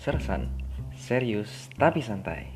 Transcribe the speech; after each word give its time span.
Sersan, 0.00 0.48
serius 0.96 1.68
tapi 1.76 2.00
santai. 2.00 2.48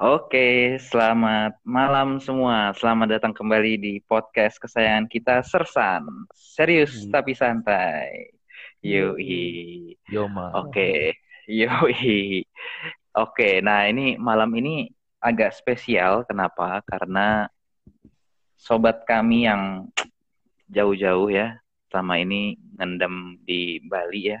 Oke, 0.00 0.80
selamat 0.80 1.60
malam 1.68 2.24
semua. 2.24 2.72
Selamat 2.72 3.20
datang 3.20 3.36
kembali 3.36 3.76
di 3.76 4.00
podcast 4.00 4.56
kesayangan 4.56 5.12
kita 5.12 5.44
Sersan. 5.44 6.08
Serius 6.32 7.04
Hmm. 7.04 7.12
tapi 7.12 7.36
santai. 7.36 8.37
Yoi. 8.82 9.96
Yoma. 10.06 10.54
Oke, 10.54 11.18
yoi. 11.50 12.46
Oke, 13.18 13.58
nah 13.58 13.88
ini 13.90 14.14
malam 14.14 14.54
ini 14.54 14.86
agak 15.18 15.50
spesial. 15.50 16.22
Kenapa? 16.22 16.78
Karena 16.86 17.50
sobat 18.54 19.02
kami 19.02 19.50
yang 19.50 19.90
jauh-jauh 20.70 21.30
ya, 21.32 21.58
selama 21.90 22.22
ini 22.22 22.54
ngendam 22.78 23.40
di 23.42 23.82
Bali 23.82 24.30
ya, 24.30 24.38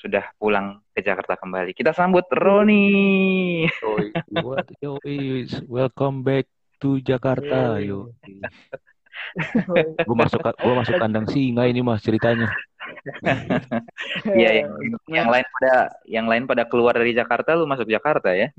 sudah 0.00 0.24
pulang 0.40 0.80
ke 0.96 1.04
Jakarta 1.04 1.36
kembali. 1.36 1.76
Kita 1.76 1.92
sambut 1.92 2.24
Roni. 2.32 3.68
Yoi, 3.68 4.16
what? 4.40 4.64
Yoi, 4.80 5.44
welcome 5.68 6.24
back 6.24 6.48
to 6.80 6.96
Jakarta. 7.04 7.76
Yo. 7.84 8.16
Gue 10.08 10.16
masuk 10.16 10.40
gua 10.42 10.74
masuk 10.82 10.96
kandang 10.98 11.26
singa 11.30 11.66
ini 11.68 11.80
mas 11.80 12.02
ceritanya. 12.02 12.50
Iya, 14.26 14.66
yang, 14.66 14.70
yang 15.08 15.28
lain 15.30 15.46
pada 15.56 15.74
yang 16.04 16.26
lain 16.26 16.44
pada 16.44 16.66
keluar 16.66 16.92
dari 16.92 17.14
Jakarta, 17.14 17.54
lu 17.54 17.64
masuk 17.64 17.86
Jakarta 17.86 18.34
ya? 18.34 18.50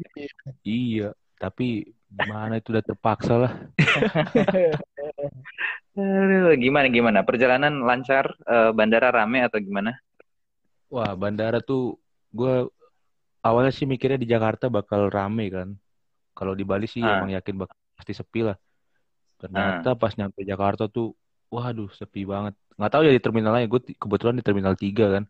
Iya, 0.63 1.13
tapi 1.37 1.91
gimana 2.09 2.57
itu 2.57 2.71
udah 2.73 2.81
terpaksa 2.85 3.33
lah. 3.37 3.53
Aduh, 5.99 6.55
gimana 6.57 6.87
gimana? 6.87 7.19
Perjalanan 7.27 7.83
lancar, 7.83 8.31
eh, 8.47 8.71
bandara 8.71 9.11
rame 9.11 9.43
atau 9.43 9.59
gimana? 9.59 9.99
Wah, 10.87 11.11
bandara 11.15 11.59
tuh 11.59 11.99
gue 12.31 12.71
awalnya 13.43 13.73
sih 13.75 13.85
mikirnya 13.85 14.17
di 14.17 14.27
Jakarta 14.29 14.71
bakal 14.71 15.11
rame 15.11 15.51
kan. 15.51 15.69
Kalau 16.31 16.55
di 16.55 16.63
Bali 16.63 16.87
sih 16.87 17.03
Ah. 17.03 17.19
emang 17.19 17.35
yakin 17.35 17.55
bakal 17.67 17.75
pasti 17.99 18.15
sepi 18.15 18.47
lah. 18.47 18.55
Ternyata 19.41 19.97
pas 19.97 20.13
nyampe 20.13 20.45
Jakarta 20.45 20.85
tuh, 20.85 21.17
waduh 21.49 21.89
sepi 21.97 22.21
banget. 22.29 22.53
Nggak 22.77 22.91
tahu 22.93 23.01
ya 23.09 23.11
di 23.11 23.21
terminal 23.21 23.51
lain. 23.57 23.65
Gue 23.65 23.81
kebetulan 23.81 24.37
di 24.37 24.45
terminal 24.45 24.73
3 24.77 25.05
kan. 25.09 25.23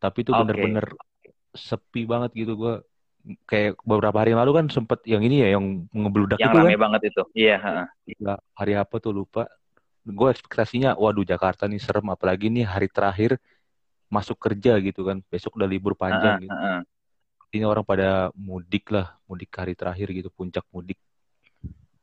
Tapi 0.00 0.18
itu 0.24 0.32
bener-bener 0.32 0.86
sepi 1.52 2.08
banget 2.08 2.32
gitu. 2.32 2.56
Gue 2.56 2.74
kayak 3.44 3.76
beberapa 3.84 4.16
hari 4.16 4.32
yang 4.32 4.40
lalu 4.40 4.64
kan 4.64 4.66
sempet 4.72 5.04
yang 5.04 5.20
ini 5.20 5.44
ya, 5.44 5.60
yang 5.60 5.84
ngebludak 5.92 6.40
Yang 6.40 6.50
itu 6.50 6.56
rame 6.56 6.72
kan. 6.72 6.80
banget 6.88 7.00
itu. 7.12 7.22
Iya. 7.36 7.56
Gila, 8.08 8.34
hari 8.56 8.72
apa 8.80 8.96
tuh 8.96 9.12
lupa. 9.12 9.44
Gue 10.00 10.32
ekspektasinya, 10.32 10.96
waduh 10.96 11.28
Jakarta 11.28 11.68
nih 11.68 11.76
serem. 11.76 12.08
Apalagi 12.08 12.48
nih 12.48 12.64
hari 12.64 12.88
terakhir 12.88 13.36
masuk 14.08 14.40
kerja 14.40 14.80
gitu 14.80 15.04
kan. 15.04 15.20
Besok 15.28 15.60
udah 15.60 15.68
libur 15.68 15.92
panjang 15.92 16.40
Heeh, 16.40 16.48
gitu. 16.48 16.56
heeh. 16.56 16.80
Ini 17.50 17.64
orang 17.66 17.84
pada 17.84 18.30
mudik 18.38 18.88
lah, 18.94 19.18
mudik 19.26 19.50
hari 19.52 19.74
terakhir 19.76 20.08
gitu, 20.14 20.30
puncak 20.32 20.64
mudik. 20.70 20.96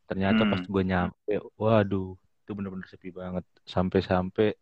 Ternyata 0.08 0.42
Hmm. 0.42 0.52
pas 0.52 0.64
gue 0.64 0.84
nyampe, 0.84 1.34
waduh, 1.56 2.16
itu 2.16 2.52
bener-bener 2.56 2.88
sepi 2.88 3.12
banget. 3.12 3.44
Sampai-sampai, 3.64 4.56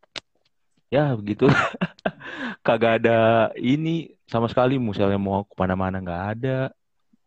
ya 0.89 1.13
begitu. 1.13 1.45
Kagak 2.65 3.05
ada 3.05 3.19
ini 3.55 4.09
sama 4.25 4.49
sekali, 4.49 4.81
misalnya 4.81 5.21
mau 5.21 5.45
ke 5.45 5.53
mana-mana 5.53 6.01
nggak 6.01 6.23
ada. 6.35 6.59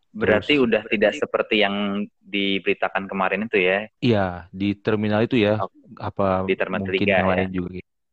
Berarti 0.09 0.57
Terus- 0.57 0.65
udah 0.67 0.81
tidak 0.89 1.13
seperti 1.15 1.63
yang 1.63 1.75
diberitakan 2.19 3.07
kemarin 3.07 3.45
itu 3.47 3.57
ya. 3.57 3.87
Iya, 3.99 4.25
di 4.51 4.75
terminal 4.75 5.23
itu 5.23 5.39
ya, 5.39 5.61
Oke. 5.61 5.79
apa 5.95 6.43
Di 6.43 6.57
terminal 6.57 6.83
mungkin 6.83 6.99
tiga 6.99 7.13
yang 7.15 7.29
ya. 7.29 7.31
lain 7.31 7.49
juga. 7.53 7.69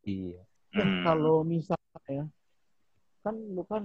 Iya. 0.07 0.41
Eh, 0.71 0.77
Hmm. 0.77 1.03
kalau 1.03 1.37
misalnya 1.41 1.99
ya, 2.07 2.23
kan 3.25 3.35
lu 3.35 3.63
kan 3.65 3.83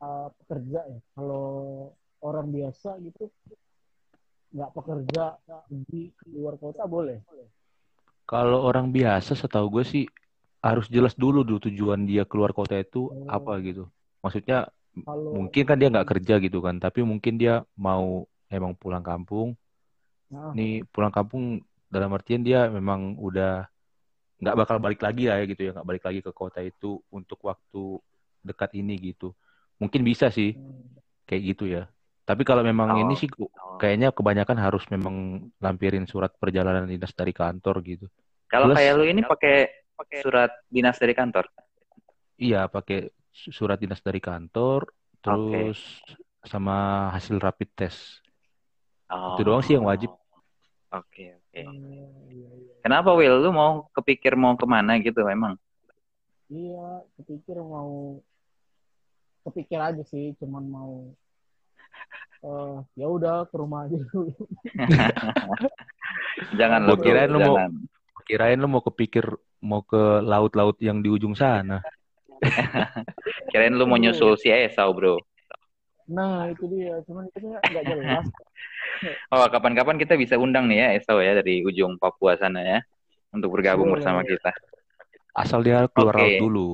uh, 0.00 0.28
pekerja 0.38 0.80
ya. 0.86 0.98
Kalau 1.12 1.44
orang 2.22 2.48
biasa 2.48 2.96
gitu 3.02 3.26
nggak 4.52 4.70
pekerja 4.76 5.22
di 5.68 6.12
luar 6.32 6.54
kota 6.60 6.84
boleh. 6.84 7.18
Kalau 8.28 8.64
orang 8.64 8.92
biasa, 8.92 9.34
setahu 9.36 9.80
gue 9.80 9.84
sih 9.84 10.04
harus 10.62 10.86
jelas 10.86 11.18
dulu 11.18 11.42
dulu 11.42 11.58
tujuan 11.68 12.06
dia 12.06 12.22
keluar 12.22 12.54
kota 12.54 12.78
itu 12.78 13.10
Oh. 13.10 13.26
apa 13.26 13.58
gitu. 13.64 13.90
Maksudnya 14.22 14.70
Kalau 14.92 15.32
mungkin 15.32 15.64
kan 15.64 15.76
dia 15.80 15.88
nggak 15.88 16.08
kerja 16.16 16.34
gitu 16.38 16.60
kan 16.60 16.76
tapi 16.76 17.00
mungkin 17.00 17.40
dia 17.40 17.64
mau 17.80 18.28
emang 18.52 18.76
pulang 18.76 19.00
kampung 19.00 19.56
nah, 20.28 20.52
nih 20.52 20.84
pulang 20.92 21.08
kampung 21.08 21.64
dalam 21.88 22.12
artian 22.12 22.44
dia 22.44 22.68
memang 22.68 23.16
udah 23.16 23.64
nggak 24.42 24.56
bakal 24.58 24.76
balik 24.82 25.00
lagi 25.00 25.30
lah 25.30 25.40
ya 25.40 25.44
gitu 25.48 25.62
ya 25.64 25.70
nggak 25.72 25.88
balik 25.88 26.04
lagi 26.04 26.20
ke 26.20 26.32
kota 26.34 26.60
itu 26.60 27.00
untuk 27.08 27.40
waktu 27.46 27.96
dekat 28.44 28.76
ini 28.76 28.94
gitu 29.00 29.32
mungkin 29.80 30.02
bisa 30.04 30.28
sih 30.28 30.52
hmm, 30.52 31.00
kayak 31.24 31.42
gitu 31.56 31.64
ya 31.70 31.88
tapi 32.28 32.42
kalau 32.44 32.60
memang 32.60 32.92
Oh. 32.92 33.00
ini 33.06 33.14
sih 33.16 33.30
kayaknya 33.82 34.14
kebanyakan 34.14 34.62
harus 34.62 34.86
memang 34.94 35.50
lampirin 35.58 36.06
surat 36.06 36.30
perjalanan 36.38 36.86
dinas 36.86 37.10
dari 37.10 37.34
kantor 37.34 37.82
gitu 37.82 38.06
Kalau 38.46 38.70
Plus- 38.70 38.78
kayak 38.78 38.92
lu 38.94 39.04
ini 39.10 39.22
pakai 39.26 39.74
surat 40.22 40.50
dinas 40.70 40.96
dari 41.02 41.14
kantor. 41.18 41.50
iya 42.38 42.70
pakai 42.70 43.10
su- 43.34 43.50
surat 43.50 43.82
dinas 43.82 43.98
dari 43.98 44.22
kantor 44.22 44.86
terus 45.18 45.98
sama 46.46 47.10
hasil 47.10 47.42
rapid 47.42 47.70
test 47.74 48.22
Oh. 49.12 49.36
Itu 49.36 49.44
doang 49.44 49.60
sih 49.60 49.76
yang 49.76 49.84
wajib. 49.84 50.08
Oke, 50.88 51.36
oke. 51.36 51.60
hmm, 51.68 52.32
iya, 52.32 52.48
iya. 52.48 52.72
Kenapa 52.80 53.12
Will? 53.12 53.44
Lu 53.44 53.52
mau 53.52 53.84
kepikir 53.92 54.32
mau 54.40 54.56
ke 54.56 54.64
mana 54.64 54.96
gitu 55.04 55.20
memang? 55.20 55.60
Iya, 56.48 57.04
kepikir 57.20 57.60
mau 57.60 58.24
kepikir 59.44 59.76
aja 59.84 60.00
sih, 60.08 60.32
cuman 60.40 60.64
mau 60.64 61.12
eh 62.42 62.76
ya 62.98 63.06
udah 63.06 63.46
ke 63.46 63.54
rumah 63.54 63.86
aja 63.86 63.98
dulu. 64.10 64.34
Jangan 66.58 66.80
lu, 66.84 66.94
kirain 66.98 67.30
lu 67.30 67.38
mau-. 67.38 67.58
Kirain 68.26 68.58
lu 68.58 68.68
mau 68.70 68.82
kepikir 68.82 69.26
mau 69.62 69.82
ke 69.86 70.22
laut-laut 70.22 70.74
yang 70.82 71.00
di 71.00 71.08
ujung 71.10 71.38
sana. 71.38 71.78
Kirain 73.54 73.74
lu 73.74 73.86
mau 73.86 73.98
nyusul 73.98 74.34
si 74.34 74.50
Esau, 74.50 74.90
bro. 74.90 75.22
Nah, 76.10 76.50
itu 76.50 76.66
dia, 76.66 76.98
cuman 77.06 77.30
itu 77.30 77.46
nggak 77.46 77.84
jelas. 77.86 78.26
Oh, 79.34 79.42
kapan-kapan 79.50 79.98
kita 79.98 80.14
bisa 80.14 80.38
undang 80.38 80.70
nih 80.70 80.78
ya 80.78 80.88
Esau 80.94 81.18
ya 81.18 81.34
dari 81.34 81.66
ujung 81.66 81.98
Papua 81.98 82.38
sana 82.38 82.62
ya 82.62 82.78
untuk 83.34 83.50
bergabung 83.50 83.90
Boleh. 83.90 83.98
bersama 83.98 84.22
kita. 84.22 84.54
Asal 85.34 85.66
dia 85.66 85.90
keluar 85.90 86.22
laut 86.22 86.38
dulu. 86.38 86.68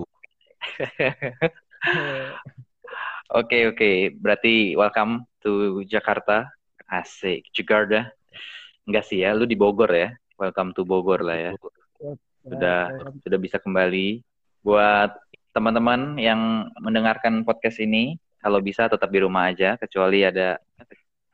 Oke, 3.28 3.68
oke. 3.68 4.16
Berarti 4.16 4.72
welcome 4.72 5.28
to 5.44 5.84
Jakarta. 5.84 6.48
Asik, 6.88 7.44
Jakarta. 7.52 8.08
Enggak 8.88 9.04
sih 9.04 9.20
ya, 9.20 9.36
lu 9.36 9.44
di 9.44 9.52
Bogor 9.52 9.92
ya. 9.92 10.16
Welcome 10.40 10.72
to 10.72 10.80
Bogor 10.88 11.20
lah 11.20 11.36
ya. 11.36 11.52
Sudah 12.40 12.88
sudah 13.20 13.36
bisa 13.36 13.60
kembali. 13.60 14.24
Buat 14.64 15.12
teman-teman 15.52 16.16
yang 16.16 16.72
mendengarkan 16.80 17.44
podcast 17.44 17.76
ini, 17.84 18.16
kalau 18.40 18.64
bisa 18.64 18.88
tetap 18.88 19.12
di 19.12 19.20
rumah 19.20 19.52
aja, 19.52 19.76
kecuali 19.76 20.24
ada 20.24 20.56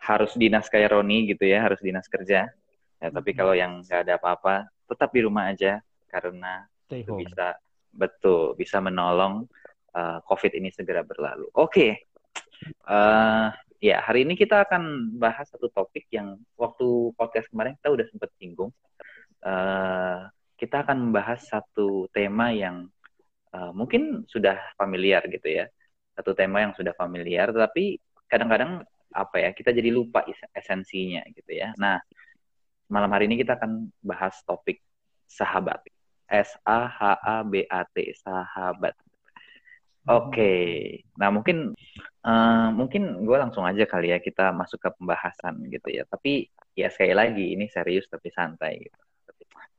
harus 0.03 0.35
dinas 0.35 0.67
kayak 0.67 0.99
Roni 0.99 1.31
gitu 1.31 1.47
ya, 1.47 1.63
harus 1.63 1.79
dinas 1.79 2.11
kerja. 2.11 2.51
Ya, 2.99 3.09
tapi 3.15 3.39
kalau 3.39 3.55
yang 3.55 3.87
nggak 3.87 4.03
ada 4.03 4.19
apa-apa, 4.19 4.67
tetap 4.91 5.15
di 5.15 5.23
rumah 5.23 5.47
aja 5.47 5.79
karena 6.11 6.67
itu 6.91 7.23
bisa 7.23 7.55
betul 7.95 8.59
bisa 8.59 8.83
menolong 8.83 9.47
uh, 9.95 10.19
COVID 10.27 10.53
ini 10.59 10.69
segera 10.75 11.07
berlalu. 11.07 11.49
Oke, 11.55 12.11
Eh, 12.65 13.49
ya 13.85 13.97
hari 14.01 14.25
ini 14.25 14.35
kita 14.39 14.65
akan 14.65 15.15
bahas 15.21 15.49
satu 15.53 15.69
topik 15.69 16.09
yang 16.13 16.41
waktu 16.57 17.13
podcast 17.17 17.49
kemarin 17.53 17.77
kita 17.81 17.91
udah 17.93 18.07
sempat 18.09 18.31
singgung. 18.41 18.71
Eh, 19.45 20.21
kita 20.57 20.87
akan 20.87 21.11
membahas 21.11 21.45
satu 21.45 22.09
tema 22.15 22.53
yang 22.55 22.89
eh, 23.55 23.73
mungkin 23.75 24.25
sudah 24.27 24.57
familiar 24.81 25.23
gitu 25.29 25.49
ya, 25.49 25.65
satu 26.17 26.33
tema 26.35 26.65
yang 26.65 26.73
sudah 26.75 26.95
familiar, 26.97 27.51
tapi 27.53 28.01
kadang-kadang 28.31 28.83
apa 29.15 29.37
ya 29.39 29.51
kita 29.55 29.71
jadi 29.71 29.95
lupa 29.95 30.27
es- 30.27 30.51
esensinya 30.57 31.23
gitu 31.31 31.53
ya. 31.55 31.71
Nah 31.79 32.01
malam 32.91 33.11
hari 33.15 33.31
ini 33.31 33.39
kita 33.41 33.57
akan 33.59 33.91
bahas 34.03 34.35
topik 34.49 34.83
sahabat. 35.29 35.81
S 36.25 36.57
A 36.65 36.89
H 36.89 37.01
A 37.21 37.37
B 37.45 37.63
A 37.69 37.85
T 37.87 38.17
sahabat. 38.17 38.97
Oke, 40.05 40.43
nah 41.17 41.33
mungkin 41.33 41.73
eh, 42.29 42.69
mungkin 42.79 43.03
gue 43.25 43.37
langsung 43.41 43.65
aja 43.65 43.85
kali 43.89 44.13
ya 44.13 44.19
kita 44.21 44.53
masuk 44.53 44.79
ke 44.85 44.91
pembahasan 45.01 45.55
gitu 45.73 45.89
ya. 45.97 46.05
Tapi 46.05 46.45
ya 46.77 46.93
sekali 46.93 47.15
lagi 47.17 47.45
ini 47.57 47.65
serius 47.73 48.05
tapi 48.13 48.29
santai 48.29 48.85
gitu. 48.85 48.99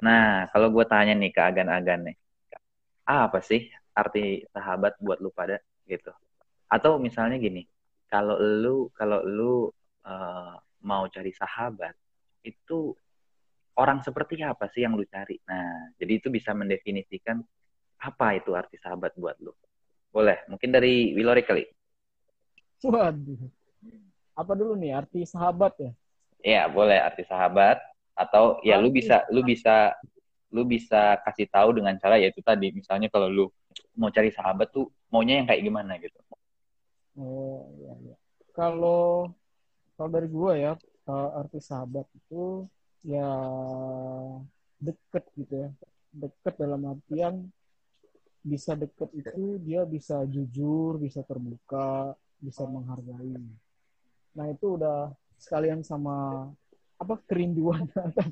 Nah 0.05 0.49
kalau 0.51 0.67
gue 0.73 0.85
tanya 0.89 1.13
nih 1.13 1.29
ke 1.35 1.41
agan-agan 1.49 1.99
nih, 2.09 2.17
apa 3.05 3.39
sih 3.45 3.69
arti 3.93 4.41
sahabat 4.53 4.97
buat 5.05 5.21
lu 5.21 5.29
pada 5.29 5.61
gitu? 5.85 6.09
Atau 6.73 6.97
misalnya 6.97 7.37
gini, 7.37 7.61
kalau 8.09 8.35
lu 8.41 8.89
kalau 8.97 9.21
lu 9.21 9.53
uh, 10.09 10.55
mau 10.89 11.03
cari 11.13 11.31
sahabat 11.37 11.93
itu 12.41 12.97
orang 13.77 14.01
seperti 14.01 14.41
apa 14.41 14.65
sih 14.73 14.81
yang 14.85 14.97
lu 14.97 15.05
cari? 15.05 15.37
Nah, 15.49 15.93
jadi 15.99 16.13
itu 16.19 16.27
bisa 16.33 16.51
mendefinisikan 16.57 17.37
apa 18.01 18.27
itu 18.39 18.51
arti 18.57 18.77
sahabat 18.81 19.13
buat 19.21 19.37
lu. 19.41 19.53
Boleh, 20.15 20.39
mungkin 20.47 20.71
dari 20.71 21.11
Wilori 21.11 21.43
kali. 21.43 21.67
Waduh. 22.87 23.51
Apa 24.31 24.55
dulu 24.55 24.79
nih 24.79 24.95
arti 24.95 25.27
sahabat 25.27 25.75
ya? 25.75 25.91
Iya, 26.39 26.63
boleh 26.71 26.95
arti 27.03 27.27
sahabat 27.27 27.83
atau 28.15 28.63
ya 28.63 28.79
arti 28.79 28.83
lu 28.87 28.89
bisa 28.95 29.27
lu 29.27 29.43
bisa 29.43 29.91
lu 30.55 30.63
bisa 30.63 31.19
kasih 31.27 31.51
tahu 31.51 31.75
dengan 31.75 31.99
cara 31.99 32.15
yaitu 32.15 32.39
tadi 32.39 32.71
misalnya 32.71 33.11
kalau 33.11 33.27
lu 33.27 33.45
mau 33.91 34.07
cari 34.07 34.31
sahabat 34.31 34.71
tuh 34.71 34.87
maunya 35.11 35.43
yang 35.43 35.51
kayak 35.51 35.67
gimana 35.67 35.99
gitu. 35.99 36.15
Oh, 37.19 37.67
iya 37.75 37.91
iya. 38.07 38.15
Kalau 38.55 39.27
kalau 39.99 40.09
dari 40.15 40.31
gua 40.31 40.55
ya, 40.55 40.71
uh, 41.11 41.43
arti 41.43 41.59
sahabat 41.59 42.07
itu 42.15 42.63
ya 43.03 43.27
deket 44.79 45.23
gitu 45.35 45.67
ya 45.67 45.69
deket 46.15 46.53
dalam 46.55 46.81
artian 46.87 47.51
bisa 48.45 48.77
deket 48.77 49.09
itu 49.17 49.57
dia 49.65 49.81
bisa 49.89 50.21
jujur 50.29 51.01
bisa 51.01 51.25
terbuka 51.25 52.13
bisa 52.37 52.61
menghargai. 52.69 53.41
Nah 54.37 54.45
itu 54.53 54.77
udah 54.77 55.09
sekalian 55.41 55.81
sama 55.81 56.47
apa 57.01 57.15
kerinduan 57.25 57.89
atau 58.13 58.29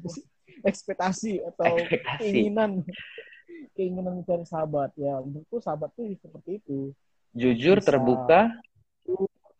ekspektasi 0.62 1.42
atau 1.50 1.82
ekspektasi. 1.82 2.30
keinginan. 2.30 2.86
Keinginan 3.74 4.22
mencari 4.22 4.46
sahabat. 4.46 4.94
Ya 4.94 5.18
menurutku 5.18 5.58
sahabat 5.58 5.90
tuh 5.98 6.14
seperti 6.22 6.62
itu. 6.62 6.94
Jujur 7.34 7.82
bisa 7.82 7.90
terbuka. 7.90 8.42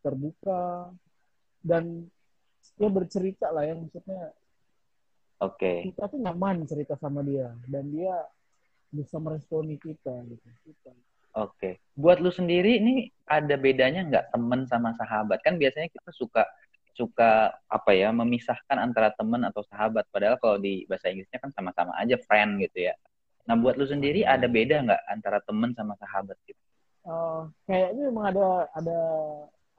Terbuka. 0.06 0.94
Dan 1.64 2.06
ya 2.78 2.90
bercerita 2.94 3.50
lah 3.50 3.64
ya 3.64 3.78
maksudnya 3.78 4.34
oke. 5.40 5.56
okay. 5.56 5.78
kita 5.88 6.12
tuh 6.12 6.20
nyaman 6.22 6.68
cerita 6.70 6.94
sama 7.00 7.26
dia. 7.26 7.50
Dan 7.66 7.90
dia 7.90 8.14
bisa 8.94 9.18
meresponi 9.18 9.76
kita 9.82 10.14
gitu 10.30 10.46
oke 11.34 11.52
okay. 11.58 11.74
buat 11.98 12.22
lu 12.22 12.30
sendiri 12.30 12.78
ini 12.78 13.10
ada 13.26 13.58
bedanya 13.58 14.06
nggak 14.06 14.26
temen 14.30 14.70
sama 14.70 14.94
sahabat 14.96 15.42
kan 15.42 15.58
biasanya 15.58 15.90
kita 15.90 16.14
suka 16.14 16.46
suka 16.94 17.50
apa 17.74 17.92
ya 17.98 18.14
memisahkan 18.14 18.78
antara 18.78 19.10
teman 19.18 19.42
atau 19.50 19.66
sahabat 19.66 20.06
padahal 20.14 20.38
kalau 20.38 20.62
di 20.62 20.86
bahasa 20.86 21.10
Inggrisnya 21.10 21.42
kan 21.42 21.50
sama-sama 21.50 21.98
aja 21.98 22.22
friend 22.30 22.62
gitu 22.62 22.86
ya 22.86 22.94
nah 23.50 23.58
buat 23.58 23.76
lu 23.82 23.90
sendiri 23.90 24.22
hmm. 24.22 24.30
ada 24.30 24.46
beda 24.46 24.76
nggak 24.86 25.02
antara 25.10 25.42
teman 25.42 25.74
sama 25.74 25.98
sahabat 25.98 26.38
gitu 26.46 26.62
uh, 27.10 27.50
kayaknya 27.66 28.14
memang 28.14 28.26
ada 28.30 28.48
ada 28.78 29.00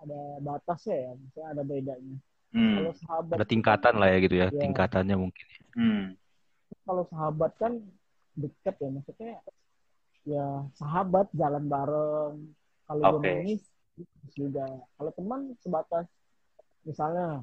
ada 0.03 0.21
batasnya 0.43 0.97
ya 1.07 1.11
misalnya 1.15 1.49
ada 1.55 1.63
bedanya 1.63 2.19
Hmm. 2.55 2.75
Kalau 2.79 2.95
sahabat 3.03 3.35
ada 3.43 3.47
tingkatan 3.51 3.95
lah 3.99 4.09
ya 4.15 4.19
gitu 4.23 4.35
ya, 4.39 4.47
ya. 4.47 4.61
tingkatannya 4.63 5.17
mungkin. 5.19 5.47
Ya. 5.51 5.63
Hmm. 5.75 6.03
Kalau 6.87 7.03
sahabat 7.11 7.53
kan 7.59 7.73
dekat 8.35 8.75
ya, 8.79 8.89
maksudnya 8.91 9.35
ya 10.25 10.47
sahabat 10.77 11.31
jalan 11.35 11.65
bareng. 11.67 12.37
Kalau 12.85 13.19
okay. 13.19 13.41
ini 13.45 13.55
juga. 14.37 14.67
Kalau 14.99 15.11
teman 15.17 15.41
sebatas 15.65 16.07
misalnya 16.85 17.41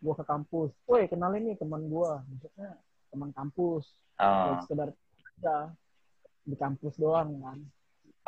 gua 0.00 0.14
ke 0.16 0.24
kampus, 0.24 0.72
woi 0.88 1.06
kenalin 1.06 1.52
nih 1.52 1.56
teman 1.60 1.86
gua, 1.86 2.24
maksudnya 2.26 2.80
teman 3.12 3.30
kampus. 3.36 3.86
Oh. 4.20 4.60
sekedar 4.68 4.92
aja 5.40 5.72
di 6.44 6.56
kampus 6.56 6.94
doang 7.00 7.40
kan. 7.40 7.58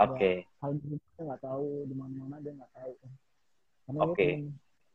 Oke. 0.00 0.16
Okay. 0.16 0.34
Ya, 0.40 0.60
hal 0.64 0.70
dia 0.80 1.20
nggak 1.20 1.42
tahu 1.44 1.68
di 1.84 1.94
mana-mana 1.94 2.36
dia 2.40 2.52
nggak 2.56 2.72
tahu. 2.72 2.92
Oke. 4.00 4.16
Okay. 4.16 4.32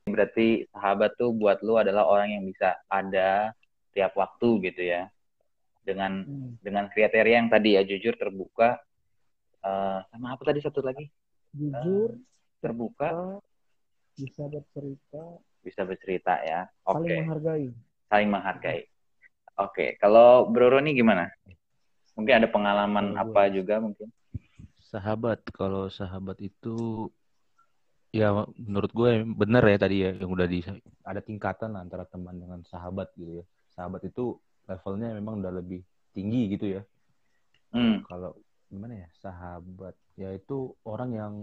Berarti 0.08 0.48
sahabat 0.74 1.14
tuh 1.20 1.36
buat 1.36 1.62
lu 1.62 1.78
adalah 1.78 2.08
orang 2.08 2.34
yang 2.34 2.44
bisa 2.48 2.80
ada 2.90 3.54
tiap 3.94 4.18
waktu 4.18 4.72
gitu 4.72 4.82
ya. 4.82 5.12
Dengan 5.88 6.28
hmm. 6.28 6.60
dengan 6.60 6.92
kriteria 6.92 7.40
yang 7.40 7.48
tadi 7.48 7.80
ya 7.80 7.88
jujur, 7.88 8.20
terbuka, 8.20 8.76
uh, 9.64 10.04
sama 10.12 10.36
apa 10.36 10.44
tadi 10.44 10.60
satu 10.60 10.84
lagi? 10.84 11.08
Jujur, 11.56 12.12
uh, 12.12 12.20
terbuka, 12.60 13.40
bisa 14.20 14.44
bercerita, 14.52 15.24
bisa 15.64 15.82
bercerita 15.88 16.34
ya. 16.44 16.68
Oke. 16.92 17.08
Okay. 17.08 17.16
Saling 17.16 17.24
menghargai. 17.24 17.66
Saling 18.12 18.30
menghargai. 18.30 18.82
Oke, 18.84 18.92
okay. 19.58 19.90
kalau 19.98 20.52
Bro 20.52 20.76
Roni 20.76 20.92
gimana? 20.92 21.32
Mungkin 22.20 22.44
ada 22.44 22.50
pengalaman 22.52 23.16
oh, 23.16 23.24
apa 23.24 23.48
juga 23.48 23.80
mungkin? 23.80 24.12
Sahabat, 24.92 25.42
kalau 25.56 25.88
sahabat 25.88 26.38
itu 26.44 27.08
Ya 28.16 28.32
menurut 28.56 28.92
gue 28.96 29.28
bener 29.36 29.64
ya 29.68 29.78
tadi 29.78 29.96
ya 30.02 30.16
yang 30.16 30.32
udah 30.32 30.48
di 30.48 30.64
ada 31.04 31.20
tingkatan 31.20 31.76
antara 31.76 32.08
teman 32.08 32.40
dengan 32.40 32.64
sahabat 32.64 33.12
gitu 33.20 33.44
ya. 33.44 33.46
Sahabat 33.76 34.08
itu 34.08 34.40
levelnya 34.68 35.16
memang 35.16 35.42
udah 35.42 35.54
lebih 35.56 35.82
tinggi 36.12 36.52
gitu 36.54 36.66
ya. 36.80 36.82
Hmm. 37.72 38.04
Kalau 38.06 38.36
gimana 38.68 39.00
ya 39.00 39.08
sahabat 39.24 39.96
ya 40.20 40.36
itu 40.36 40.76
orang 40.84 41.10
yang 41.16 41.34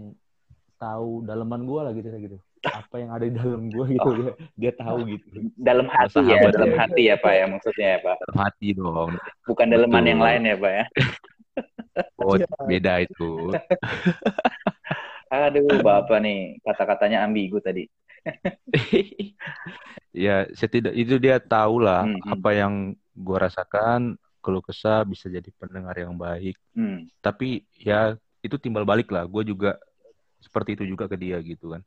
tahu 0.77 1.25
daleman 1.25 1.65
gue 1.65 1.81
lah 1.81 1.91
gitu 1.97 2.07
gitu. 2.15 2.37
Apa 2.65 2.97
yang 2.97 3.13
ada 3.13 3.25
di 3.29 3.33
dalam 3.33 3.69
gue 3.69 3.85
gitu 3.93 4.09
oh. 4.09 4.15
dia 4.15 4.31
dia 4.57 4.71
tahu 4.77 4.97
gitu. 5.09 5.25
Dalam 5.57 5.87
hati 5.89 6.21
ya, 6.25 6.49
dalam 6.49 6.73
ya. 6.73 6.77
hati 6.81 7.01
ya 7.09 7.15
Pak 7.17 7.33
ya 7.33 7.45
maksudnya 7.49 7.87
ya 7.97 7.99
Pak. 8.01 8.15
Dalam 8.25 8.37
hati 8.41 8.67
dong. 8.73 9.11
Bukan 9.45 9.67
daleman 9.69 10.05
yang 10.05 10.21
lain 10.21 10.41
ya 10.45 10.55
Pak 10.57 10.71
ya. 10.71 10.85
Oh, 12.19 12.35
beda 12.67 13.07
itu. 13.07 13.55
Aduh, 15.31 15.79
Bapak 15.79 16.19
nih, 16.19 16.59
kata-katanya 16.63 17.23
ambigu 17.23 17.63
tadi. 17.63 17.87
ya, 20.25 20.47
setidak 20.51 20.95
itu 20.95 21.15
dia 21.21 21.39
tahu 21.39 21.79
lah 21.79 22.03
hmm, 22.03 22.19
hmm. 22.19 22.33
apa 22.35 22.49
yang 22.51 22.73
gue 23.15 23.37
rasakan, 23.39 24.19
kalau 24.45 24.61
kesah 24.61 25.01
bisa 25.07 25.25
jadi 25.25 25.49
pendengar 25.57 25.97
yang 25.97 26.13
baik. 26.13 26.53
Hmm. 26.77 27.09
Tapi 27.23 27.65
ya 27.73 28.13
itu 28.45 28.61
timbal 28.61 28.85
balik 28.85 29.09
lah. 29.09 29.25
Gue 29.25 29.41
juga 29.41 29.79
seperti 30.37 30.77
itu 30.77 30.93
juga 30.93 31.09
ke 31.09 31.17
dia 31.17 31.41
gitu 31.41 31.73
kan. 31.73 31.81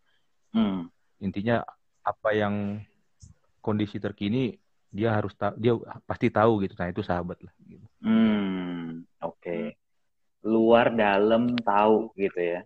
Hmm. 0.51 0.91
Intinya 1.23 1.63
apa 2.03 2.35
yang 2.35 2.83
kondisi 3.63 4.03
terkini 4.03 4.59
dia 4.91 5.15
harus 5.15 5.37
tahu, 5.39 5.55
dia 5.61 5.79
pasti 6.03 6.33
tahu 6.33 6.67
gitu. 6.67 6.75
Nah 6.75 6.91
itu 6.91 7.05
sahabat 7.07 7.39
lah. 7.45 7.55
Gitu. 7.63 7.87
Hmm, 8.03 9.07
oke. 9.23 9.39
Okay. 9.39 9.63
Luar 10.43 10.91
dalam 10.91 11.55
tahu 11.63 12.11
gitu 12.19 12.41
ya. 12.43 12.61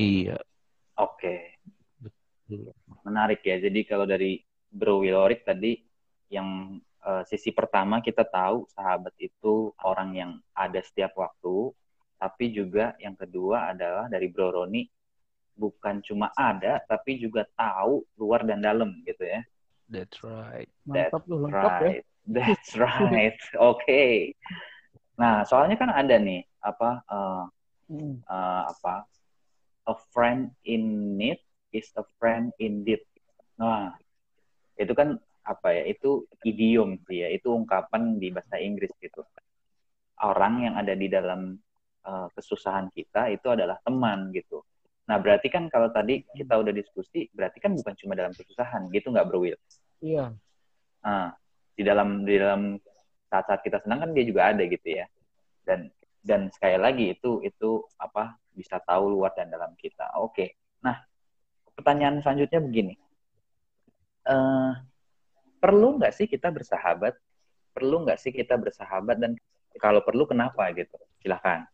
Iya. 0.00 0.38
Oke. 0.96 1.60
Menarik 3.04 3.44
ya. 3.44 3.60
Jadi 3.60 3.84
kalau 3.84 4.08
dari 4.08 4.40
Bro 4.72 5.04
Wilorik 5.04 5.44
tadi 5.44 5.83
yang 6.32 6.80
uh, 7.04 7.22
sisi 7.28 7.52
pertama 7.52 8.00
kita 8.00 8.24
tahu 8.24 8.64
sahabat 8.72 9.14
itu 9.20 9.72
orang 9.84 10.10
yang 10.16 10.30
ada 10.56 10.80
setiap 10.80 11.14
waktu, 11.16 11.70
tapi 12.16 12.54
juga 12.54 12.96
yang 13.00 13.14
kedua 13.14 13.74
adalah 13.74 14.08
dari 14.08 14.32
Bro 14.32 14.56
Roni 14.56 14.88
bukan 15.54 16.02
cuma 16.02 16.34
ada 16.34 16.82
tapi 16.82 17.22
juga 17.22 17.46
tahu 17.54 18.02
luar 18.18 18.42
dan 18.42 18.64
dalam 18.64 18.90
gitu 19.06 19.22
ya. 19.22 19.40
That's 19.86 20.18
right. 20.24 20.70
That's 20.88 21.12
Mantap 21.14 21.24
lengkap 21.28 21.52
ya. 21.52 21.78
right. 21.78 22.02
ya. 22.02 22.02
That's 22.24 22.70
right. 22.80 23.38
Oke. 23.60 23.84
Okay. 23.84 24.10
Nah, 25.14 25.46
soalnya 25.46 25.78
kan 25.78 25.94
ada 25.94 26.18
nih 26.18 26.42
apa 26.64 27.04
uh, 27.06 27.44
hmm. 27.92 28.24
uh, 28.26 28.62
apa 28.72 29.06
a 29.84 29.94
friend 30.10 30.50
in 30.64 31.14
need 31.14 31.38
is 31.70 31.92
a 31.94 32.04
friend 32.18 32.50
indeed. 32.58 33.04
Nah, 33.60 33.94
itu 34.80 34.90
kan 34.96 35.20
apa 35.44 35.68
ya? 35.76 35.82
Itu 35.88 36.26
idiom 36.42 37.00
sih 37.06 37.24
ya. 37.24 37.28
Itu 37.30 37.54
ungkapan 37.54 38.16
di 38.18 38.32
bahasa 38.32 38.56
Inggris 38.58 38.90
gitu. 38.98 39.22
Orang 40.24 40.64
yang 40.64 40.74
ada 40.80 40.96
di 40.96 41.06
dalam 41.10 41.54
uh, 42.06 42.28
kesusahan 42.32 42.88
kita 42.92 43.28
itu 43.32 43.46
adalah 43.52 43.76
teman 43.84 44.32
gitu. 44.32 44.64
Nah, 45.04 45.20
berarti 45.20 45.52
kan 45.52 45.68
kalau 45.68 45.92
tadi 45.92 46.24
kita 46.32 46.56
udah 46.56 46.72
diskusi, 46.72 47.28
berarti 47.28 47.60
kan 47.60 47.76
bukan 47.76 47.92
cuma 47.92 48.16
dalam 48.16 48.32
kesusahan, 48.32 48.88
gitu 48.88 49.12
nggak, 49.12 49.26
Bro 49.28 49.44
Will? 49.44 49.60
Iya. 50.00 50.32
Nah, 51.04 51.36
di 51.76 51.82
dalam 51.84 52.24
di 52.24 52.40
dalam 52.40 52.80
saat-saat 53.28 53.60
kita 53.60 53.84
senang 53.84 54.00
kan 54.00 54.10
dia 54.16 54.24
juga 54.24 54.48
ada 54.48 54.64
gitu 54.64 54.88
ya. 54.88 55.04
Dan 55.60 55.92
dan 56.24 56.48
sekali 56.48 56.80
lagi 56.80 57.04
itu 57.12 57.44
itu 57.44 57.84
apa 58.00 58.40
bisa 58.56 58.80
tahu 58.80 59.12
luar 59.12 59.36
dan 59.36 59.52
dalam 59.52 59.76
kita. 59.76 60.16
Oke. 60.16 60.56
Nah, 60.80 60.96
pertanyaan 61.76 62.24
selanjutnya 62.24 62.64
begini. 62.64 62.94
Uh, 64.24 64.72
perlu 65.64 65.96
nggak 65.96 66.12
sih 66.12 66.28
kita 66.28 66.52
bersahabat? 66.52 67.16
Perlu 67.72 68.04
nggak 68.04 68.20
sih 68.20 68.36
kita 68.36 68.60
bersahabat 68.60 69.16
dan 69.16 69.32
kalau 69.80 70.04
perlu 70.04 70.28
kenapa 70.28 70.68
gitu? 70.76 71.00
Silahkan. 71.24 71.64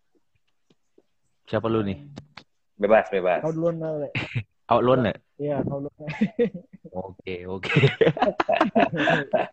Siapa 1.50 1.66
lu 1.66 1.82
nih? 1.82 2.06
Bebas, 2.78 3.10
bebas. 3.10 3.42
Kau 3.42 3.50
duluan, 3.50 3.82
Kau 4.70 4.78
duluan 4.78 5.10
ya? 5.10 5.14
Iya, 5.42 5.56
kau 5.66 5.82
duluan. 5.82 6.10
Oke, 6.90 7.34
oke. 7.50 7.74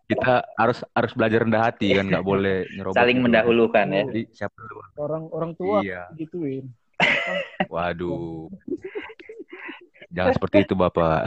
Kita 0.06 0.46
harus 0.54 0.86
harus 0.94 1.12
belajar 1.18 1.42
rendah 1.42 1.62
hati 1.66 1.98
kan, 1.98 2.06
nggak 2.06 2.22
boleh 2.22 2.70
nyerobot. 2.78 2.94
Saling 2.94 3.18
mendahulukan 3.18 3.86
ya. 3.90 4.02
Jadi 4.06 4.22
siapa 4.30 4.54
dulu? 4.54 4.80
Orang 5.02 5.24
orang 5.34 5.52
tua 5.58 5.82
iya. 5.82 6.06
gituin. 6.14 6.70
Waduh. 7.74 8.46
Jangan 10.14 10.32
seperti 10.38 10.56
itu, 10.64 10.74
Bapak. 10.78 11.26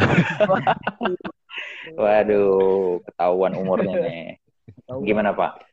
Waduh, 1.97 3.01
ketahuan 3.05 3.53
umurnya 3.57 3.97
nih. 4.05 4.37
Gimana 5.01 5.33
Pak? 5.33 5.65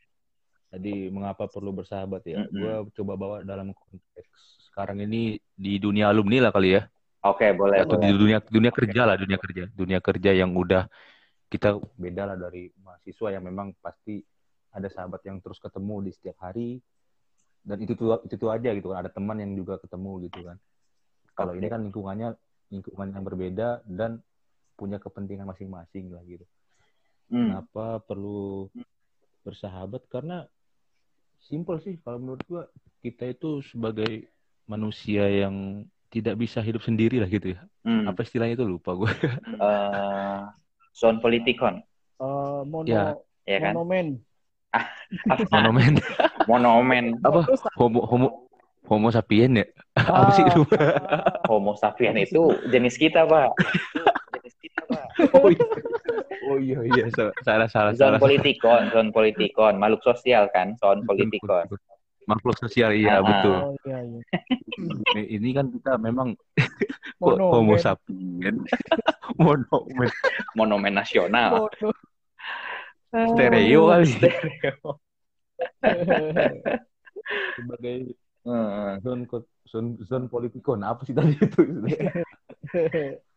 Jadi 0.69 1.09
mengapa 1.09 1.49
perlu 1.49 1.73
bersahabat 1.73 2.21
ya? 2.25 2.45
Mm-mm. 2.45 2.53
Gue 2.53 2.73
coba 3.01 3.13
bawa 3.17 3.35
dalam 3.41 3.73
konteks 3.73 4.29
sekarang 4.69 5.01
ini 5.01 5.41
di 5.57 5.81
dunia 5.81 6.13
alumni 6.13 6.49
lah 6.49 6.51
kali 6.53 6.77
ya. 6.77 6.85
Oke, 7.25 7.51
boleh. 7.51 7.81
Atau 7.83 7.97
di 7.97 8.09
boleh. 8.09 8.17
dunia 8.21 8.37
dunia 8.45 8.71
kerja 8.71 9.01
lah, 9.03 9.15
dunia 9.17 9.37
kerja. 9.41 9.63
Dunia 9.73 9.99
kerja 9.99 10.31
yang 10.31 10.53
udah 10.53 10.85
kita 11.49 11.81
beda 11.97 12.29
lah 12.29 12.37
dari 12.37 12.69
mahasiswa 12.85 13.33
yang 13.33 13.43
memang 13.49 13.73
pasti 13.81 14.21
ada 14.69 14.85
sahabat 14.85 15.25
yang 15.25 15.41
terus 15.41 15.57
ketemu 15.57 16.05
di 16.05 16.11
setiap 16.13 16.37
hari 16.45 16.77
dan 17.65 17.81
itu 17.81 17.97
tuh 17.97 18.21
itu 18.23 18.37
tuh 18.37 18.53
aja 18.53 18.69
gitu 18.71 18.93
kan. 18.93 19.01
Ada 19.03 19.11
teman 19.11 19.41
yang 19.41 19.57
juga 19.57 19.81
ketemu 19.81 20.29
gitu 20.29 20.45
kan. 20.45 20.57
Kalau 21.33 21.57
ini 21.57 21.65
kan 21.65 21.81
lingkungannya 21.81 22.37
lingkungan 22.69 23.09
yang 23.09 23.23
berbeda 23.25 23.81
dan 23.89 24.21
punya 24.79 24.95
kepentingan 24.95 25.43
masing-masing 25.43 26.15
lah 26.15 26.23
gitu. 26.23 26.47
Hmm. 27.27 27.51
Kenapa 27.59 27.99
perlu 27.99 28.71
bersahabat? 29.43 30.07
Karena 30.07 30.47
simpel 31.39 31.83
sih 31.83 31.99
kalau 31.99 32.17
menurut 32.17 32.41
gua 32.47 32.63
kita 32.99 33.27
itu 33.27 33.59
sebagai 33.63 34.27
manusia 34.63 35.27
yang 35.27 35.83
tidak 36.09 36.39
bisa 36.39 36.59
hidup 36.59 36.81
sendiri 36.81 37.19
lah 37.19 37.27
gitu 37.27 37.53
ya. 37.53 37.59
Hmm. 37.83 38.07
Apa 38.07 38.23
istilahnya 38.23 38.55
itu 38.55 38.65
lupa 38.65 38.95
gue. 38.95 39.11
Eh, 39.59 40.41
zone 40.95 41.19
politikon, 41.19 41.83
Eh, 42.19 42.61
mono, 42.65 42.87
Ya, 42.87 43.13
ya 43.45 43.57
kan? 43.61 43.75
monomen. 43.75 44.17
Apa? 45.25 45.45
Monomen 45.49 45.93
Monomen, 46.45 47.05
apa? 47.25 47.45
Homo 47.73 48.05
homo 48.05 48.27
homo 48.85 49.09
sapien 49.09 49.57
ya? 49.57 49.65
Apa 50.09 50.31
sih 50.33 50.43
itu? 50.45 50.61
ah, 50.77 51.45
Homo 51.45 51.73
sapien 51.73 52.13
itu 52.17 52.41
jenis 52.69 52.97
kita, 52.97 53.25
Pak. 53.25 53.49
Oh 55.33 55.49
iya. 55.49 55.65
Oh 56.49 56.57
iya 56.57 56.79
iya 56.81 57.05
salah 57.13 57.33
salah 57.43 57.67
salah. 57.69 57.91
Zone 57.93 58.15
salah. 58.15 58.19
politikon, 58.19 58.81
zone 58.89 59.09
politikon, 59.11 59.73
makhluk 59.77 60.01
sosial 60.01 60.49
kan, 60.49 60.73
zone 60.77 61.05
politikon. 61.05 61.65
Makhluk 62.25 62.57
sosial 62.57 62.93
iya 62.93 63.17
Ah. 63.17 63.25
betul. 63.25 63.57
Oh 63.59 63.73
iya 63.85 63.99
iya. 64.01 64.21
Ini, 64.79 65.23
ini 65.37 65.49
kan 65.51 65.69
kita 65.69 65.97
memang 65.97 66.33
Monomen. 67.17 67.51
homo 67.53 67.75
sapien. 67.77 68.55
Monomen. 69.37 70.09
Monumen 70.53 70.93
nasional. 70.93 71.69
Mono. 71.69 71.89
Stereo 73.33 73.89
kali. 73.89 74.05
Stereo. 74.09 74.89
Sebagai 77.57 77.95
zone 79.01 79.23
ko- 79.25 79.49
zone, 79.65 79.97
zone 80.01 80.25
politikon 80.25 80.81
apa 80.81 81.01
sih 81.05 81.13
tadi 81.13 81.33
itu? 81.35 81.61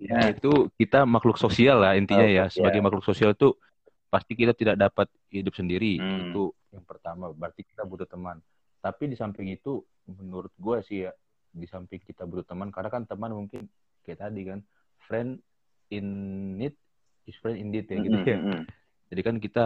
Ya, 0.00 0.32
itu 0.32 0.72
kita 0.80 1.04
makhluk 1.04 1.36
sosial 1.36 1.84
lah 1.84 1.92
intinya 1.92 2.24
Makhluk 2.24 2.40
ya. 2.40 2.44
Sebagai 2.48 2.80
makhluk 2.80 3.04
sosial 3.04 3.36
tuh 3.36 3.60
pasti 4.08 4.32
kita 4.32 4.56
tidak 4.56 4.80
dapat 4.80 5.12
hidup 5.28 5.52
sendiri. 5.52 6.00
Hmm. 6.00 6.32
Itu 6.32 6.56
yang 6.72 6.88
pertama. 6.88 7.28
Berarti 7.36 7.68
kita 7.68 7.84
butuh 7.84 8.08
teman. 8.08 8.40
Tapi 8.80 9.12
di 9.12 9.16
samping 9.20 9.52
itu, 9.52 9.84
menurut 10.08 10.50
gue 10.56 10.80
sih 10.80 11.04
ya, 11.04 11.12
di 11.52 11.68
samping 11.68 12.00
kita 12.00 12.24
butuh 12.24 12.48
teman, 12.48 12.72
karena 12.72 12.88
kan 12.88 13.04
teman 13.04 13.36
mungkin 13.36 13.68
kayak 14.00 14.24
tadi 14.24 14.40
kan, 14.48 14.64
friend 15.04 15.36
in 15.92 16.06
need 16.56 16.72
is 17.28 17.36
friend 17.44 17.60
indeed 17.60 17.84
ya 17.92 18.00
gitu 18.00 18.16
Hmm, 18.16 18.24
ya. 18.24 18.38
hmm, 18.40 18.46
hmm. 18.48 18.62
Jadi 19.12 19.20
kan 19.20 19.36
kita 19.36 19.64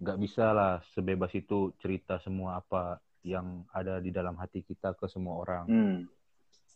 nggak 0.00 0.18
bisa 0.22 0.54
lah 0.54 0.80
sebebas 0.96 1.34
itu 1.36 1.74
cerita 1.82 2.16
semua 2.22 2.62
apa 2.62 3.02
yang 3.20 3.68
ada 3.74 4.00
di 4.00 4.08
dalam 4.08 4.32
hati 4.40 4.64
kita 4.64 4.96
ke 4.96 5.04
semua 5.12 5.36
orang 5.44 5.64
Hmm. 5.68 5.98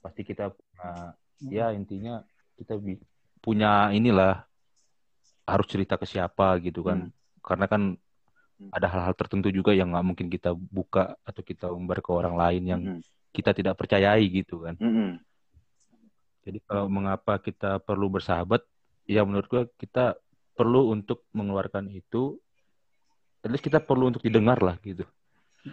pasti 0.05 0.21
kita 0.29 0.53
punya 0.53 1.17
ya 1.43 1.75
intinya 1.75 2.23
kita 2.55 2.79
punya 3.43 3.91
inilah 3.91 4.47
harus 5.45 5.67
cerita 5.69 6.01
ke 6.01 6.07
siapa 6.09 6.57
gitu 6.63 6.87
kan 6.87 7.11
karena 7.45 7.67
kan 7.69 7.83
Hmm. 8.55 8.71
ada 8.71 8.87
hal-hal 8.87 9.19
tertentu 9.19 9.51
juga 9.51 9.75
yang 9.75 9.91
nggak 9.91 10.07
mungkin 10.07 10.27
kita 10.31 10.55
buka 10.55 11.19
atau 11.27 11.43
kita 11.43 11.75
umbar 11.75 11.99
ke 11.99 12.11
orang 12.15 12.39
lain 12.39 12.63
yang 12.63 12.81
Hmm. 12.87 13.03
kita 13.35 13.51
tidak 13.51 13.75
percayai 13.75 14.23
gitu 14.31 14.63
kan 14.63 14.79
Hmm, 14.79 14.95
hmm. 14.95 15.13
jadi 16.47 16.59
kalau 16.63 16.87
mengapa 16.87 17.43
kita 17.43 17.83
perlu 17.83 18.07
bersahabat 18.15 18.63
ya 19.11 19.27
menurut 19.27 19.51
gua 19.51 19.67
kita 19.75 20.15
perlu 20.55 20.95
untuk 20.95 21.27
mengeluarkan 21.35 21.91
itu 21.91 22.39
at 23.43 23.51
least 23.51 23.67
kita 23.67 23.83
perlu 23.83 24.15
untuk 24.15 24.23
didengar 24.23 24.63
lah 24.63 24.79
gitu 24.79 25.03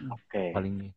Oke. 0.10 0.58
paling 0.58 0.90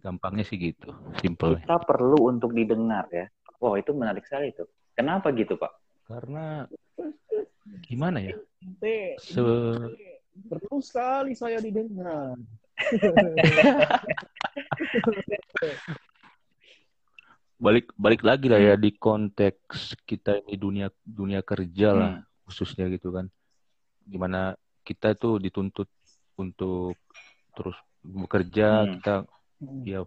gampangnya 0.00 0.48
sih 0.48 0.56
gitu 0.56 0.88
simple 1.20 1.60
Kita 1.60 1.84
perlu 1.84 2.32
untuk 2.32 2.56
didengar 2.56 3.04
ya. 3.12 3.28
Wow, 3.64 3.80
itu 3.80 3.96
menarik 3.96 4.28
sekali 4.28 4.52
tuh. 4.52 4.68
Kenapa 4.92 5.32
gitu, 5.32 5.56
Pak? 5.56 5.72
karena 6.04 6.68
gimana 7.80 8.20
ya 8.20 8.36
Se- 9.16 9.16
perlu 10.52 10.76
sekali 10.84 11.32
saya 11.32 11.56
didengar. 11.64 12.36
balik 17.56 17.88
balik 17.96 18.20
lagi 18.20 18.52
lah 18.52 18.60
ya 18.60 18.74
di 18.76 18.92
konteks 18.92 19.96
kita 20.04 20.44
ini 20.44 20.60
dunia 20.60 20.92
dunia 21.00 21.40
kerja 21.40 21.88
lah 21.96 22.12
Hmm. 22.20 22.24
khususnya 22.44 22.92
gitu 22.92 23.08
kan 23.08 23.32
di 24.04 24.20
mana 24.20 24.52
kita 24.84 25.16
tuh 25.16 25.40
dituntut 25.40 25.88
untuk 26.36 27.00
terus 27.56 27.80
bekerja 28.04 28.84
Hmm. 28.84 28.92
kita 29.00 29.14
ya 29.88 30.04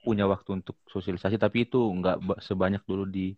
punya 0.00 0.24
waktu 0.24 0.50
untuk 0.64 0.76
sosialisasi 0.88 1.36
tapi 1.36 1.68
itu 1.68 1.78
nggak 1.78 2.16
ba- 2.24 2.40
sebanyak 2.40 2.82
dulu 2.88 3.04
di 3.04 3.36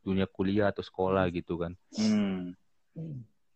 dunia 0.00 0.24
kuliah 0.24 0.72
atau 0.72 0.80
sekolah 0.80 1.26
gitu 1.34 1.60
kan 1.60 1.72
Hmm. 1.94 2.56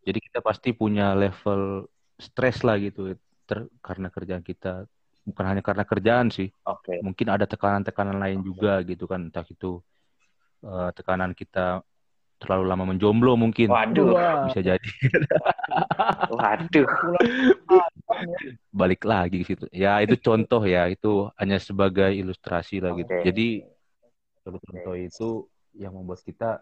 jadi 0.04 0.18
kita 0.20 0.38
pasti 0.44 0.70
punya 0.76 1.16
level 1.16 1.88
stres 2.20 2.62
lah 2.62 2.76
gitu 2.78 3.16
ter- 3.48 3.70
karena 3.82 4.08
kerjaan 4.12 4.44
kita 4.44 4.86
bukan 5.24 5.44
hanya 5.48 5.62
karena 5.64 5.84
kerjaan 5.88 6.28
sih 6.30 6.52
Oke. 6.68 7.00
mungkin 7.00 7.26
ada 7.32 7.48
tekanan-tekanan 7.48 8.20
lain 8.20 8.44
juga 8.44 8.78
gitu 8.84 9.08
kan 9.10 9.26
entah 9.26 9.42
itu 9.48 9.80
eh, 10.64 10.90
tekanan 10.94 11.32
kita 11.32 11.82
terlalu 12.44 12.64
lama 12.68 12.84
menjomblo 12.92 13.32
mungkin. 13.34 13.72
Waduh. 13.72 14.12
Bisa 14.52 14.60
jadi. 14.60 14.88
Waduh. 16.36 16.86
balik 18.70 19.02
lagi 19.02 19.42
ke 19.42 19.46
situ. 19.48 19.64
Ya 19.72 19.98
itu 20.04 20.14
contoh 20.20 20.60
ya. 20.62 20.86
Itu 20.86 21.32
hanya 21.40 21.56
sebagai 21.56 22.12
ilustrasi 22.12 22.84
lah 22.84 22.92
gitu. 22.94 23.08
Oke. 23.08 23.24
jadi 23.24 23.48
contoh 24.44 24.94
itu 24.94 25.28
yang 25.74 25.96
membuat 25.96 26.20
kita 26.20 26.60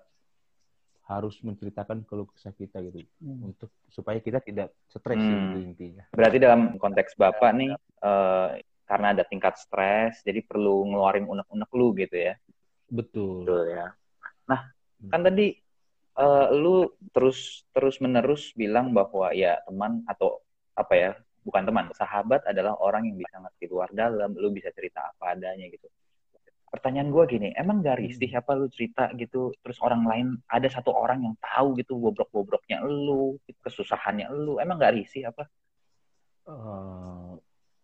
harus 1.02 1.36
menceritakan 1.42 2.06
keluh 2.06 2.30
kesah 2.30 2.54
kita 2.54 2.78
gitu. 2.80 3.02
Untuk 3.20 3.68
supaya 3.90 4.22
kita 4.22 4.38
tidak 4.40 4.70
stres 4.88 5.18
Hmm. 5.18 5.52
itu 5.52 5.58
intinya. 5.66 6.04
Berarti 6.14 6.38
dalam 6.38 6.78
konteks 6.78 7.18
Bapak 7.18 7.50
nih, 7.52 7.74
eh, 7.76 8.48
karena 8.86 9.06
ada 9.12 9.24
tingkat 9.26 9.58
stres, 9.58 10.22
jadi 10.22 10.40
perlu 10.40 10.88
ngeluarin 10.88 11.26
unek-unek 11.26 11.70
lu 11.74 11.92
gitu 11.98 12.16
ya. 12.16 12.34
betul. 12.92 13.48
Betul 13.48 13.72
ya. 13.72 13.88
Nah, 14.44 14.68
kan 15.08 15.24
tadi 15.24 15.56
eh, 16.18 16.46
lu 16.56 16.90
terus 17.14 17.64
terus 17.72 17.96
menerus 18.02 18.52
bilang 18.56 18.92
bahwa 18.92 19.32
ya 19.32 19.60
teman 19.64 20.04
atau 20.04 20.40
apa 20.72 20.94
ya, 20.96 21.10
bukan 21.44 21.62
teman, 21.68 21.84
sahabat 21.92 22.46
adalah 22.48 22.78
orang 22.80 23.08
yang 23.12 23.16
bisa 23.20 23.36
ngerti 23.36 23.64
luar 23.68 23.90
dalam, 23.92 24.32
lu 24.32 24.48
bisa 24.54 24.72
cerita 24.72 25.12
apa 25.12 25.36
adanya 25.36 25.68
gitu. 25.68 25.84
Pertanyaan 26.72 27.12
gue 27.12 27.24
gini, 27.28 27.48
emang 27.52 27.84
gak 27.84 28.00
risih 28.00 28.32
apa 28.32 28.56
lu 28.56 28.64
cerita 28.72 29.12
gitu, 29.20 29.52
terus 29.60 29.76
orang 29.84 30.08
lain 30.08 30.26
ada 30.48 30.64
satu 30.72 30.88
orang 30.88 31.20
yang 31.20 31.34
tahu 31.36 31.76
gitu 31.76 32.00
bobrok-bobroknya 32.00 32.80
lu, 32.80 33.36
kesusahannya 33.60 34.32
lu, 34.32 34.56
emang 34.56 34.80
gak 34.80 34.96
risih 34.96 35.28
apa? 35.28 35.44
Eh, 36.48 37.32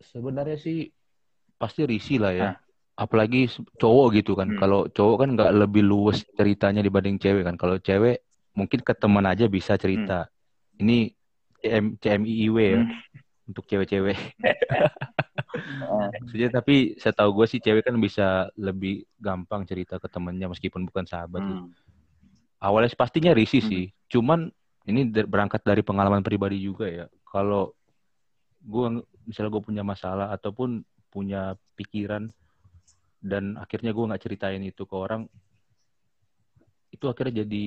sebenarnya 0.00 0.56
sih 0.56 0.88
pasti 1.60 1.84
risih 1.84 2.18
lah 2.22 2.32
ya. 2.32 2.42
Hah. 2.48 2.56
Apalagi 2.98 3.46
cowok 3.78 4.08
gitu 4.18 4.34
kan. 4.34 4.50
Hmm. 4.50 4.58
Kalau 4.58 4.80
cowok 4.90 5.16
kan 5.22 5.28
nggak 5.38 5.52
lebih 5.54 5.86
luas 5.86 6.26
ceritanya 6.34 6.82
dibanding 6.82 7.14
cewek 7.16 7.46
kan. 7.46 7.54
Kalau 7.54 7.78
cewek 7.78 8.26
mungkin 8.58 8.82
ke 8.82 8.90
teman 8.90 9.22
aja 9.22 9.46
bisa 9.46 9.78
cerita. 9.78 10.26
Ini 10.76 11.14
CM, 11.58 11.94
CMIIW 11.96 12.56
ya 12.58 12.82
Hmm. 12.82 12.90
untuk 13.46 13.64
cewek-cewek. 13.66 14.18
Maksudnya 16.22 16.50
tapi 16.52 16.98
saya 16.98 17.14
tahu 17.14 17.38
gue 17.38 17.46
sih 17.46 17.60
cewek 17.62 17.86
kan 17.86 17.94
bisa 17.96 18.50
lebih 18.54 19.06
gampang 19.16 19.62
cerita 19.62 19.98
ke 19.98 20.06
temennya 20.06 20.50
meskipun 20.50 20.82
bukan 20.84 21.06
sahabat. 21.06 21.40
gitu. 21.40 21.64
hmm. 21.66 21.72
Awalnya 22.58 22.90
pastinya 22.98 23.30
risih 23.30 23.62
Hmm. 23.62 23.70
sih. 23.70 23.84
Cuman 24.10 24.50
ini 24.88 25.06
berangkat 25.06 25.62
dari 25.62 25.86
pengalaman 25.86 26.26
pribadi 26.26 26.58
juga 26.58 26.90
ya. 26.90 27.06
Kalau 27.22 27.74
gue 28.58 28.86
misalnya 29.22 29.50
gue 29.54 29.62
punya 29.62 29.82
masalah 29.86 30.34
ataupun 30.34 30.82
punya 31.08 31.54
pikiran 31.78 32.26
dan 33.18 33.58
akhirnya 33.58 33.90
gue 33.90 34.08
nggak 34.08 34.22
ceritain 34.22 34.62
itu 34.62 34.86
ke 34.86 34.94
orang, 34.94 35.26
itu 36.90 37.04
akhirnya 37.06 37.44
jadi 37.44 37.66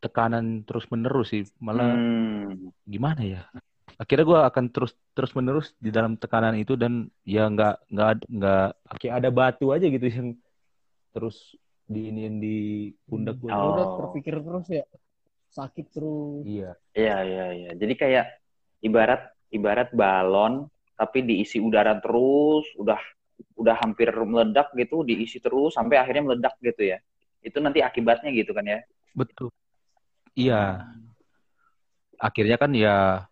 tekanan 0.00 0.64
terus 0.68 0.84
menerus 0.92 1.32
sih. 1.32 1.44
Malah 1.60 1.94
Hmm. 1.96 2.72
gimana 2.84 3.22
ya? 3.24 3.42
akhirnya 3.94 4.26
gue 4.26 4.40
akan 4.50 4.64
terus 4.74 4.92
terus 5.14 5.30
menerus 5.38 5.70
di 5.78 5.94
dalam 5.94 6.18
tekanan 6.18 6.58
itu 6.58 6.74
dan 6.74 7.06
ya 7.22 7.46
nggak 7.46 7.86
nggak 7.94 8.10
nggak 8.26 8.68
kayak 8.98 9.14
ada 9.22 9.30
batu 9.30 9.70
aja 9.70 9.86
gitu 9.86 10.02
yang 10.02 10.28
terus 11.14 11.54
di 11.86 12.10
ini 12.10 12.26
di 12.42 12.56
pundak 13.06 13.38
gue 13.38 13.54
Oh. 13.54 13.70
Udah 13.70 13.86
terpikir 14.02 14.42
terus 14.42 14.66
ya. 14.66 14.82
Sakit 15.54 15.86
terus. 15.94 16.42
iya 16.42 16.74
Iya, 16.90 17.16
iya, 17.22 17.44
iya. 17.54 17.70
Jadi 17.78 17.94
kayak 17.94 18.26
ibarat 18.82 19.30
ibarat 19.54 19.94
balon 19.94 20.66
tapi 20.98 21.22
diisi 21.22 21.62
udara 21.62 21.94
terus, 22.02 22.66
udah 22.74 22.98
udah 23.54 23.76
hampir 23.80 24.10
meledak 24.12 24.70
gitu, 24.74 25.06
diisi 25.06 25.38
terus 25.38 25.74
sampai 25.74 25.98
akhirnya 25.98 26.22
meledak 26.26 26.54
gitu 26.60 26.94
ya. 26.94 26.98
Itu 27.40 27.60
nanti 27.62 27.80
akibatnya 27.84 28.30
gitu 28.34 28.52
kan 28.52 28.64
ya. 28.66 28.80
betul. 29.14 29.48
Iya. 30.34 30.90
Akhirnya 32.18 32.56
kan 32.58 32.70
ya 32.74 33.26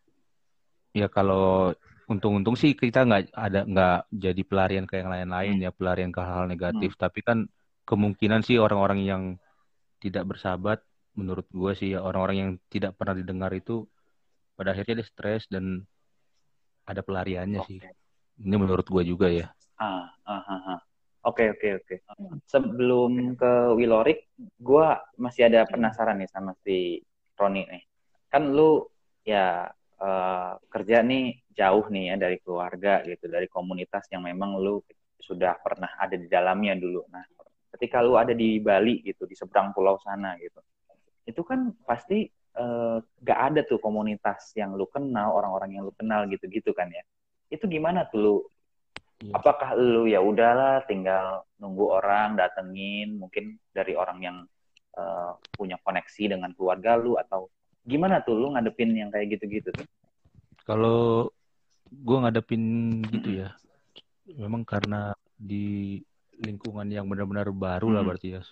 ya 0.92 1.08
kalau 1.08 1.72
untung-untung 2.06 2.54
sih 2.54 2.76
kita 2.76 3.08
nggak 3.08 3.32
ada 3.32 3.64
nggak 3.64 3.98
jadi 4.12 4.42
pelarian 4.44 4.84
ke 4.84 5.00
yang 5.00 5.10
lain-lain 5.10 5.56
ya 5.58 5.70
pelarian 5.74 6.14
ke 6.14 6.20
hal-hal 6.22 6.46
negatif. 6.46 6.94
Tapi 6.94 7.20
kan 7.24 7.50
kemungkinan 7.82 8.46
sih 8.46 8.62
orang-orang 8.62 9.00
yang 9.02 9.22
tidak 9.98 10.26
bersahabat 10.30 10.82
menurut 11.18 11.46
gue 11.50 11.72
sih 11.76 11.94
ya 11.94 12.00
orang-orang 12.00 12.36
yang 12.38 12.50
tidak 12.72 12.96
pernah 12.96 13.14
didengar 13.18 13.52
itu 13.52 13.84
pada 14.56 14.72
akhirnya 14.72 15.02
dia 15.02 15.06
stres 15.06 15.44
dan 15.50 15.84
ada 16.86 17.00
pelariannya 17.02 17.60
sih. 17.68 17.78
Oke. 17.78 17.90
ini 18.42 18.56
menurut 18.58 18.86
gue 18.88 19.02
juga 19.06 19.28
ya 19.28 19.52
Ah, 19.82 20.06
ah, 20.30 20.42
ah, 20.46 20.62
ah. 20.78 20.80
Oke, 21.26 21.50
oke, 21.58 21.68
oke. 21.82 21.94
Sebelum 22.46 23.34
ke 23.34 23.52
Wilorik, 23.74 24.30
gue 24.38 24.86
masih 25.18 25.50
ada 25.50 25.66
penasaran 25.66 26.22
nih 26.22 26.30
sama 26.30 26.54
si 26.62 27.02
Roni 27.34 27.66
nih. 27.66 27.82
Kan 28.30 28.54
lu 28.54 28.86
ya 29.26 29.66
eh, 29.98 30.52
kerja 30.70 31.02
nih 31.02 31.34
jauh 31.50 31.86
nih 31.90 32.04
ya 32.10 32.16
dari 32.18 32.38
keluarga 32.42 33.02
gitu, 33.06 33.26
dari 33.26 33.50
komunitas 33.50 34.06
yang 34.14 34.22
memang 34.22 34.54
lu 34.62 34.78
sudah 35.18 35.58
pernah 35.58 35.90
ada 35.98 36.14
di 36.14 36.26
dalamnya 36.30 36.78
dulu. 36.78 37.02
Nah, 37.10 37.22
ketika 37.74 38.02
lu 38.02 38.14
ada 38.14 38.34
di 38.34 38.62
Bali 38.62 39.02
gitu, 39.02 39.26
di 39.26 39.34
seberang 39.34 39.74
pulau 39.74 39.98
sana 40.02 40.38
gitu, 40.38 40.62
itu 41.26 41.42
kan 41.42 41.74
pasti 41.82 42.26
eh, 42.30 42.98
gak 43.02 43.40
ada 43.50 43.60
tuh 43.66 43.82
komunitas 43.82 44.54
yang 44.54 44.78
lu 44.78 44.86
kenal, 44.86 45.34
orang-orang 45.38 45.74
yang 45.74 45.82
lu 45.86 45.94
kenal 45.94 46.26
gitu-gitu 46.30 46.70
kan 46.70 46.86
ya. 46.90 47.02
Itu 47.50 47.66
gimana 47.66 48.06
tuh 48.10 48.18
lu 48.18 48.34
Iya. 49.22 49.32
apakah 49.38 49.70
lu 49.78 50.10
ya 50.10 50.18
udahlah 50.18 50.82
tinggal 50.90 51.46
nunggu 51.62 51.84
orang 52.02 52.34
datengin 52.34 53.16
mungkin 53.22 53.56
dari 53.70 53.94
orang 53.94 54.18
yang 54.20 54.36
eh, 54.98 55.32
punya 55.54 55.78
koneksi 55.86 56.36
dengan 56.36 56.50
keluarga 56.58 56.98
lu 56.98 57.14
atau 57.14 57.46
gimana 57.86 58.22
tuh 58.26 58.34
lu 58.38 58.46
ngadepin 58.54 58.90
yang 58.94 59.10
kayak 59.14 59.38
gitu-gitu 59.38 59.70
tuh 59.74 59.86
Kalau 60.62 61.30
gue 61.90 62.16
ngadepin 62.22 62.62
gitu 63.10 63.42
ya, 63.42 63.48
memang 64.38 64.62
karena 64.62 65.10
di 65.34 65.98
lingkungan 66.38 66.86
yang 66.88 67.06
benar-benar 67.10 67.50
baru 67.50 67.88
lah 67.90 68.02
Hmm. 68.02 68.08
berarti 68.14 68.28
ya. 68.38 68.42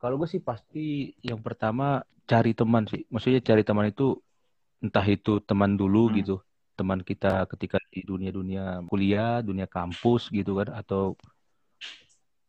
Kalau 0.00 0.18
gue 0.18 0.28
sih 0.28 0.42
pasti 0.42 1.12
yang 1.22 1.38
pertama 1.44 2.02
cari 2.26 2.52
teman 2.56 2.88
sih. 2.90 3.04
Maksudnya 3.12 3.40
cari 3.44 3.62
teman 3.62 3.86
itu 3.92 4.18
entah 4.82 5.06
itu 5.06 5.38
teman 5.44 5.78
dulu 5.78 6.10
Hmm. 6.10 6.16
gitu, 6.18 6.36
teman 6.82 6.98
kita 7.06 7.46
ketika 7.54 7.78
di 7.94 8.02
dunia-dunia 8.02 8.82
kuliah, 8.90 9.38
dunia 9.38 9.70
kampus 9.70 10.26
gitu 10.34 10.58
kan, 10.58 10.74
atau 10.74 11.14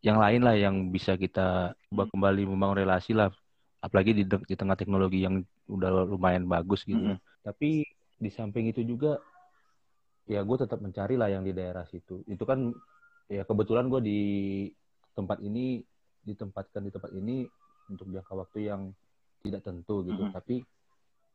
yang 0.02 0.18
lain 0.18 0.42
lah 0.42 0.58
yang 0.58 0.90
bisa 0.90 1.14
kita 1.14 1.78
coba 1.94 2.10
kembali 2.10 2.50
membangun 2.50 2.82
relasi 2.82 3.14
lah. 3.14 3.30
Apalagi 3.78 4.18
di, 4.18 4.26
di 4.26 4.56
tengah 4.58 4.74
teknologi 4.74 5.22
yang 5.22 5.46
udah 5.70 6.10
lumayan 6.10 6.50
bagus 6.50 6.82
gitu. 6.82 6.98
Mm-mm. 6.98 7.22
Tapi 7.46 7.86
di 8.18 8.30
samping 8.34 8.74
itu 8.74 8.82
juga 8.82 9.22
ya 10.24 10.40
gue 10.42 10.58
tetap 10.58 10.80
mencari 10.80 11.20
lah 11.20 11.28
yang 11.28 11.44
di 11.44 11.52
daerah 11.52 11.84
situ 11.84 12.24
itu 12.32 12.48
kan 12.48 12.72
ya 13.28 13.44
kebetulan 13.44 13.92
gue 13.92 14.00
di 14.00 14.22
tempat 15.12 15.44
ini 15.44 15.84
ditempatkan 16.24 16.88
di 16.88 16.92
tempat 16.96 17.12
ini 17.12 17.44
untuk 17.92 18.08
jangka 18.08 18.32
waktu 18.32 18.72
yang 18.72 18.82
tidak 19.44 19.68
tentu 19.68 20.08
gitu 20.08 20.24
Mhm. 20.24 20.32
tapi 20.32 20.64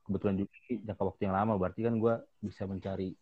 kebetulan 0.08 0.40
juga 0.40 0.50
jangka 0.88 1.02
waktu 1.04 1.20
yang 1.28 1.36
lama 1.36 1.52
berarti 1.60 1.80
kan 1.84 1.94
gue 2.00 2.14
bisa 2.40 2.64
mencari 2.64 3.12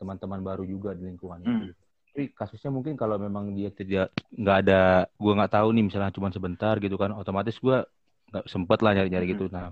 teman-teman 0.00 0.40
baru 0.40 0.64
juga 0.64 0.96
di 0.96 1.04
lingkungan 1.04 1.44
itu 1.44 1.52
Hmm. 1.52 1.72
tapi 2.10 2.32
kasusnya 2.32 2.72
mungkin 2.72 2.96
kalau 2.96 3.20
memang 3.20 3.52
dia 3.52 3.68
tidak 3.68 4.08
nggak 4.32 4.56
ada 4.64 5.04
gue 5.12 5.32
nggak 5.36 5.52
tahu 5.52 5.68
nih 5.76 5.84
misalnya 5.84 6.08
cuma 6.10 6.32
sebentar 6.32 6.74
gitu 6.80 6.96
kan 6.96 7.12
otomatis 7.12 7.60
gue 7.60 7.84
nggak 8.32 8.44
sempet 8.48 8.78
lah 8.80 8.92
nyari-nyari 8.96 9.26
Mhm. 9.28 9.32
gitu 9.36 9.44
nah 9.52 9.68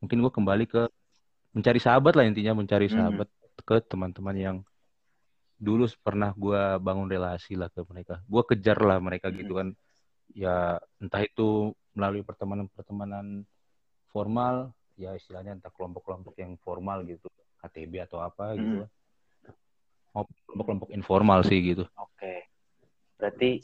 mungkin 0.00 0.18
gue 0.24 0.32
kembali 0.32 0.64
ke 0.64 0.82
mencari 1.52 1.78
sahabat 1.78 2.16
lah 2.16 2.24
intinya 2.24 2.56
mencari 2.56 2.88
Mhm. 2.88 2.94
sahabat 2.96 3.28
ke 3.64 3.76
teman-teman 3.84 4.36
yang 4.36 4.56
dulu 5.60 5.84
pernah 6.02 6.32
gue 6.34 6.60
bangun 6.80 7.08
relasi 7.08 7.54
lah 7.54 7.68
ke 7.68 7.84
mereka 7.88 8.20
gue 8.24 8.42
kejar 8.48 8.80
lah 8.80 8.96
mereka 8.98 9.28
Mhm. 9.28 9.36
gitu 9.44 9.52
kan 9.60 9.68
ya 10.34 10.80
entah 10.98 11.20
itu 11.20 11.72
melalui 11.94 12.24
pertemanan-pertemanan 12.26 13.44
formal 14.10 14.72
ya 14.94 15.10
istilahnya 15.12 15.58
entah 15.58 15.70
kelompok-kelompok 15.70 16.34
yang 16.38 16.54
formal 16.62 17.02
gitu 17.02 17.26
KTB 17.58 18.06
atau 18.06 18.20
apa 18.20 18.54
gitu 18.54 18.86
kan 18.86 18.90
maupun 20.14 20.34
kelompok-kelompok 20.46 20.88
informal 20.94 21.42
sih 21.42 21.58
gitu. 21.58 21.84
Oke. 21.98 22.46
Berarti 23.18 23.58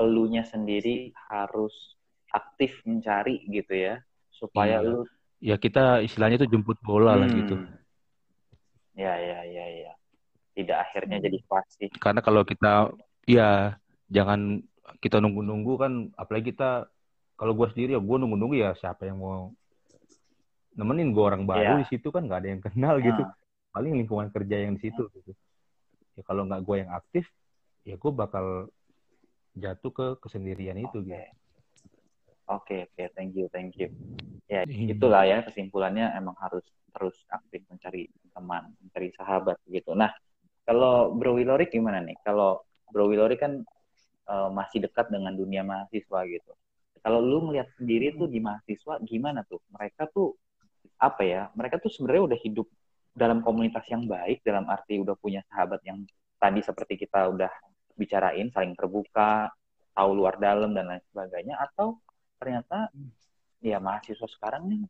elunya 0.00 0.40
sendiri 0.40 1.12
harus 1.28 1.72
aktif 2.32 2.80
mencari 2.84 3.44
gitu 3.46 3.76
ya 3.76 4.00
supaya 4.32 4.80
Iya. 4.80 4.88
lu 4.88 5.04
ya 5.36 5.56
kita 5.56 6.00
istilahnya 6.00 6.40
itu 6.40 6.48
jemput 6.48 6.80
bola 6.80 7.12
lah 7.12 7.28
Hmm. 7.28 7.36
gitu. 7.36 7.54
Ya 8.96 9.12
ya 9.20 9.44
ya 9.44 9.64
ya. 9.84 9.92
Tidak 10.56 10.72
akhirnya 10.72 11.20
jadi 11.20 11.36
pasti 11.44 11.92
karena 12.00 12.24
kalau 12.24 12.40
kita 12.40 12.88
ya 13.28 13.76
jangan 14.08 14.64
kita 15.04 15.20
nunggu-nunggu 15.20 15.72
kan 15.76 15.92
apalagi 16.16 16.56
kita 16.56 16.88
kalau 17.36 17.52
gue 17.52 17.68
sendiri 17.76 17.92
ya 17.92 18.00
gue 18.00 18.16
nunggu-nunggu 18.16 18.56
ya 18.56 18.72
siapa 18.80 19.04
yang 19.04 19.20
mau 19.20 19.52
nemenin 20.76 21.10
gue 21.10 21.24
orang 21.24 21.48
baru 21.48 21.80
Iya. 21.80 21.82
di 21.82 21.86
situ 21.88 22.08
kan 22.12 22.28
nggak 22.28 22.40
ada 22.44 22.48
yang 22.52 22.62
kenal 22.62 22.94
gitu 23.00 23.22
Nah, 23.24 23.32
paling 23.72 23.92
lingkungan 23.96 24.28
kerja 24.30 24.56
yang 24.68 24.76
di 24.76 24.88
situ 24.88 25.08
gitu 25.12 25.32
ya 26.16 26.22
kalau 26.24 26.44
nggak 26.44 26.62
gue 26.64 26.76
yang 26.84 26.92
aktif 26.92 27.24
ya 27.84 27.96
gue 27.96 28.12
bakal 28.12 28.68
jatuh 29.56 29.92
ke 29.92 30.06
kesendirian 30.20 30.76
itu 30.76 31.00
Oke. 31.00 31.08
gitu 31.08 31.24
Oke, 32.46 32.86
oke, 32.86 33.04
thank 33.18 33.34
you, 33.34 33.50
thank 33.50 33.74
you. 33.74 33.90
Ya, 34.46 34.62
Iya. 34.62 34.94
itulah 34.94 35.26
ya 35.26 35.42
kesimpulannya 35.42 36.14
emang 36.14 36.38
harus 36.38 36.62
terus 36.94 37.18
aktif 37.26 37.66
mencari 37.66 38.06
teman, 38.30 38.70
mencari 38.78 39.10
sahabat 39.18 39.58
gitu. 39.66 39.98
Nah, 39.98 40.14
kalau 40.62 41.10
Bro 41.10 41.34
Wilorik 41.42 41.74
gimana 41.74 41.98
nih? 41.98 42.14
Kalau 42.22 42.62
Bro 42.94 43.10
Wilorik 43.10 43.42
kan 43.42 43.66
eh, 44.30 44.48
masih 44.54 44.78
dekat 44.86 45.10
dengan 45.10 45.34
dunia 45.34 45.66
mahasiswa 45.66 46.22
gitu. 46.30 46.52
Kalau 47.02 47.18
lu 47.18 47.50
melihat 47.50 47.66
sendiri 47.78 48.14
tuh 48.14 48.30
di 48.30 48.38
mahasiswa 48.38 49.02
gimana 49.02 49.42
tuh? 49.46 49.58
Mereka 49.74 50.06
tuh 50.14 50.38
apa 50.98 51.22
ya? 51.26 51.42
Mereka 51.54 51.82
tuh 51.82 51.90
sebenarnya 51.90 52.34
udah 52.34 52.38
hidup 52.40 52.66
dalam 53.16 53.40
komunitas 53.40 53.84
yang 53.88 54.04
baik, 54.04 54.44
dalam 54.44 54.68
arti 54.68 55.00
udah 55.00 55.16
punya 55.16 55.40
sahabat 55.48 55.80
yang 55.88 56.04
tadi 56.36 56.60
seperti 56.60 57.00
kita 57.00 57.32
udah 57.32 57.48
bicarain, 57.96 58.52
saling 58.52 58.76
terbuka, 58.76 59.48
tahu 59.96 60.10
luar 60.12 60.36
dalam 60.36 60.76
dan 60.76 60.92
lain 60.92 61.04
sebagainya, 61.08 61.56
atau 61.56 61.96
ternyata 62.36 62.92
ya 63.64 63.80
mahasiswa 63.80 64.28
sekarang 64.28 64.68
nih 64.68 64.82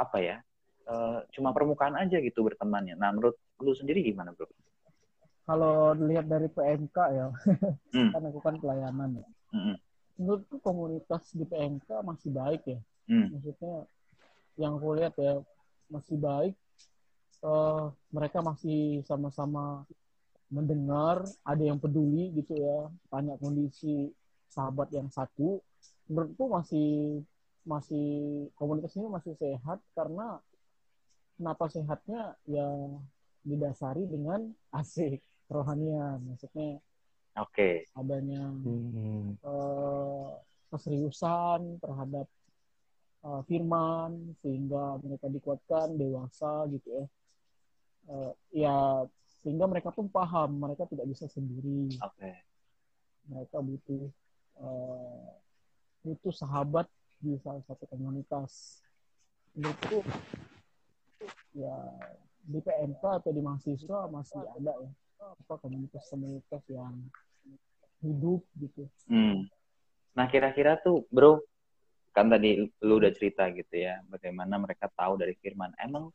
apa 0.00 0.18
ya 0.18 0.36
eh, 0.88 1.18
cuma 1.36 1.52
permukaan 1.52 2.00
aja 2.00 2.16
gitu 2.24 2.40
bertemannya. 2.40 2.96
Nah 2.96 3.12
menurut 3.12 3.36
lu 3.60 3.76
sendiri 3.76 4.00
gimana 4.00 4.32
bro? 4.32 4.48
Kalau 5.44 5.92
dilihat 5.92 6.24
dari 6.24 6.48
PMK 6.48 6.96
ya, 7.12 7.28
Hmm. 7.94 8.10
kan 8.16 8.22
aku 8.24 8.40
kan 8.40 8.56
pelayanan 8.56 9.20
ya. 9.20 9.28
Mm-mm. 9.52 9.76
Menurutku 10.16 10.56
komunitas 10.64 11.36
di 11.36 11.44
PMK 11.44 12.00
masih 12.00 12.32
baik 12.32 12.62
ya. 12.64 12.80
Hmm. 13.12 13.28
Maksudnya 13.28 13.84
yang 14.60 14.78
aku 14.78 14.98
lihat 14.98 15.14
ya 15.18 15.42
masih 15.90 16.16
baik. 16.18 16.54
Eh, 17.44 17.84
mereka 18.08 18.40
masih 18.40 19.04
sama-sama 19.04 19.84
mendengar, 20.48 21.26
ada 21.42 21.60
yang 21.60 21.76
peduli 21.76 22.30
gitu 22.32 22.56
ya, 22.56 22.88
tanya 23.10 23.34
kondisi 23.36 24.08
sahabat 24.48 24.88
yang 24.94 25.10
satu. 25.10 25.60
Menurutku 26.08 26.44
masih 26.48 26.90
masih 27.64 28.06
komunitas 28.60 28.92
ini 29.00 29.08
masih 29.08 29.32
sehat 29.40 29.80
karena 29.96 30.36
kenapa 31.40 31.64
sehatnya 31.72 32.36
ya 32.44 32.68
didasari 33.40 34.04
dengan 34.04 34.52
asik 34.80 35.20
kerohanian 35.48 36.20
maksudnya 36.28 36.80
Oke. 37.40 37.88
adanya 37.96 38.52
Hmm. 38.52 39.32
eh, 39.40 40.28
keseriusan 40.68 41.80
terhadap 41.80 42.28
eh, 43.24 43.40
firman 43.48 44.36
sehingga 44.44 45.00
mereka 45.00 45.26
dikuatkan 45.32 45.96
dewasa 45.96 46.68
gitu 46.70 46.88
ya 47.02 47.04
Eh, 48.04 48.32
ya 48.60 49.00
sehingga 49.40 49.64
mereka 49.64 49.88
pun 49.88 50.12
paham 50.12 50.60
mereka 50.60 50.84
tidak 50.84 51.08
bisa 51.08 51.24
sendiri 51.24 51.96
Oke. 52.04 52.36
mereka 53.32 53.64
butuh 53.64 54.04
eh, 54.60 55.28
butuh 56.04 56.34
sahabat 56.36 56.84
di 57.16 57.40
salah 57.40 57.64
satu 57.64 57.88
komunitas 57.88 58.84
menurutku 59.56 60.04
ya 61.56 61.76
di 62.44 62.60
PMK 62.60 63.24
atau 63.24 63.32
di 63.32 63.40
mahasiswa 63.40 63.98
masih 64.12 64.44
ada 64.52 64.76
ya 64.76 64.92
apa 65.24 65.56
komunitas-komunitas 65.56 66.60
yang 66.68 67.00
hidup 68.04 68.44
gitu. 68.60 68.84
Hmm. 69.08 69.48
Nah, 70.12 70.28
kira-kira 70.28 70.76
tuh, 70.84 71.08
bro, 71.08 71.40
kan 72.14 72.30
tadi 72.30 72.62
lu 72.86 72.94
udah 73.02 73.10
cerita 73.10 73.50
gitu 73.50 73.74
ya, 73.74 73.98
bagaimana 74.06 74.54
mereka 74.62 74.86
tahu 74.94 75.18
dari 75.18 75.34
firman. 75.42 75.74
Emang 75.82 76.14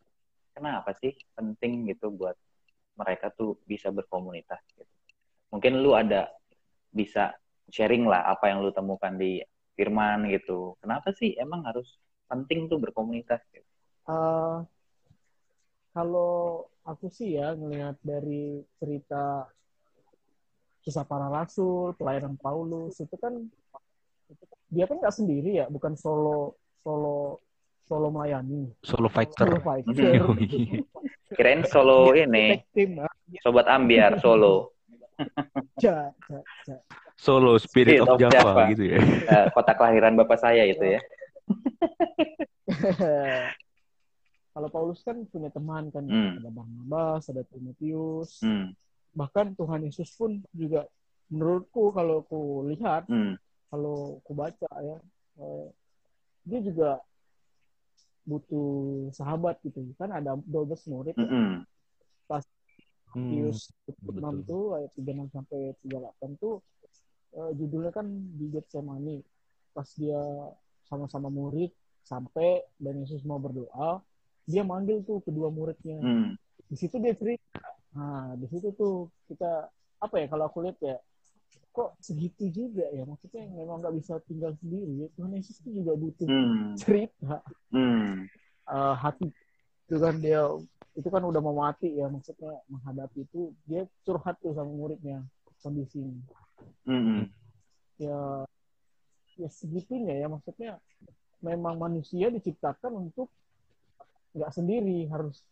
kenapa 0.56 0.96
sih 0.96 1.12
penting 1.36 1.92
gitu 1.92 2.08
buat 2.16 2.40
mereka 2.96 3.36
tuh 3.36 3.60
bisa 3.68 3.92
berkomunitas 3.92 4.64
gitu? 4.80 4.88
Mungkin 5.52 5.84
lu 5.84 5.92
ada 6.00 6.32
bisa 6.90 7.36
sharing 7.68 8.08
lah 8.08 8.32
apa 8.32 8.48
yang 8.48 8.64
lu 8.64 8.72
temukan 8.72 9.12
di 9.14 9.44
firman 9.76 10.32
gitu. 10.32 10.80
Kenapa 10.80 11.12
sih 11.12 11.36
emang 11.36 11.68
harus 11.68 12.00
penting 12.32 12.72
tuh 12.72 12.80
berkomunitas 12.80 13.44
gitu? 13.52 13.68
Uh, 14.08 14.64
kalau 15.92 16.66
aku 16.88 17.12
sih 17.12 17.36
ya 17.36 17.54
ngelihat 17.54 18.00
dari 18.00 18.64
cerita 18.80 19.52
kisah 20.80 21.04
para 21.04 21.28
rasul, 21.28 21.92
pelayanan 22.00 22.40
Paulus 22.40 22.98
itu 23.04 23.16
kan 23.20 23.52
dia 24.70 24.86
kan 24.86 24.98
nggak 24.98 25.16
sendiri 25.16 25.58
ya, 25.58 25.66
bukan 25.68 25.98
solo 25.98 26.56
solo 26.80 27.42
solo 27.84 28.08
melayani. 28.10 28.70
Solo 28.86 29.10
fighter. 29.10 29.50
Solo 29.50 29.58
fighter. 29.60 30.14
Kirain 31.36 31.62
solo 31.66 32.14
ini. 32.14 32.58
Ah. 33.02 33.10
Sobat 33.42 33.66
ambiar 33.68 34.22
solo. 34.22 34.78
ja, 35.84 36.10
ja, 36.14 36.40
ja. 36.66 36.78
Solo 37.20 37.60
Spirit, 37.60 38.00
Spirit 38.00 38.06
of, 38.06 38.16
of 38.16 38.20
Java, 38.22 38.32
Java. 38.32 38.64
gitu 38.72 38.84
ya. 38.88 38.98
Eh, 39.36 39.46
kota 39.52 39.76
kelahiran 39.76 40.16
bapak 40.16 40.40
saya 40.40 40.64
itu 40.64 40.80
ya. 40.86 41.02
Kalau 44.50 44.70
Paulus 44.70 45.02
kan 45.06 45.18
punya 45.30 45.50
teman 45.50 45.88
kan, 45.90 46.04
Hmm. 46.04 46.42
ada 46.42 46.50
Barnabas, 46.50 47.30
ada 47.30 47.46
Timotius, 47.46 48.42
Hmm. 48.42 48.74
bahkan 49.14 49.54
Tuhan 49.54 49.86
Yesus 49.86 50.10
pun 50.16 50.42
juga 50.52 50.90
menurutku 51.30 51.94
kalau 51.94 52.26
aku 52.26 52.66
lihat, 52.68 53.06
Hmm. 53.08 53.38
Kalau 53.70 54.22
aku 54.26 54.34
baca 54.34 54.70
ya, 54.82 54.98
eh, 55.40 55.68
dia 56.46 56.60
juga 56.66 56.90
butuh 58.26 59.10
sahabat 59.14 59.58
gitu. 59.66 59.86
Kan 59.98 60.14
ada 60.14 60.38
12 60.46 60.86
murid, 60.90 61.16
ya. 61.18 61.26
Mm-mm. 61.26 61.66
Hmm. 63.10 63.26
Matius 63.26 63.74
betul. 63.90 64.22
6 64.22 64.46
tuh 64.46 64.64
ayat 64.78 64.92
36 64.94 65.34
sampai 65.34 65.74
38 65.82 66.38
tuh 66.38 66.62
eh, 67.34 67.52
judulnya 67.58 67.90
kan 67.90 68.06
di 68.10 68.46
Getsemani. 68.54 69.18
Pas 69.74 69.90
dia 69.98 70.22
sama-sama 70.86 71.30
murid 71.30 71.74
sampai 72.06 72.66
dan 72.82 73.06
Yesus 73.06 73.22
mau 73.22 73.38
berdoa, 73.38 74.02
dia 74.50 74.66
manggil 74.66 75.06
tuh 75.06 75.22
kedua 75.22 75.54
muridnya. 75.54 76.02
Hmm. 76.02 76.34
Di 76.66 76.76
situ 76.78 76.98
dia 76.98 77.14
cerita. 77.14 77.62
Nah, 77.94 78.34
di 78.38 78.46
situ 78.50 78.74
tuh 78.74 79.10
kita 79.30 79.70
apa 80.00 80.16
ya 80.22 80.26
kalau 80.30 80.48
aku 80.50 80.66
lihat 80.66 80.78
ya 80.82 80.98
kok 81.80 81.96
segitu 82.04 82.52
juga 82.52 82.84
ya 82.92 83.08
maksudnya 83.08 83.48
memang 83.56 83.80
nggak 83.80 83.96
bisa 84.04 84.20
tinggal 84.28 84.52
sendiri 84.60 85.00
ya. 85.00 85.08
Tuhan 85.16 85.32
Yesus 85.32 85.64
itu 85.64 85.80
juga 85.80 85.96
butuh 85.96 86.28
Hmm. 86.28 86.76
cerita 86.76 87.40
Hmm. 87.72 88.28
eh, 88.68 88.96
hati 89.00 89.32
itu 89.88 89.96
kan 89.96 90.20
dia 90.20 90.44
itu 91.00 91.08
kan 91.08 91.24
udah 91.24 91.40
mau 91.40 91.56
mati 91.56 91.96
ya 91.96 92.12
maksudnya 92.12 92.60
menghadapi 92.68 93.24
itu 93.24 93.56
dia 93.64 93.88
curhat 94.04 94.36
tuh 94.44 94.52
sama 94.52 94.68
muridnya 94.68 95.24
kondisinya 95.64 96.20
Hmm. 96.84 97.32
ya 97.96 98.44
ya 99.40 99.48
segitunya 99.48 100.20
ya 100.20 100.28
maksudnya 100.28 100.84
memang 101.40 101.80
manusia 101.80 102.28
diciptakan 102.28 103.08
untuk 103.08 103.32
nggak 104.36 104.52
sendiri 104.52 105.08
harus 105.08 105.48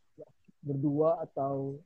berdua 0.60 1.24
atau 1.24 1.80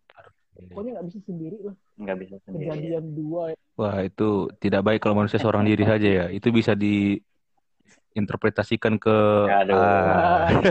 pokoknya 0.52 0.92
nggak 0.94 1.06
bisa 1.08 1.20
sendiri 1.24 1.58
lah 1.64 1.76
Nggak 1.96 2.18
bisa 2.20 2.36
sendiri. 2.44 2.70
kejadian 2.70 3.06
dua 3.14 3.42
ya. 3.52 3.56
Wah, 3.76 4.02
itu 4.02 4.50
tidak 4.60 4.82
baik 4.84 5.00
kalau 5.00 5.16
manusia 5.16 5.38
seorang 5.38 5.64
diri 5.64 5.82
saja 5.82 6.06
ya. 6.06 6.26
Itu 6.28 6.50
bisa 6.50 6.74
diinterpretasikan 6.74 8.96
ke 8.96 9.16
Aduh. 9.48 9.74
ah, 9.74 10.62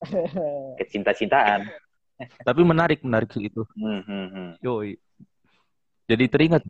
Kecinta-cintaan. 0.78 1.66
tapi 2.42 2.60
menarik, 2.64 3.04
menarik 3.04 3.28
sih 3.28 3.48
itu. 3.48 3.62
Hmm. 3.76 4.00
Hmm. 4.04 4.28
Hmm. 4.32 4.50
Yoi. 4.62 4.96
Jadi 6.06 6.24
teringat 6.30 6.62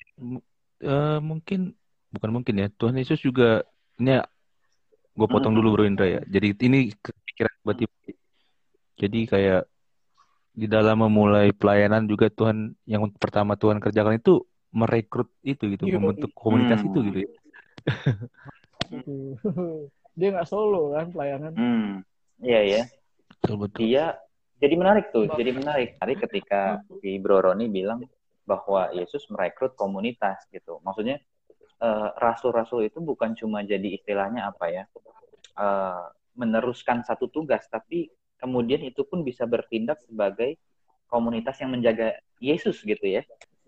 eh, 0.81 1.19
mungkin 1.21 1.77
bukan 2.11 2.31
mungkin 2.33 2.55
ya. 2.57 2.67
Tuhan 2.73 2.97
Yesus 2.97 3.21
juga 3.21 3.63
ini 4.01 4.17
gue 5.13 5.29
potong 5.29 5.53
dulu 5.53 5.77
Bro 5.77 5.85
Indra 5.87 6.09
ya. 6.09 6.21
Jadi 6.25 6.57
ini 6.65 6.89
kepikiran 6.91 7.53
tiba-tiba. 7.63 7.95
Jadi 8.97 9.21
kayak 9.29 9.63
di 10.57 10.65
dalam 10.65 11.05
memulai 11.05 11.53
pelayanan 11.53 12.09
juga 12.09 12.33
Tuhan 12.33 12.73
yang 12.89 13.05
pertama 13.21 13.61
Tuhan 13.61 13.77
kerjakan 13.77 14.17
itu 14.17 14.41
merekrut 14.73 15.29
itu 15.45 15.69
gitu, 15.77 15.85
Yoi. 15.85 16.01
membentuk 16.01 16.33
komunitas 16.33 16.81
Hmm. 16.81 16.89
itu 16.89 16.99
gitu 17.13 17.19
ya. 17.21 17.31
dia 20.17 20.29
nggak 20.33 20.49
solo 20.49 20.97
kan 20.97 21.13
pelayanan 21.13 21.53
Hmm. 21.53 21.93
Iya 22.41 22.61
ya. 22.65 22.83
Betul 23.29 23.69
betul. 23.69 23.79
Dia 23.85 24.17
jadi 24.57 24.75
menarik 24.77 25.13
tuh. 25.13 25.29
Jadi 25.29 25.51
menarik. 25.53 26.01
Tadi 26.01 26.15
ketika 26.17 26.81
si 27.01 27.21
Bro 27.21 27.45
Roni 27.45 27.69
bilang 27.69 28.05
bahwa 28.49 28.89
Yesus 28.93 29.29
merekrut 29.33 29.77
komunitas 29.77 30.45
gitu. 30.53 30.81
Maksudnya 30.85 31.21
eh, 31.81 32.09
rasul-rasul 32.17 32.89
itu 32.89 33.01
bukan 33.01 33.37
cuma 33.37 33.65
jadi 33.65 33.97
istilahnya 33.97 34.53
apa 34.53 34.65
ya 34.73 34.85
eh, 35.57 36.05
meneruskan 36.37 37.01
satu 37.05 37.29
tugas, 37.33 37.65
tapi 37.73 38.13
kemudian 38.41 38.83
itu 38.85 39.03
pun 39.05 39.25
bisa 39.25 39.45
bertindak 39.49 40.01
sebagai 40.05 40.61
komunitas 41.07 41.57
yang 41.63 41.73
menjaga 41.73 42.17
Yesus 42.43 42.83
gitu 42.83 43.03
ya. 43.03 43.23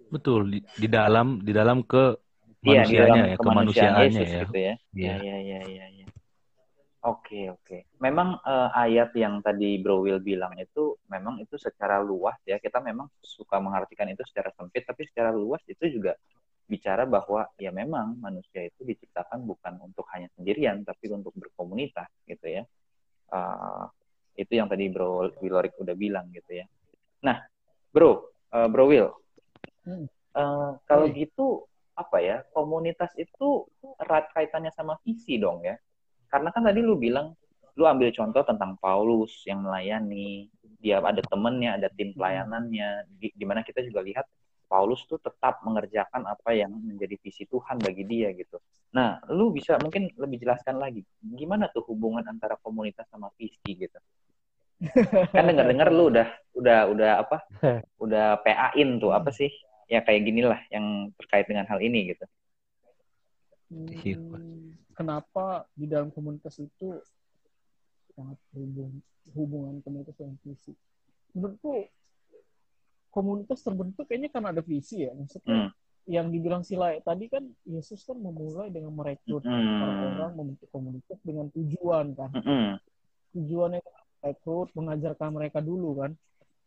Betul 0.09 0.53
di, 0.53 0.59
di 0.77 0.89
dalam 0.89 1.41
di 1.45 1.53
dalam 1.53 1.85
ke 1.85 2.17
Iya, 2.59 2.83
di 2.91 2.97
dalam 2.99 3.17
ya, 3.23 3.37
kemanusiaan 3.39 3.95
kemanusiaannya 3.95 4.11
Yesus 4.19 4.29
ya. 4.29 4.41
gitu 4.43 4.59
ya. 4.59 4.75
Iya. 4.91 5.15
Iya, 5.23 5.37
iya, 5.39 5.61
iya, 5.71 5.87
iya. 5.95 6.07
Oke, 7.07 7.47
oke. 7.55 7.87
Memang 8.03 8.43
eh, 8.43 8.71
ayat 8.75 9.15
yang 9.15 9.39
tadi 9.39 9.79
Bro 9.79 10.03
Will 10.03 10.19
bilang 10.19 10.59
itu 10.59 10.99
memang 11.07 11.39
itu 11.39 11.55
secara 11.55 12.03
luas 12.03 12.35
ya. 12.43 12.59
Kita 12.59 12.83
memang 12.83 13.07
suka 13.23 13.63
mengartikan 13.63 14.11
itu 14.11 14.27
secara 14.27 14.51
sempit, 14.59 14.83
tapi 14.83 15.07
secara 15.07 15.31
luas 15.31 15.63
itu 15.71 15.87
juga 15.87 16.19
bicara 16.67 17.07
bahwa 17.07 17.47
ya 17.57 17.71
memang 17.71 18.19
manusia 18.19 18.67
itu 18.67 18.83
diciptakan 18.85 19.47
bukan 19.47 19.79
untuk 19.87 20.05
hanya 20.13 20.27
sendirian, 20.35 20.83
tapi 20.83 21.15
untuk 21.15 21.31
berkomunitas 21.39 22.11
gitu 22.27 22.47
ya. 22.51 22.63
Eh, 23.31 23.85
itu 24.39 24.53
yang 24.55 24.71
tadi 24.71 24.87
Bro 24.87 25.35
Willorik 25.43 25.75
udah 25.83 25.99
bilang 25.99 26.31
gitu 26.31 26.63
ya. 26.63 26.67
Nah, 27.27 27.43
Bro, 27.91 28.31
eh, 28.55 28.69
Bro 28.71 28.85
Will, 28.87 29.11
Hmm. 29.89 30.05
eh, 30.37 30.71
kalau 30.85 31.09
Oi. 31.09 31.17
gitu 31.17 31.65
apa 31.99 32.23
ya 32.23 32.47
komunitas 32.55 33.11
itu 33.19 33.67
erat 33.99 34.31
kaitannya 34.31 34.71
sama 34.71 34.95
visi 35.03 35.35
dong 35.35 35.67
ya 35.67 35.75
karena 36.31 36.55
kan 36.55 36.63
tadi 36.63 36.79
lu 36.79 36.95
bilang 36.95 37.35
lu 37.75 37.85
ambil 37.91 38.15
contoh 38.15 38.47
tentang 38.47 38.79
Paulus 38.79 39.43
yang 39.49 39.67
melayani 39.67 40.47
dia 40.79 41.03
ada 41.03 41.19
temennya 41.27 41.75
ada 41.75 41.91
tim 41.91 42.15
pelayanannya 42.15 43.11
di, 43.19 43.35
di 43.35 43.45
mana 43.49 43.67
kita 43.67 43.83
juga 43.83 44.07
lihat 44.07 44.31
Paulus 44.71 45.03
tuh 45.11 45.19
tetap 45.19 45.59
mengerjakan 45.67 46.29
apa 46.29 46.55
yang 46.55 46.71
menjadi 46.71 47.19
visi 47.19 47.43
Tuhan 47.51 47.83
bagi 47.83 48.07
dia 48.07 48.31
gitu 48.31 48.63
nah 48.95 49.19
lu 49.35 49.51
bisa 49.51 49.75
mungkin 49.83 50.07
lebih 50.15 50.39
jelaskan 50.47 50.79
lagi 50.79 51.03
gimana 51.19 51.67
tuh 51.67 51.83
hubungan 51.91 52.23
antara 52.31 52.55
komunitas 52.63 53.11
sama 53.11 53.27
visi 53.35 53.75
gitu 53.75 53.99
kan 55.35 55.45
dengar-dengar 55.45 55.91
lu 55.91 56.11
udah 56.11 56.29
udah 56.55 56.79
udah 56.87 57.11
apa 57.27 57.37
udah 58.05 58.39
PA-in 58.43 58.99
tuh 58.99 59.11
apa 59.11 59.31
sih 59.31 59.51
ya 59.87 60.01
kayak 60.01 60.23
gini 60.23 60.47
lah 60.47 60.61
yang 60.71 61.11
terkait 61.19 61.47
dengan 61.47 61.67
hal 61.67 61.79
ini 61.79 62.15
gitu 62.15 62.27
Iya. 63.69 64.17
Hmm, 64.17 64.81
kenapa 64.97 65.69
di 65.77 65.85
dalam 65.85 66.09
komunitas 66.09 66.57
itu 66.57 66.97
sangat 68.17 68.41
hubung, 68.57 69.05
hubungan 69.37 69.85
komunitas 69.85 70.17
dengan 70.17 70.41
visi? 70.41 70.73
Menurutku 71.37 71.85
komunitas 73.13 73.61
terbentuk 73.61 74.09
kayaknya 74.09 74.33
karena 74.33 74.57
ada 74.57 74.65
visi 74.65 75.05
ya. 75.05 75.13
Maksudnya 75.13 75.69
Hmm. 75.69 75.71
yang 76.09 76.33
dibilang 76.33 76.65
Sila 76.65 76.97
tadi 77.05 77.29
kan 77.29 77.45
Yesus 77.69 78.09
kan 78.09 78.17
memulai 78.17 78.73
dengan 78.73 78.97
merekrut 78.97 79.45
Hmm. 79.45 79.85
orang-orang 79.85 80.33
membentuk 80.33 80.69
komunitas 80.73 81.21
dengan 81.21 81.53
tujuan 81.53 82.17
kan. 82.17 82.33
Mm-mm. 82.33 82.81
Tujuannya 83.37 83.85
rekrut 84.25 84.73
mengajarkan 84.75 85.35
mereka 85.35 85.59
dulu 85.63 86.05
kan. 86.05 86.13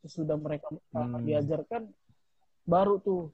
Sesudah 0.01 0.37
mereka 0.39 0.71
uh, 0.71 1.05
Hmm. 1.05 1.21
diajarkan 1.21 1.85
baru 2.65 2.97
tuh 3.01 3.29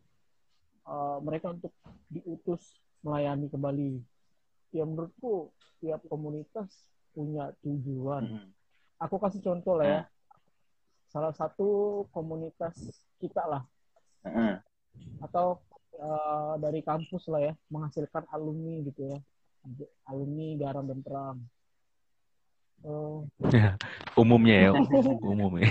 uh, 0.88 1.20
mereka 1.24 1.56
untuk 1.56 1.72
diutus 2.12 2.80
melayani 3.04 3.48
kembali. 3.48 4.04
Ya 4.76 4.84
menurutku 4.84 5.56
tiap 5.80 6.04
komunitas 6.12 6.68
punya 7.16 7.56
tujuan. 7.64 8.24
Mm-mm. 8.28 8.50
Aku 9.00 9.16
kasih 9.22 9.40
contoh 9.42 9.80
lah 9.80 9.88
ya. 9.88 10.02
Salah 11.08 11.32
satu 11.32 12.04
komunitas 12.12 12.76
kita 13.18 13.48
lah 13.48 13.64
Mm-mm. 14.28 14.60
atau 15.24 15.64
uh, 15.98 16.60
dari 16.60 16.84
kampus 16.84 17.32
lah 17.32 17.42
ya 17.48 17.54
menghasilkan 17.72 18.28
alumni 18.34 18.84
gitu 18.84 19.08
ya. 19.16 19.20
Alumni 20.08 20.60
garam 20.60 20.84
dan 20.84 21.00
terang. 21.00 21.38
Uh, 22.86 23.26
Umumnya 24.14 24.70
ya, 24.70 24.72
umum 25.26 25.58
ya. 25.60 25.70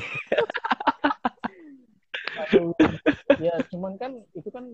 Waduh. 2.36 2.74
Ya, 3.40 3.54
cuman 3.72 3.96
kan 3.96 4.12
itu 4.34 4.48
kan 4.52 4.64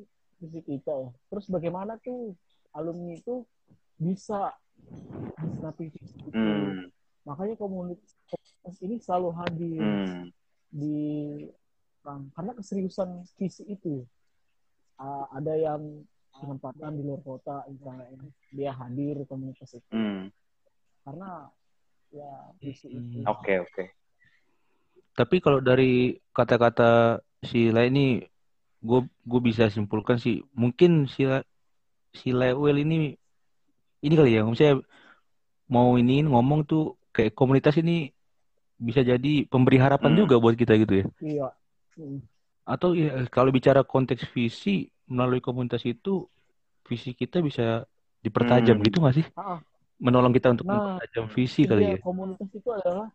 visi 0.42 0.60
kita 0.64 0.90
ya. 0.90 1.10
Terus 1.30 1.46
bagaimana 1.46 2.00
tuh 2.02 2.34
alumni 2.74 3.14
itu 3.14 3.46
bisa 4.00 4.50
menikmati 5.38 5.92
visi 5.92 6.16
itu. 6.24 6.34
Hmm. 6.34 6.90
Makanya 7.22 7.54
komunitas, 7.54 8.42
ini 8.82 8.98
selalu 8.98 9.28
hadir 9.38 9.78
Hmm. 9.78 10.24
di 10.72 10.98
orang 12.02 12.32
karena 12.34 12.52
keseriusan 12.58 13.22
visi 13.38 13.62
itu. 13.70 14.02
Ah, 14.98 15.30
ada 15.30 15.54
yang 15.54 16.02
penempatan 16.34 16.98
di 16.98 17.02
luar 17.06 17.22
kota, 17.22 17.62
misalnya 17.70 18.10
dia 18.50 18.72
hadir 18.74 19.22
di 19.22 19.26
komunitas 19.28 19.78
itu 19.78 19.92
Hmm. 19.94 20.32
karena 21.06 21.46
ya 22.12 22.30
visi 22.60 22.86
itu. 22.92 23.18
Hmm. 23.20 23.32
Oke, 23.32 23.52
oke. 23.64 23.82
Tapi 25.18 25.36
kalau 25.44 25.60
dari 25.60 26.16
kata-kata 26.32 27.20
si 27.44 27.68
Le 27.74 27.82
ini, 27.92 28.22
gue 28.80 29.00
gue 29.30 29.40
bisa 29.48 29.64
simpulkan 29.68 30.16
sih, 30.24 30.40
mungkin 30.56 31.04
si 31.14 31.28
si 32.20 32.28
Lewel 32.32 32.76
ini 32.84 32.94
ini 34.02 34.14
kali 34.18 34.30
ya, 34.36 34.42
misalnya 34.44 34.82
mau 35.70 35.96
ini 35.96 36.24
ngomong 36.26 36.60
tuh 36.68 36.82
kayak 37.14 37.32
komunitas 37.38 37.76
ini 37.80 38.10
bisa 38.76 39.00
jadi 39.04 39.46
pemberi 39.46 39.78
harapan 39.78 40.12
Hmm. 40.12 40.20
juga 40.26 40.34
buat 40.42 40.56
kita 40.58 40.74
gitu 40.82 40.94
ya. 41.00 41.06
Iya. 41.22 41.48
Hmm. 41.96 42.18
Atau 42.66 42.94
ya, 42.94 43.26
kalau 43.28 43.50
bicara 43.54 43.82
konteks 43.82 44.26
visi 44.34 44.90
melalui 45.06 45.42
komunitas 45.44 45.82
itu, 45.84 46.26
visi 46.88 47.12
kita 47.14 47.38
bisa 47.42 47.84
dipertajam 48.24 48.78
Hmm. 48.80 48.86
gitu 48.86 48.96
nggak 49.02 49.16
sih? 49.18 49.26
Ah, 49.38 49.58
Menolong 49.98 50.32
kita 50.32 50.52
untuk 50.52 50.66
Nah, 50.66 50.96
mempertajam 50.96 51.26
visi 51.30 51.62
kali 51.64 51.82
iya, 51.84 51.94
ya. 51.96 51.98
komunitas 52.00 52.48
itu 52.52 52.68
adalah 52.70 53.08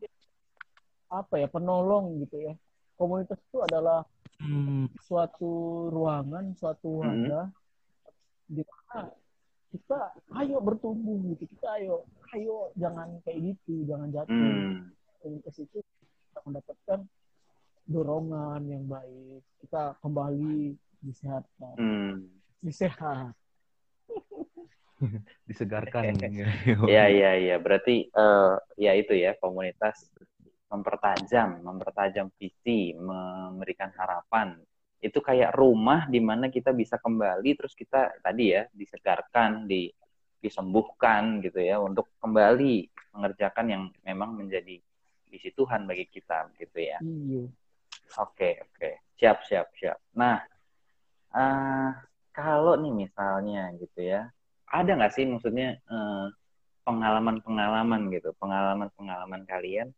apa 1.07 1.33
ya 1.39 1.47
penolong 1.47 2.19
gitu 2.27 2.37
ya. 2.41 2.53
Komunitas 2.97 3.39
itu 3.39 3.57
adalah 3.63 4.03
Hmm. 4.37 4.85
suatu 5.01 5.49
ruangan, 5.89 6.53
suatu 6.53 7.01
Hmm. 7.01 7.09
wadah 7.25 7.45
di 8.47 8.61
mana 8.61 9.09
kita 9.73 9.99
ayo 10.37 10.57
bertumbuh 10.61 11.17
gitu. 11.33 11.49
Kita 11.57 11.81
ayo 11.81 12.05
ayo 12.37 12.69
jangan 12.77 13.17
kayak 13.25 13.39
gitu, 13.55 13.83
jangan 13.89 14.13
jatuh. 14.13 14.31
Hmm. 14.31 14.93
Komunitas 15.19 15.57
itu 15.57 15.77
kita 15.81 16.39
mendapatkan 16.45 16.99
dorongan 17.87 18.61
yang 18.67 18.83
baik. 18.85 19.41
Kita 19.65 19.97
kembali 19.99 20.77
disehatkan, 21.01 21.75
Hmm. 21.75 22.29
disehat. 22.61 23.33
Disegarkan. 25.49 26.13
Iya, 26.91 27.05
iya, 27.09 27.31
iya. 27.37 27.55
Berarti 27.61 28.09
eh, 28.09 28.55
ya 28.77 28.91
itu 28.97 29.13
ya 29.13 29.37
komunitas 29.37 30.09
mempertajam, 30.67 31.63
mempertajam 31.63 32.27
visi, 32.35 32.91
memberikan 32.97 33.91
harapan. 33.95 34.59
Itu 34.99 35.23
kayak 35.23 35.55
rumah 35.55 36.09
di 36.09 36.19
mana 36.19 36.51
kita 36.51 36.75
bisa 36.75 36.99
kembali 36.99 37.55
terus 37.55 37.71
kita 37.77 38.19
tadi 38.19 38.51
ya 38.51 38.67
disegarkan, 38.73 39.69
di 39.69 39.87
disembuhkan 40.37 41.41
gitu 41.41 41.57
ya 41.57 41.81
untuk 41.81 42.13
kembali 42.21 42.85
mengerjakan 43.17 43.65
yang 43.65 43.83
memang 44.05 44.37
menjadi 44.37 44.77
visi 45.27 45.49
Tuhan 45.51 45.89
bagi 45.89 46.05
kita 46.07 46.51
gitu 46.61 46.77
ya. 46.77 46.99
Iya. 47.01 47.49
Oke, 48.21 48.61
oke. 48.63 48.89
Siap, 49.17 49.43
siap, 49.49 49.67
siap. 49.75 49.97
Nah, 50.15 50.39
eh, 51.33 51.91
kalau 52.31 52.77
nih 52.77 52.93
misalnya 52.93 53.73
gitu 53.81 53.99
ya, 54.05 54.29
ada 54.67 54.91
nggak 54.99 55.13
sih 55.15 55.23
maksudnya 55.23 55.79
eh, 55.79 56.27
pengalaman-pengalaman 56.87 58.11
gitu, 58.15 58.31
pengalaman-pengalaman 58.39 59.43
kalian 59.43 59.91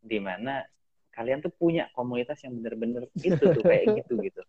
di 0.00 0.16
mana 0.16 0.64
kalian 1.12 1.44
tuh 1.44 1.52
punya 1.52 1.92
komunitas 1.92 2.40
yang 2.40 2.56
bener-bener 2.56 3.04
itu 3.20 3.36
tuh 3.36 3.60
kayak 3.60 3.84
gitu 4.04 4.16
gitu. 4.24 4.40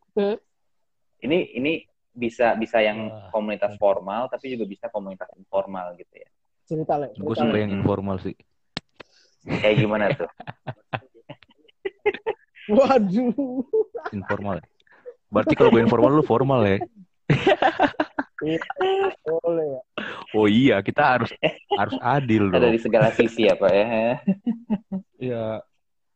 Ini 1.21 1.38
ini 1.60 1.84
bisa 2.12 2.55
bisa 2.60 2.84
yang 2.84 3.07
komunitas 3.31 3.75
formal 3.79 4.27
tapi 4.27 4.51
juga 4.55 4.67
bisa 4.67 4.88
komunitas 4.88 5.27
informal 5.36 5.95
gitu 5.99 6.15
ya. 6.15 6.29
Cerita 6.67 6.95
le. 6.95 7.12
Gue 7.15 7.36
suka 7.36 7.57
yang 7.60 7.84
informal 7.84 8.19
sih. 8.23 8.36
Kayak 9.43 9.75
gimana 9.84 10.05
tuh? 10.15 10.29
Waduh. 12.77 13.67
Informal. 14.15 14.63
Berarti 15.27 15.53
kalau 15.55 15.75
gue 15.75 15.84
informal 15.84 16.12
lu 16.15 16.23
formal 16.23 16.63
ya. 16.63 16.79
Boleh 18.41 19.65
ya. 19.69 19.82
Oh 20.34 20.47
iya, 20.47 20.82
kita 20.82 21.01
harus 21.17 21.30
harus 21.77 21.95
adil 22.01 22.49
Ada 22.49 22.67
dong. 22.67 22.73
di 22.73 22.80
segala 22.82 23.13
sisi 23.13 23.45
ya 23.45 23.54
Pak 23.54 23.71
ya. 23.71 23.86
Iya. 25.17 25.45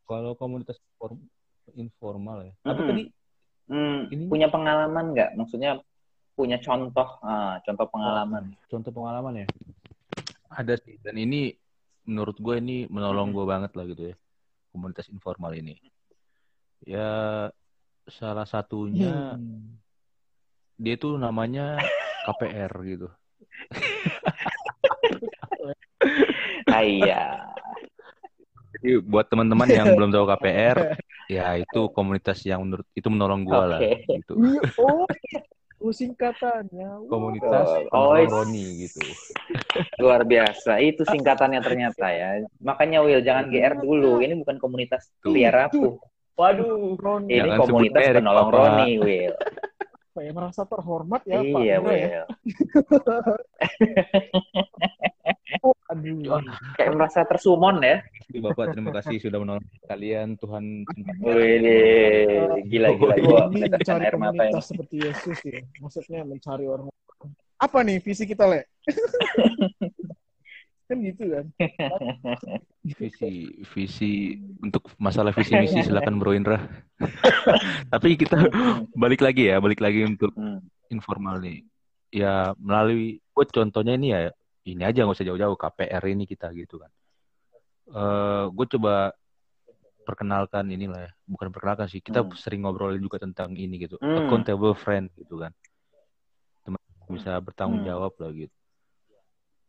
Kalau 0.06 0.34
komunitas 0.34 0.78
form- 0.98 1.26
informal 1.74 2.46
ya. 2.46 2.54
Tapi 2.64 2.80
Mm-mm. 2.82 2.90
tadi 2.90 3.04
Hmm, 3.66 4.06
Ini- 4.14 4.30
punya 4.30 4.46
pengalaman 4.46 5.18
nggak? 5.18 5.34
Maksudnya 5.36 5.82
punya 6.38 6.62
contoh, 6.62 7.18
ah, 7.26 7.58
contoh 7.66 7.90
pengalaman. 7.90 8.54
contoh 8.70 8.94
pengalaman 8.94 9.42
ya. 9.42 9.48
Ada 10.54 10.78
sih. 10.78 11.02
Dan 11.02 11.18
ini 11.18 11.50
menurut 12.06 12.38
gue 12.38 12.62
ini 12.62 12.86
menolong 12.86 13.34
gue 13.34 13.42
banget 13.42 13.74
lah 13.74 13.90
gitu 13.90 14.14
ya. 14.14 14.16
Komunitas 14.70 15.10
informal 15.10 15.58
ini. 15.58 15.74
Ya 16.86 17.50
salah 18.06 18.46
satunya 18.46 19.34
Hmm. 19.34 19.82
dia 20.78 20.94
tuh 20.94 21.18
namanya 21.18 21.82
KPR 22.26 22.74
gitu. 22.86 23.08
Ah, 26.70 26.84
iya. 26.84 27.22
Jadi 28.76 29.02
buat 29.02 29.26
teman-teman 29.32 29.70
yang 29.72 29.88
belum 29.98 30.10
tahu 30.12 30.26
KPR, 30.30 30.78
ya 31.32 31.58
itu 31.58 31.80
komunitas 31.96 32.44
yang 32.46 32.62
menurut 32.68 32.86
itu 32.94 33.08
menolong 33.10 33.42
gue 33.48 33.64
lah 33.66 33.80
Oke. 33.82 34.06
gitu. 34.20 34.34
Iya, 34.38 34.62
oh, 34.78 35.06
oh 35.82 35.94
singkatannya. 35.94 36.90
Komunitas 37.10 37.68
Oh, 37.96 38.14
is- 38.20 38.30
Roni 38.30 38.86
gitu. 38.86 39.00
Luar 39.98 40.22
biasa. 40.28 40.84
Itu 40.84 41.08
singkatannya 41.08 41.62
ternyata 41.64 42.06
ya. 42.12 42.30
Makanya 42.62 43.00
Will 43.02 43.24
jangan 43.24 43.48
GR 43.50 43.74
dulu. 43.80 44.20
Ini 44.20 44.34
bukan 44.44 44.58
komunitas 44.60 45.08
Rapuh. 45.26 45.98
Waduh. 46.36 47.00
Ron, 47.00 47.32
Ini 47.32 47.48
Jangan 47.48 47.60
komunitas 47.64 48.04
penolong. 48.12 48.50
Roni, 48.52 48.90
Will. 49.00 49.34
Apa 50.16 50.24
ya, 50.24 50.32
merasa 50.32 50.64
terhormat 50.64 51.28
ya 51.28 51.44
Pak 51.44 51.60
iya, 51.60 51.76
Indra 51.76 51.96
ya. 52.00 52.24
Oh, 55.60 55.76
aduh. 55.92 56.40
Kayak 56.80 56.92
merasa 56.96 57.20
tersumon 57.28 57.84
ya. 57.84 58.00
Bapak 58.40 58.72
terima 58.72 58.96
kasih 58.96 59.20
sudah 59.20 59.44
menolong 59.44 59.68
kalian. 59.92 60.40
Tuhan 60.40 60.88
Wih, 61.20 62.64
gila 62.64 62.96
gila 62.96 63.16
gua 63.20 63.52
Ini 63.52 63.68
mencari 63.76 64.04
air 64.08 64.16
mata 64.16 64.32
ini. 64.32 64.40
komunitas 64.40 64.66
seperti 64.72 64.96
Yesus 65.04 65.38
ya. 65.44 65.60
Maksudnya 65.84 66.24
mencari 66.24 66.64
orang. 66.64 66.88
Apa 67.60 67.84
nih 67.84 68.00
visi 68.00 68.24
kita, 68.24 68.48
Le? 68.48 68.72
kan 70.86 70.98
gitu 71.02 71.24
kan. 71.34 71.46
visi 73.02 73.34
visi 73.74 74.12
untuk 74.62 74.94
masalah 75.02 75.34
visi 75.34 75.58
misi 75.58 75.82
silakan 75.86 76.22
Bro 76.22 76.38
Indra. 76.38 76.62
Tapi 77.94 78.14
kita 78.14 78.38
balik 78.94 79.26
lagi 79.26 79.50
ya, 79.50 79.58
balik 79.58 79.82
lagi 79.82 80.06
untuk 80.06 80.32
Hmm. 80.38 80.62
informal 80.94 81.42
nih. 81.42 81.66
Ya 82.14 82.54
melalui 82.62 83.20
buat 83.34 83.50
contohnya 83.50 83.98
ini 83.98 84.14
ya 84.14 84.30
ini 84.66 84.82
aja 84.86 85.02
nggak 85.04 85.18
usah 85.18 85.28
jauh-jauh 85.28 85.58
KPR 85.58 86.04
ini 86.08 86.30
kita 86.30 86.54
gitu 86.54 86.78
kan. 86.78 86.92
Eh 87.90 88.46
gue 88.54 88.66
coba 88.78 89.14
perkenalkan 90.06 90.70
inilah 90.70 91.10
ya, 91.10 91.12
bukan 91.26 91.50
perkenalkan 91.50 91.90
sih. 91.90 91.98
Kita 91.98 92.22
Hmm. 92.22 92.38
sering 92.38 92.62
ngobrol 92.62 92.94
juga 93.02 93.18
tentang 93.18 93.58
ini 93.58 93.82
gitu, 93.82 93.98
Hmm. 93.98 94.22
accountable 94.22 94.78
friend 94.78 95.10
gitu 95.18 95.42
kan. 95.42 95.50
Teman 96.62 96.78
bisa 97.10 97.34
bertanggung 97.42 97.82
Hmm. 97.82 97.90
jawab 97.90 98.14
lah 98.22 98.30
gitu. 98.30 98.54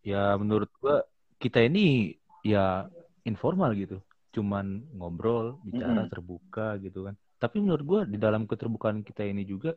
Ya 0.06 0.38
menurut 0.38 0.70
gua 0.78 1.02
kita 1.42 1.58
ini 1.66 2.14
ya 2.46 2.86
informal 3.26 3.74
gitu, 3.74 3.98
cuman 4.34 4.86
ngobrol, 4.94 5.58
bicara 5.66 6.06
Mm-mm. 6.06 6.12
terbuka 6.12 6.66
gitu 6.84 7.10
kan. 7.10 7.14
Tapi 7.42 7.56
menurut 7.58 7.84
gua 7.90 8.00
di 8.06 8.16
dalam 8.24 8.46
keterbukaan 8.46 9.02
kita 9.02 9.26
ini 9.26 9.42
juga 9.42 9.74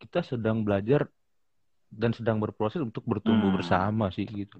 kita 0.00 0.22
sedang 0.22 0.62
belajar 0.62 1.10
dan 1.90 2.14
sedang 2.14 2.38
berproses 2.38 2.80
untuk 2.80 3.02
bertumbuh 3.02 3.50
Hmm. 3.50 3.56
bersama 3.58 4.06
sih 4.14 4.24
gitu. 4.24 4.56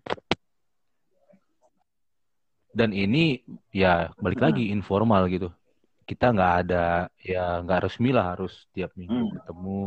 Dan 2.74 2.90
ini 2.94 3.42
ya 3.70 4.10
balik 4.18 4.42
Hmm. 4.42 4.46
lagi 4.50 4.64
informal 4.74 5.22
gitu. 5.30 5.48
Kita 6.10 6.34
nggak 6.34 6.52
ada 6.66 7.06
ya 7.22 7.62
nggak 7.62 7.80
resmi 7.86 8.10
lah 8.10 8.34
harus 8.34 8.66
tiap 8.74 8.90
minggu 8.98 9.14
Hmm. 9.14 9.38
ketemu, 9.38 9.82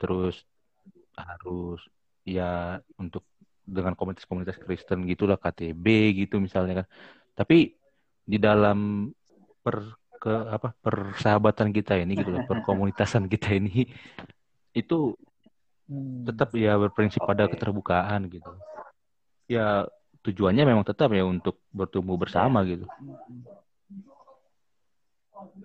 terus 0.00 0.36
harus 1.16 1.80
ya 2.28 2.80
untuk 3.00 3.24
dengan 3.70 3.94
komunitas-komunitas 3.94 4.58
Kristen 4.58 5.06
gitulah 5.06 5.38
KTB 5.38 5.86
gitu 6.26 6.42
misalnya 6.42 6.82
kan. 6.82 6.86
Tapi 7.38 7.78
di 8.26 8.38
dalam 8.42 9.08
per 9.62 9.96
ke 10.20 10.34
apa 10.52 10.76
persahabatan 10.84 11.72
kita 11.72 11.96
ini 11.96 12.12
gitu 12.18 12.28
loh, 12.28 12.44
perkomunitasan 12.44 13.24
kita 13.24 13.56
ini 13.56 13.88
itu 14.76 15.16
Hmm. 15.90 16.22
tetap 16.22 16.54
ya 16.54 16.78
berprinsip 16.78 17.18
pada 17.18 17.50
Oke. 17.50 17.58
keterbukaan 17.58 18.30
gitu. 18.30 18.54
Ya 19.50 19.90
tujuannya 20.22 20.62
memang 20.62 20.86
tetap 20.86 21.10
ya 21.10 21.26
untuk 21.26 21.58
bertumbuh 21.74 22.14
bersama 22.14 22.62
gitu. 22.62 22.86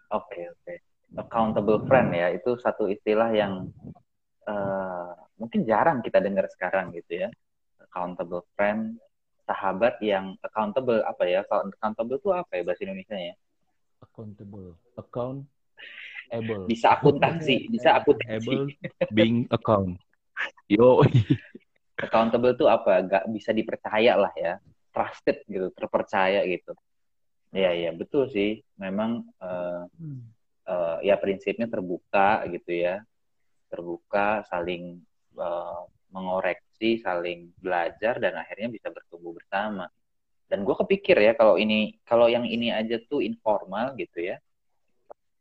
Oke, 0.10 0.50
oke. 0.50 0.76
accountable 1.16 1.80
friend 1.88 2.12
ya 2.12 2.28
itu 2.34 2.60
satu 2.60 2.92
istilah 2.92 3.32
yang 3.32 3.72
uh, 4.50 5.16
mungkin 5.40 5.64
jarang 5.64 6.04
kita 6.04 6.20
dengar 6.20 6.44
sekarang 6.52 6.92
gitu 6.92 7.24
ya 7.24 7.30
accountable 7.96 8.44
friend 8.60 9.00
sahabat 9.48 9.96
yang 10.04 10.36
accountable 10.44 11.00
apa 11.08 11.24
ya 11.24 11.48
kalau 11.48 11.72
accountable 11.72 12.20
itu 12.20 12.30
apa 12.36 12.52
ya 12.60 12.62
bahasa 12.68 12.84
Indonesia 12.84 13.16
ya? 13.16 13.36
Accountable. 14.04 14.76
Account 15.00 15.48
able 16.34 16.68
bisa 16.68 16.92
akuntansi 16.92 17.72
bisa 17.72 17.96
akuntansi. 17.96 18.52
Able 18.52 18.68
being 19.16 19.48
account. 19.48 19.96
Yo. 20.68 21.00
Accountable 21.96 22.52
itu 22.52 22.68
apa? 22.68 23.00
Gak 23.08 23.32
bisa 23.32 23.56
dipercaya 23.56 24.20
lah 24.20 24.36
ya. 24.36 24.60
Trusted 24.92 25.48
gitu 25.48 25.72
terpercaya 25.72 26.44
gitu. 26.44 26.76
Iya 27.56 27.72
iya 27.72 27.92
betul 27.96 28.28
sih. 28.28 28.60
Memang 28.76 29.24
uh, 29.40 29.88
uh, 30.68 30.98
ya 31.00 31.16
prinsipnya 31.16 31.72
terbuka 31.72 32.44
gitu 32.52 32.76
ya. 32.76 33.00
Terbuka 33.72 34.44
saling 34.52 35.00
uh, 35.40 35.88
mengoreksi 36.76 37.00
saling 37.02 37.56
belajar 37.56 38.20
dan 38.20 38.36
akhirnya 38.36 38.68
bisa 38.68 38.92
bertumbuh 38.92 39.32
bersama 39.32 39.88
dan 40.52 40.62
gue 40.62 40.76
kepikir 40.76 41.18
ya 41.18 41.34
kalau 41.34 41.56
ini 41.58 41.98
kalau 42.06 42.28
yang 42.28 42.44
ini 42.46 42.70
aja 42.70 43.00
tuh 43.08 43.24
informal 43.24 43.96
gitu 43.96 44.22
ya 44.22 44.38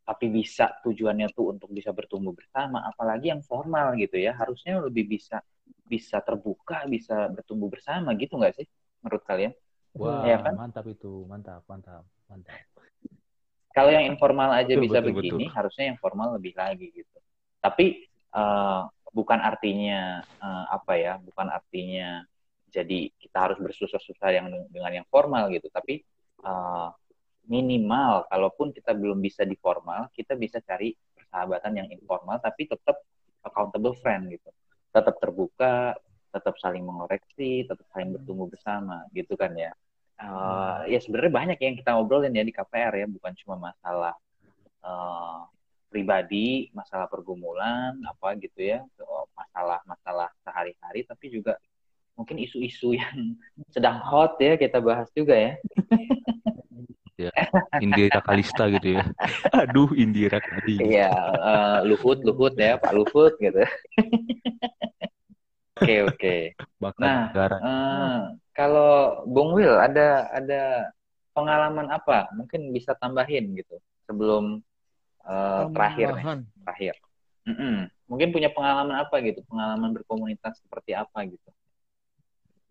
tapi 0.05 0.31
bisa 0.31 0.71
tujuannya 0.85 1.33
tuh 1.35 1.57
untuk 1.57 1.73
bisa 1.73 1.91
bertumbuh 1.91 2.33
bersama 2.33 2.87
apalagi 2.87 3.33
yang 3.33 3.43
formal 3.43 3.97
gitu 3.99 4.17
ya 4.21 4.37
harusnya 4.37 4.79
lebih 4.81 5.09
bisa 5.09 5.43
bisa 5.85 6.23
terbuka 6.23 6.87
bisa 6.89 7.29
bertumbuh 7.29 7.69
bersama 7.69 8.15
gitu 8.17 8.39
nggak 8.39 8.55
sih 8.63 8.67
menurut 9.03 9.23
kalian 9.27 9.53
wah 9.97 10.25
ya 10.25 10.41
kan? 10.41 10.55
mantap 10.57 10.87
itu 10.89 11.25
mantap 11.29 11.65
mantap 11.69 12.05
mantap 12.31 12.57
kalau 13.75 13.91
yang 13.91 14.07
informal 14.07 14.55
aja 14.55 14.71
betul, 14.71 14.87
bisa 14.87 14.99
betul, 15.03 15.19
begini, 15.19 15.45
betul. 15.51 15.57
harusnya 15.59 15.85
yang 15.91 15.99
formal 15.99 16.39
lebih 16.39 16.55
lagi 16.55 16.95
gitu. 16.95 17.19
Tapi 17.59 18.07
uh, 18.31 18.87
bukan 19.15 19.39
artinya 19.39 20.21
uh, 20.43 20.67
apa 20.75 20.93
ya? 20.99 21.15
Bukan 21.23 21.47
artinya 21.49 22.27
jadi 22.69 23.09
kita 23.15 23.39
harus 23.39 23.59
bersusah-susah 23.63 24.29
yang 24.35 24.47
dengan 24.69 25.03
yang 25.03 25.07
formal 25.07 25.47
gitu. 25.55 25.71
Tapi 25.71 26.03
uh, 26.43 26.91
minimal, 27.47 28.27
kalaupun 28.27 28.75
kita 28.75 28.91
belum 28.93 29.23
bisa 29.23 29.47
di 29.47 29.55
formal, 29.55 30.11
kita 30.11 30.35
bisa 30.35 30.59
cari 30.59 30.91
persahabatan 31.15 31.87
yang 31.87 31.89
informal, 31.95 32.43
tapi 32.43 32.67
tetap 32.67 32.99
accountable 33.47 33.95
friend 34.03 34.35
gitu. 34.35 34.51
Tetap 34.91 35.23
terbuka, 35.23 35.95
tetap 36.35 36.59
saling 36.59 36.83
mengoreksi, 36.83 37.63
tetap 37.63 37.87
saling 37.95 38.11
bertumbuh 38.19 38.51
bersama 38.51 39.07
gitu 39.15 39.39
kan 39.39 39.55
ya 39.55 39.71
uh, 40.21 40.87
ya 40.87 40.99
sebenarnya 41.03 41.33
banyak 41.33 41.59
yang 41.59 41.75
kita 41.79 41.91
ngobrolin 41.95 42.35
ya 42.35 42.45
di 42.47 42.55
KPR 42.55 42.95
ya 42.95 43.07
bukan 43.11 43.33
cuma 43.43 43.71
masalah 43.73 44.15
uh, 44.85 45.49
pribadi 45.95 46.75
masalah 46.75 47.07
pergumulan 47.07 47.95
apa 48.03 48.35
gitu 48.43 48.75
ya 48.75 48.83
masalah-masalah 49.39 50.35
sehari-hari 50.43 51.07
tapi 51.07 51.31
juga 51.31 51.55
mungkin 52.19 52.43
isu-isu 52.43 52.99
yang 52.99 53.39
sedang 53.75 54.03
hot 54.03 54.35
ya 54.43 54.59
kita 54.59 54.83
bahas 54.83 55.07
juga 55.15 55.39
ya. 55.39 55.55
Ya 57.15 57.31
Indira 57.79 58.19
Kalista 58.27 58.67
gitu 58.75 58.99
ya. 58.99 59.07
Aduh 59.63 59.95
Indira 59.95 60.43
Kalista. 60.43 60.83
Iya 60.83 61.15
uh, 61.39 61.79
Luhut 61.87 62.19
Luhut 62.27 62.59
ya 62.59 62.75
Pak 62.75 62.91
Luhut 62.91 63.39
gitu. 63.39 63.63
Oke 65.75 66.07
oke. 66.07 66.37
Nah, 67.03 67.35
uh, 67.35 68.31
kalau 68.55 69.27
Bung 69.27 69.59
Will 69.59 69.75
ada 69.75 70.31
ada 70.31 70.89
pengalaman 71.35 71.91
apa? 71.91 72.31
Mungkin 72.31 72.71
bisa 72.71 72.95
tambahin 72.95 73.53
gitu 73.59 73.83
sebelum 74.07 74.63
uh, 75.25 75.69
terakhir 75.73 76.09
nih, 76.17 76.25
terakhir. 76.65 76.95
Mm 77.45 77.57
-mm. 77.57 77.77
Mungkin 78.09 78.29
punya 78.33 78.49
pengalaman 78.53 78.97
apa 79.05 79.21
gitu? 79.25 79.41
Pengalaman 79.49 79.91
berkomunitas 79.97 80.61
seperti 80.61 80.97
apa 80.97 81.25
gitu? 81.29 81.51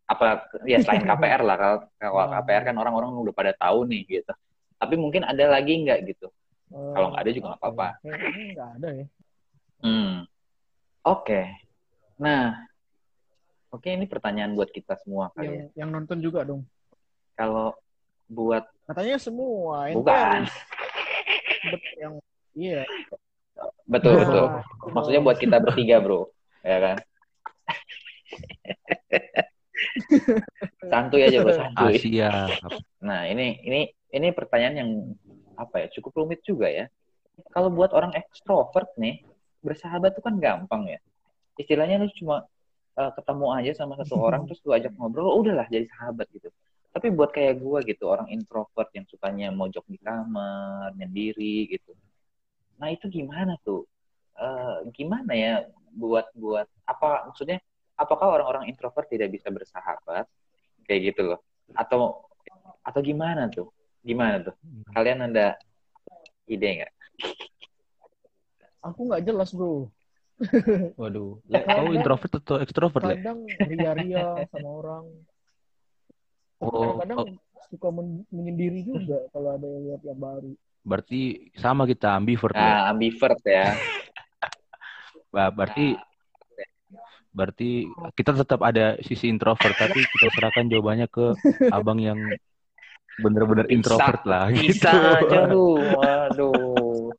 Apa 0.10 0.50
ya 0.66 0.82
selain 0.82 1.06
KPR 1.10 1.42
lah 1.42 1.58
kalau 1.58 1.78
kalau 1.98 2.28
KPR 2.38 2.63
kan 2.74 2.76
orang-orang 2.78 3.10
udah 3.13 3.36
pada 3.36 3.52
tahu 3.58 3.86
nih 3.89 4.22
gitu. 4.22 4.34
Tapi 4.78 4.96
mungkin 4.98 5.26
ada 5.26 5.46
lagi 5.50 5.84
nggak 5.84 6.00
gitu? 6.10 6.30
Uh, 6.74 6.94
kalau 6.94 7.13
nggak 7.13 7.24
ada 7.26 7.32
juga 7.34 7.46
nggak 7.54 7.62
apa-apa. 7.62 7.88
Nggak 8.54 8.70
ada 8.82 8.89
ya. 8.94 9.06
Hmm. 9.84 10.13
Oke. 11.04 11.28
Okay. 11.28 11.46
Nah, 12.13 12.56
Oke, 13.74 13.89
ini 13.89 14.06
pertanyaan 14.06 14.54
buat 14.54 14.70
kita 14.70 14.94
semua 15.02 15.34
kali 15.34 15.50
yang, 15.50 15.58
ya. 15.58 15.66
Yang 15.82 15.89
nonton 15.98 16.18
juga 16.22 16.46
dong. 16.46 16.62
Kalau 17.34 17.74
buat 18.30 18.70
katanya 18.86 19.18
semua 19.18 19.89
bukan 19.94 20.46
yang 22.02 22.22
iya. 22.54 22.84
Betul 23.86 24.18
nah, 24.18 24.22
betul 24.26 24.46
maksudnya 24.94 25.22
buat 25.22 25.38
kita 25.38 25.62
bertiga 25.62 26.02
bro. 26.02 26.30
Ya 26.63 26.78
kan? 26.80 26.98
Santuy 30.92 31.22
aja 31.28 31.44
bro 31.44 31.54
santuy. 31.54 32.00
Asia. 32.00 32.50
Nah 33.04 33.28
ini 33.30 33.60
ini 33.62 33.82
ini 34.13 34.28
pertanyaan 34.34 34.76
yang 34.80 34.89
apa 35.60 35.86
ya 35.86 35.88
cukup 36.00 36.24
rumit 36.24 36.42
juga 36.42 36.70
ya. 36.70 36.89
Kalau 37.54 37.70
buat 37.74 37.94
orang 37.94 38.13
ekstrovert 38.13 38.94
nih 38.98 39.26
bersahabat 39.62 40.18
tuh 40.18 40.24
kan 40.26 40.38
gampang 40.42 40.89
ya. 40.89 41.00
Istilahnya 41.58 42.02
lu 42.02 42.10
cuma 42.18 42.46
uh, 42.98 43.12
ketemu 43.13 43.46
aja 43.54 43.72
sama 43.84 43.98
satu 44.02 44.18
orang 44.18 44.44
terus 44.50 44.62
lu 44.66 44.74
ajak 44.74 44.94
ngobrol 44.98 45.30
oh, 45.30 45.42
udahlah 45.42 45.68
jadi 45.70 45.86
sahabat 45.94 46.30
gitu. 46.34 46.50
Tapi 46.94 47.10
buat 47.10 47.34
kayak 47.34 47.58
gue 47.58 47.80
gitu 47.89 48.06
orang 48.06 48.30
introvert 48.30 48.89
yang 48.94 49.06
sukanya 49.10 49.50
mojok 49.50 49.82
di 49.89 49.98
kamar 49.98 50.94
nyendiri 50.94 51.66
gitu 51.74 51.98
nah 52.84 52.91
itu 52.91 53.08
gimana 53.08 53.56
tuh? 53.63 53.88
Uh, 54.36 54.84
gimana 54.91 55.32
ya 55.32 55.63
buat 55.96 56.28
buat 56.36 56.67
apa 56.84 57.32
maksudnya 57.32 57.63
apakah 57.96 58.36
orang-orang 58.36 58.67
introvert 58.67 59.08
tidak 59.08 59.32
bisa 59.32 59.48
bersahabat? 59.48 60.28
Kayak 60.84 61.15
gitu 61.15 61.22
loh. 61.32 61.39
Atau 61.80 62.28
atau 62.84 63.00
gimana 63.00 63.48
tuh? 63.48 63.72
Gimana 64.04 64.43
tuh? 64.43 64.52
Kalian 64.91 65.32
ada 65.32 65.56
ide 66.43 66.84
nggak? 66.84 66.93
Aku 68.84 69.08
nggak 69.08 69.24
jelas 69.24 69.56
bro. 69.56 69.88
Waduh, 71.00 71.39
kau 71.39 71.88
introvert 71.96 72.34
atau 72.36 72.60
ekstrovert? 72.60 73.15
Kadang 73.15 73.48
ria-ria 73.48 74.43
sama 74.52 74.69
orang. 74.84 75.06
Oh, 76.60 77.00
kadang 77.00 77.17
oh. 77.24 77.28
suka 77.72 77.88
men 77.96 78.28
menyendiri 78.28 78.84
juga 78.84 79.24
kalau 79.32 79.56
ada 79.56 79.63
yang 79.63 79.84
lihat 79.88 80.02
yang 80.04 80.19
baru. 80.19 80.52
Berarti 80.84 81.52
sama 81.56 81.88
kita 81.88 82.19
ambivert 82.19 82.56
nah, 82.56 82.63
ya? 82.63 82.76
ambivert 82.91 83.41
ya. 83.43 83.67
bah, 85.34 85.50
berarti 85.50 85.96
berarti 87.34 87.89
kita 88.13 88.46
tetap 88.46 88.62
ada 88.62 88.93
sisi 89.02 89.26
introvert 89.26 89.74
tapi 89.74 90.06
kita 90.06 90.30
serahkan 90.38 90.69
jawabannya 90.69 91.10
ke 91.10 91.34
abang 91.74 91.98
yang 91.98 92.22
bener-bener 93.17 93.65
introvert 93.74 94.22
lah 94.22 94.54
bisa 94.54 94.93
gitu. 94.93 95.34
aja 95.34 95.50
lu 95.50 95.82
waduh 95.98 97.10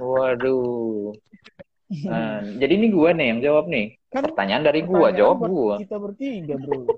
Waduh. 0.00 1.12
Nah, 2.08 2.40
jadi 2.56 2.72
ini 2.80 2.88
gue 2.88 3.10
nih 3.12 3.36
yang 3.36 3.44
jawab 3.44 3.68
nih. 3.68 4.00
Kan 4.08 4.32
pertanyaan 4.32 4.64
dari 4.64 4.80
gue, 4.80 5.06
jawab 5.12 5.44
gue. 5.44 5.84
Kita 5.84 6.00
bertiga, 6.00 6.56
bro. 6.56 6.80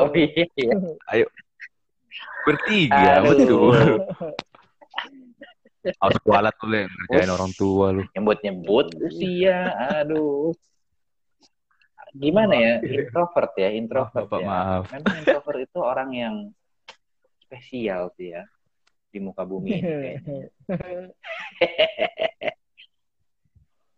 oh 0.00 0.08
iya, 0.16 0.48
iya. 0.56 0.72
Ayo. 1.12 1.28
Bertiga, 2.46 3.22
betul. 3.24 3.74
Harus 6.04 6.18
kualat 6.20 6.52
tuh, 6.60 6.68
Le. 6.68 6.84
Ngerjain 6.86 7.30
orang 7.32 7.52
tua 7.56 7.86
lu. 7.96 8.02
Nyebut-nyebut 8.12 8.86
usia, 9.00 9.72
aduh. 10.00 10.52
Gimana 12.12 12.52
ya? 12.52 12.74
Introvert 12.84 13.52
ya, 13.56 13.68
introvert 13.72 14.28
maaf, 14.28 14.42
ya. 14.42 14.46
Maaf. 14.46 14.82
Memang 14.92 15.14
introvert 15.24 15.58
itu 15.62 15.78
orang 15.80 16.10
yang 16.12 16.34
spesial 17.50 18.14
sih 18.14 18.30
ya 18.30 18.46
di 19.10 19.18
muka 19.18 19.42
bumi 19.42 19.74
ini 19.74 20.14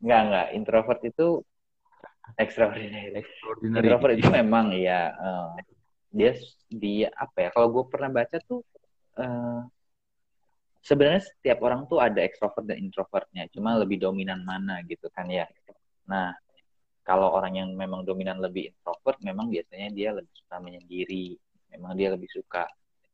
enggak 0.01 0.21
enggak 0.25 0.47
introvert 0.57 1.01
itu 1.05 1.45
extraordinary. 2.41 3.21
extraordinary. 3.21 3.85
Introvert 3.85 4.13
itu 4.17 4.29
memang 4.33 4.73
ya 4.73 5.13
uh, 5.13 5.53
dia 6.13 6.37
dia 6.69 7.09
apa 7.17 7.37
ya? 7.45 7.49
Kalau 7.51 7.69
gue 7.73 7.85
pernah 7.89 8.11
baca 8.13 8.37
tuh 8.45 8.61
uh, 9.19 9.65
sebenarnya 10.85 11.23
setiap 11.25 11.59
orang 11.65 11.89
tuh 11.89 11.99
ada 11.99 12.21
extrovert 12.23 12.65
dan 12.69 12.79
introvertnya, 12.79 13.49
cuma 13.51 13.75
lebih 13.81 13.99
dominan 14.03 14.45
mana 14.45 14.85
gitu 14.85 15.09
kan 15.11 15.27
ya. 15.27 15.49
Nah, 16.07 16.37
kalau 17.03 17.35
orang 17.35 17.59
yang 17.59 17.69
memang 17.75 18.07
dominan 18.07 18.39
lebih 18.39 18.71
introvert, 18.71 19.19
memang 19.25 19.51
biasanya 19.51 19.89
dia 19.91 20.11
lebih 20.15 20.33
suka 20.37 20.57
menyendiri, 20.63 21.35
memang 21.75 21.97
dia 21.99 22.15
lebih 22.15 22.31
suka 22.31 22.69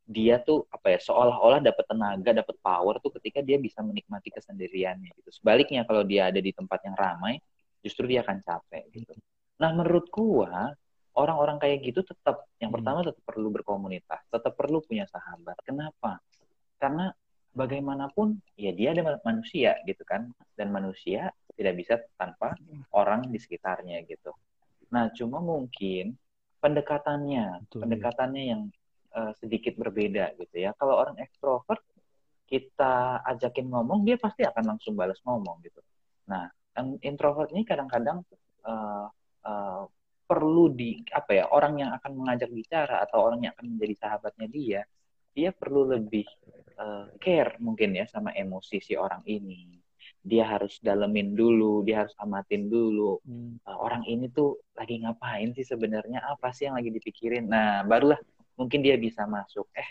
dia 0.08 0.40
tuh 0.40 0.64
apa 0.72 0.96
ya 0.96 0.98
seolah-olah 1.04 1.60
dapat 1.60 1.84
tenaga, 1.84 2.32
dapat 2.32 2.56
power 2.64 2.96
tuh 3.04 3.12
ketika 3.20 3.44
dia 3.44 3.60
bisa 3.60 3.84
menikmati 3.84 4.32
kesendiriannya 4.32 5.12
gitu. 5.20 5.30
Sebaliknya 5.36 5.84
kalau 5.84 6.00
dia 6.00 6.32
ada 6.32 6.40
di 6.40 6.48
tempat 6.48 6.80
yang 6.88 6.96
ramai, 6.96 7.36
justru 7.84 8.08
dia 8.08 8.24
akan 8.24 8.40
capek 8.40 8.88
gitu. 8.88 9.12
Nah, 9.60 9.76
menurut 9.76 10.08
gua 10.08 10.72
orang-orang 11.18 11.58
kayak 11.58 11.82
gitu 11.82 12.06
tetap 12.06 12.46
yang 12.62 12.70
hmm. 12.70 12.78
pertama 12.78 12.98
tetap 13.02 13.22
perlu 13.26 13.50
berkomunitas, 13.50 14.22
tetap 14.30 14.54
perlu 14.54 14.78
punya 14.86 15.04
sahabat. 15.10 15.58
Kenapa? 15.66 16.22
karena 16.78 17.10
bagaimanapun 17.52 18.38
ya 18.54 18.70
dia 18.70 18.94
ada 18.94 19.18
manusia 19.26 19.74
gitu 19.82 20.06
kan 20.06 20.30
dan 20.54 20.70
manusia 20.70 21.34
tidak 21.58 21.74
bisa 21.74 21.98
tanpa 22.14 22.54
orang 22.94 23.26
di 23.28 23.38
sekitarnya 23.42 24.06
gitu 24.06 24.30
nah 24.88 25.10
cuma 25.10 25.42
mungkin 25.42 26.14
pendekatannya 26.62 27.66
Betul. 27.66 27.78
pendekatannya 27.84 28.42
yang 28.46 28.62
uh, 29.12 29.34
sedikit 29.42 29.74
berbeda 29.74 30.38
gitu 30.38 30.54
ya 30.54 30.70
kalau 30.78 31.02
orang 31.02 31.18
ekstrovert 31.18 31.82
kita 32.48 33.20
ajakin 33.26 33.68
ngomong 33.68 34.06
dia 34.06 34.16
pasti 34.16 34.46
akan 34.46 34.78
langsung 34.78 34.94
balas 34.94 35.18
ngomong 35.26 35.60
gitu 35.66 35.82
nah 36.30 36.46
yang 36.78 36.94
introvert 37.02 37.50
ini 37.50 37.66
kadang-kadang 37.66 38.22
uh, 38.62 39.10
uh, 39.42 39.82
perlu 40.28 40.68
di 40.68 41.00
apa 41.08 41.30
ya 41.32 41.44
orang 41.48 41.80
yang 41.80 41.90
akan 41.96 42.12
mengajak 42.12 42.52
bicara 42.52 43.00
atau 43.08 43.24
orang 43.24 43.48
yang 43.48 43.52
akan 43.56 43.66
menjadi 43.72 43.94
sahabatnya 44.04 44.46
dia 44.52 44.80
dia 45.32 45.50
perlu 45.54 45.88
lebih 45.88 46.28
uh, 46.76 47.08
care 47.22 47.56
mungkin 47.62 47.94
ya 47.94 48.04
sama 48.10 48.34
emosi 48.34 48.82
si 48.82 48.94
orang 48.98 49.22
ini. 49.24 49.78
Dia 50.18 50.44
harus 50.44 50.82
dalemin 50.82 51.32
dulu 51.32 51.86
dia 51.86 52.04
harus 52.04 52.12
amatin 52.18 52.66
dulu 52.68 53.22
hmm. 53.22 53.62
uh, 53.64 53.78
orang 53.78 54.02
ini 54.04 54.28
tuh 54.28 54.58
lagi 54.74 54.98
ngapain 55.00 55.54
sih 55.56 55.64
sebenarnya 55.64 56.20
apa 56.26 56.50
sih 56.50 56.68
yang 56.68 56.76
lagi 56.76 56.90
dipikirin. 56.90 57.46
Nah 57.48 57.86
barulah 57.86 58.18
mungkin 58.58 58.82
dia 58.82 58.98
bisa 58.98 59.24
masuk 59.30 59.70
eh 59.78 59.88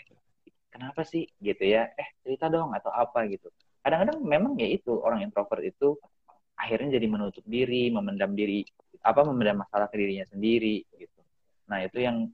kenapa 0.68 1.02
sih? 1.02 1.26
Gitu 1.40 1.64
ya. 1.64 1.88
Eh 1.96 2.08
cerita 2.22 2.52
dong 2.52 2.76
atau 2.76 2.92
apa 2.92 3.24
gitu. 3.26 3.48
Kadang-kadang 3.80 4.20
memang 4.20 4.52
ya 4.60 4.68
itu 4.68 5.00
orang 5.00 5.24
introvert 5.24 5.64
itu 5.64 5.96
akhirnya 6.58 6.98
jadi 6.98 7.06
menutup 7.06 7.44
diri 7.46 7.88
memendam 7.88 8.34
diri 8.34 8.66
apa 9.02 9.20
memendam 9.24 9.62
masalah 9.62 9.86
ke 9.90 9.96
dirinya 9.96 10.26
sendiri 10.28 10.84
gitu. 10.96 11.20
Nah 11.70 11.84
itu 11.84 11.98
yang 12.02 12.28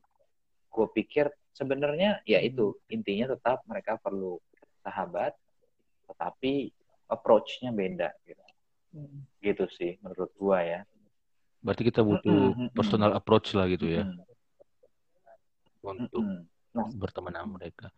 gue 0.70 0.86
pikir 0.90 1.30
sebenarnya 1.54 2.22
ya 2.26 2.42
hmm. 2.42 2.50
itu 2.50 2.66
intinya 2.90 3.34
tetap 3.36 3.62
mereka 3.68 3.98
perlu 4.00 4.42
sahabat, 4.82 5.32
tetapi 6.10 6.72
approach-nya 7.08 7.70
beda 7.70 8.10
gitu. 8.26 8.44
Hmm. 8.94 9.26
Gitu 9.38 9.64
sih 9.74 9.98
menurut 10.02 10.30
gue 10.34 10.58
ya. 10.60 10.80
Berarti 11.64 11.82
kita 11.88 12.04
butuh 12.04 12.52
mm 12.52 12.52
-hmm. 12.52 12.68
personal 12.76 13.16
approach 13.16 13.56
lah 13.56 13.64
gitu 13.72 13.88
ya. 13.88 14.04
Mm 14.04 14.20
-hmm. 14.20 14.32
Untuk 15.80 16.20
mm 16.20 16.44
-hmm. 16.76 16.92
berteman 17.00 17.32
dengan 17.32 17.50
mereka. 17.56 17.88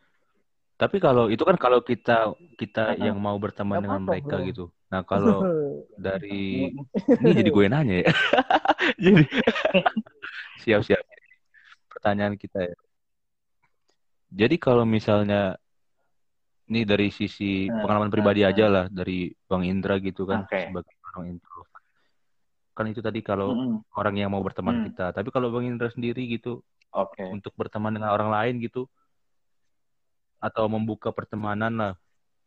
Tapi 0.76 1.00
kalau 1.00 1.32
itu 1.32 1.40
kan 1.40 1.56
kalau 1.56 1.80
kita 1.80 2.36
kita 2.60 2.92
uh-huh. 2.92 3.04
yang 3.08 3.16
mau 3.16 3.36
berteman 3.40 3.80
dengan 3.80 4.04
apa, 4.04 4.08
mereka 4.12 4.36
bro. 4.36 4.46
gitu. 4.48 4.64
Nah 4.92 5.00
kalau 5.08 5.40
dari 5.96 6.68
ini 7.24 7.32
jadi 7.32 7.50
gue 7.50 7.64
nanya 7.72 7.96
ya. 8.04 8.12
jadi 9.04 9.24
siap-siap. 10.60 11.00
Pertanyaan 11.88 12.36
kita 12.36 12.60
ya. 12.60 12.76
Jadi 14.36 14.60
kalau 14.60 14.84
misalnya 14.84 15.56
ini 16.66 16.82
dari 16.82 17.08
sisi 17.14 17.70
pengalaman 17.70 18.10
pribadi 18.10 18.42
aja 18.42 18.66
lah 18.66 18.84
dari 18.90 19.30
Bang 19.46 19.62
Indra 19.64 19.96
gitu 20.02 20.26
kan 20.28 20.44
okay. 20.44 20.68
sebagai 20.68 20.92
orang 21.14 21.38
introvert. 21.38 21.84
Kan 22.76 22.86
itu 22.92 23.00
tadi 23.00 23.24
kalau 23.24 23.54
mm. 23.54 23.96
orang 23.96 24.14
yang 24.18 24.28
mau 24.34 24.42
berteman 24.42 24.82
mm. 24.82 24.84
kita. 24.92 25.06
Tapi 25.14 25.28
kalau 25.32 25.48
Bang 25.54 25.64
Indra 25.64 25.88
sendiri 25.88 26.26
gitu, 26.26 26.60
okay. 26.90 27.30
untuk 27.30 27.54
berteman 27.54 27.94
dengan 27.94 28.12
orang 28.12 28.34
lain 28.34 28.58
gitu, 28.60 28.90
atau 30.40 30.68
membuka 30.68 31.10
pertemanan 31.10 31.72
lah 31.74 31.92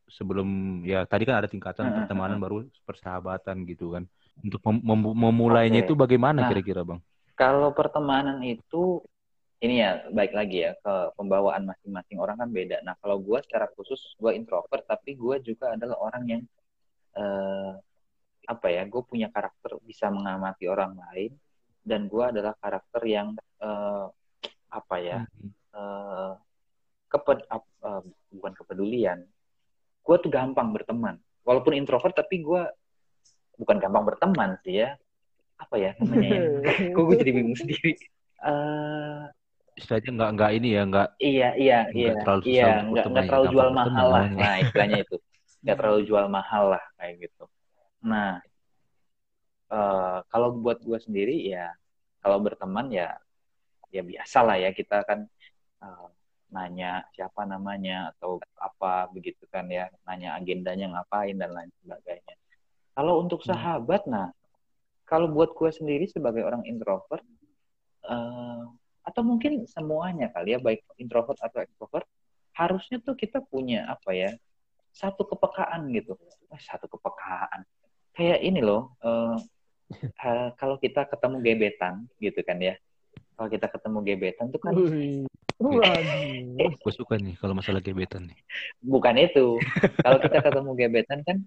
sebelum 0.10 0.82
ya 0.82 1.06
tadi 1.06 1.24
kan 1.26 1.38
ada 1.38 1.50
tingkatan 1.50 1.94
pertemanan 2.04 2.42
baru 2.42 2.66
persahabatan 2.84 3.62
gitu 3.70 3.94
kan 3.94 4.10
untuk 4.42 4.60
mem 4.66 4.82
mem 4.82 5.02
memulainya 5.14 5.86
okay. 5.86 5.88
itu 5.88 5.94
bagaimana 5.94 6.46
nah, 6.46 6.50
kira-kira 6.50 6.82
bang? 6.82 7.00
Kalau 7.38 7.72
pertemanan 7.72 8.42
itu 8.42 9.04
ini 9.60 9.84
ya 9.84 10.08
baik 10.10 10.32
lagi 10.32 10.64
ya 10.64 10.72
ke 10.80 11.14
pembawaan 11.20 11.68
masing-masing 11.68 12.18
orang 12.18 12.40
kan 12.40 12.50
beda. 12.50 12.80
Nah 12.82 12.96
kalau 13.04 13.20
gue 13.20 13.38
secara 13.44 13.68
khusus 13.76 14.16
gue 14.16 14.32
introvert 14.32 14.88
tapi 14.88 15.20
gue 15.20 15.36
juga 15.44 15.76
adalah 15.76 16.00
orang 16.00 16.24
yang 16.26 16.42
uh, 17.20 17.76
apa 18.50 18.68
ya 18.72 18.88
gue 18.88 19.04
punya 19.04 19.28
karakter 19.30 19.78
bisa 19.84 20.08
mengamati 20.10 20.66
orang 20.66 20.96
lain 20.98 21.36
dan 21.84 22.08
gue 22.08 22.24
adalah 22.24 22.56
karakter 22.58 23.04
yang 23.04 23.36
uh, 23.60 24.08
apa 24.72 24.96
ya 24.98 25.20
hmm. 25.28 25.52
uh, 25.76 26.34
keped 27.10 27.43
uh, 27.49 28.03
bukan 28.30 28.53
kepedulian. 28.53 29.26
Gue 30.05 30.16
tuh 30.22 30.30
gampang 30.30 30.70
berteman. 30.72 31.18
Walaupun 31.43 31.74
introvert 31.74 32.14
tapi 32.14 32.45
gue 32.45 32.62
bukan 33.57 33.78
gampang 33.82 34.05
berteman 34.05 34.55
sih 34.62 34.86
ya. 34.86 34.95
Apa 35.60 35.76
ya 35.76 35.91
namanya 35.99 36.30
ya? 36.30 36.41
Kok 36.95 37.03
gue 37.03 37.16
jadi 37.20 37.32
bingung 37.34 37.57
sendiri? 37.57 37.97
Uh, 38.39 39.28
istilahnya 39.76 40.12
nggak 40.16 40.32
nggak 40.36 40.51
ini 40.60 40.70
ya 40.76 40.84
nggak 40.88 41.10
iya 41.24 41.49
iya 41.55 41.80
iya. 41.95 42.12
terlalu 42.20 42.41
iya 42.47 42.84
nggak 42.84 43.05
nggak 43.07 43.26
terlalu 43.32 43.45
jual 43.51 43.70
mahal 43.72 44.07
lah. 44.12 44.26
nah 44.32 44.55
istilahnya 44.62 44.97
itu. 45.03 45.16
Nggak 45.60 45.78
terlalu 45.82 46.01
jual 46.07 46.26
mahal 46.32 46.64
lah 46.78 46.84
kayak 46.95 47.14
gitu. 47.28 47.45
Nah 48.05 48.39
uh, 49.74 50.18
kalau 50.32 50.55
buat 50.55 50.80
gue 50.80 50.99
sendiri 51.01 51.36
ya 51.43 51.74
kalau 52.24 52.39
berteman 52.39 52.88
ya 52.93 53.18
ya 53.91 54.05
biasa 54.05 54.39
lah 54.45 54.55
ya. 54.62 54.72
Kita 54.72 55.03
kan 55.03 55.28
uh, 55.84 56.07
nanya 56.50 57.06
siapa 57.14 57.45
namanya 57.45 58.10
atau 58.16 58.41
apa 58.58 59.10
begitu 59.14 59.45
kan 59.54 59.70
ya 59.70 59.86
nanya 60.10 60.34
agendanya 60.38 60.89
ngapain 60.97 61.38
dan 61.38 61.54
lain 61.54 61.72
sebagainya 61.86 62.36
kalau 62.97 63.22
untuk 63.22 63.45
hmm. 63.45 63.50
sahabat 63.54 64.02
hmm. 64.06 64.12
nah 64.14 64.28
kalau 65.06 65.30
buat 65.30 65.54
gue 65.58 65.70
sendiri 65.74 66.06
sebagai 66.06 66.45
orang 66.45 66.66
introvert 66.66 67.26
uh, 68.06 68.66
atau 69.06 69.22
mungkin 69.26 69.66
semuanya 69.66 70.30
kali 70.30 70.54
ya 70.54 70.60
baik 70.62 70.86
introvert 71.02 71.38
atau 71.41 71.66
extrovert 71.66 72.06
harusnya 72.54 73.02
tuh 73.02 73.18
kita 73.18 73.41
punya 73.41 73.89
apa 73.89 74.14
ya 74.14 74.32
satu 74.93 75.26
kepekaan 75.26 75.89
gitu 75.93 76.18
eh, 76.54 76.62
satu 76.62 76.86
kepekaan 76.89 77.66
kayak 78.14 78.41
ini 78.41 78.62
loh 78.62 78.93
uh, 79.02 79.38
uh, 80.26 80.50
kalau 80.58 80.78
kita 80.78 81.06
ketemu 81.10 81.41
gebetan 81.41 82.06
gitu 82.22 82.41
kan 82.45 82.58
ya 82.62 82.78
kalau 83.39 83.50
kita 83.50 83.72
ketemu 83.72 83.97
gebetan 84.04 84.45
tuh 84.52 84.62
kan 84.62 84.74
Waduh. 85.60 86.72
Gue 86.80 86.93
suka 86.95 87.20
nih 87.20 87.36
kalau 87.36 87.51
masalah 87.51 87.84
gebetan 87.84 88.32
nih. 88.32 88.39
Bukan 88.80 89.16
itu. 89.20 89.60
kalau 89.99 90.18
kita 90.24 90.39
ketemu 90.39 90.72
gebetan 90.80 91.20
kan 91.28 91.38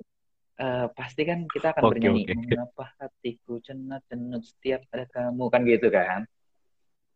uh, 0.61 0.87
pasti 0.93 1.25
kan 1.25 1.49
kita 1.49 1.73
akan 1.73 1.83
okay, 1.89 1.91
bernyanyi 1.97 2.23
okay. 2.29 2.37
mengapa 2.37 2.85
hatiku 3.01 3.57
cenat 3.65 4.05
cenut 4.13 4.45
setiap 4.45 4.85
ada 4.93 5.09
kamu 5.09 5.45
kan 5.49 5.61
gitu 5.65 5.89
kan. 5.89 6.29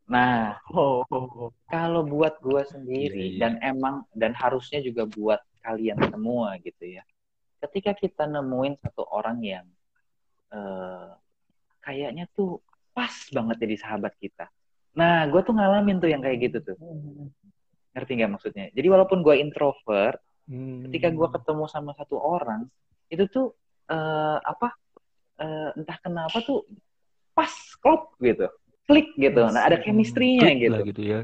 Nah, 0.07 0.57
oh, 0.73 1.03
oh, 1.11 1.27
oh. 1.37 1.51
kalau 1.69 2.07
buat 2.07 2.39
gue 2.41 2.63
sendiri 2.65 3.13
yeah, 3.13 3.33
yeah. 3.37 3.41
dan 3.43 3.53
emang 3.61 3.95
dan 4.17 4.33
harusnya 4.33 4.81
juga 4.81 5.05
buat 5.05 5.43
kalian 5.61 5.99
semua 6.09 6.57
gitu 6.65 6.97
ya. 6.97 7.05
Ketika 7.61 7.93
kita 7.93 8.25
nemuin 8.25 8.79
satu 8.81 9.05
orang 9.11 9.43
yang 9.43 9.67
uh, 10.55 11.13
kayaknya 11.85 12.31
tuh 12.33 12.63
pas 12.97 13.13
banget 13.35 13.57
jadi 13.61 13.77
sahabat 13.77 14.15
kita 14.17 14.49
Nah, 14.97 15.29
gue 15.29 15.41
tuh 15.45 15.53
ngalamin 15.53 16.01
tuh 16.01 16.09
yang 16.09 16.25
kayak 16.25 16.51
gitu 16.51 16.73
tuh. 16.73 16.77
Ngerti 17.93 18.13
nggak 18.17 18.33
maksudnya? 18.33 18.67
Jadi 18.73 18.89
walaupun 18.89 19.21
gue 19.21 19.37
introvert, 19.37 20.19
hmm. 20.49 20.89
ketika 20.89 21.13
gue 21.13 21.29
ketemu 21.29 21.65
sama 21.69 21.93
satu 22.01 22.17
orang, 22.17 22.65
itu 23.13 23.29
tuh 23.29 23.53
uh, 23.93 24.41
apa? 24.41 24.73
Uh, 25.37 25.69
entah 25.77 26.01
kenapa 26.01 26.41
tuh 26.41 26.65
pas 27.37 27.53
klop 27.85 28.17
gitu, 28.25 28.49
klik 28.89 29.13
gitu. 29.21 29.45
Nah, 29.53 29.69
ada 29.69 29.77
chemistry-nya 29.85 30.57
gitu. 30.57 30.81
gitu 30.89 31.03
ya. 31.05 31.21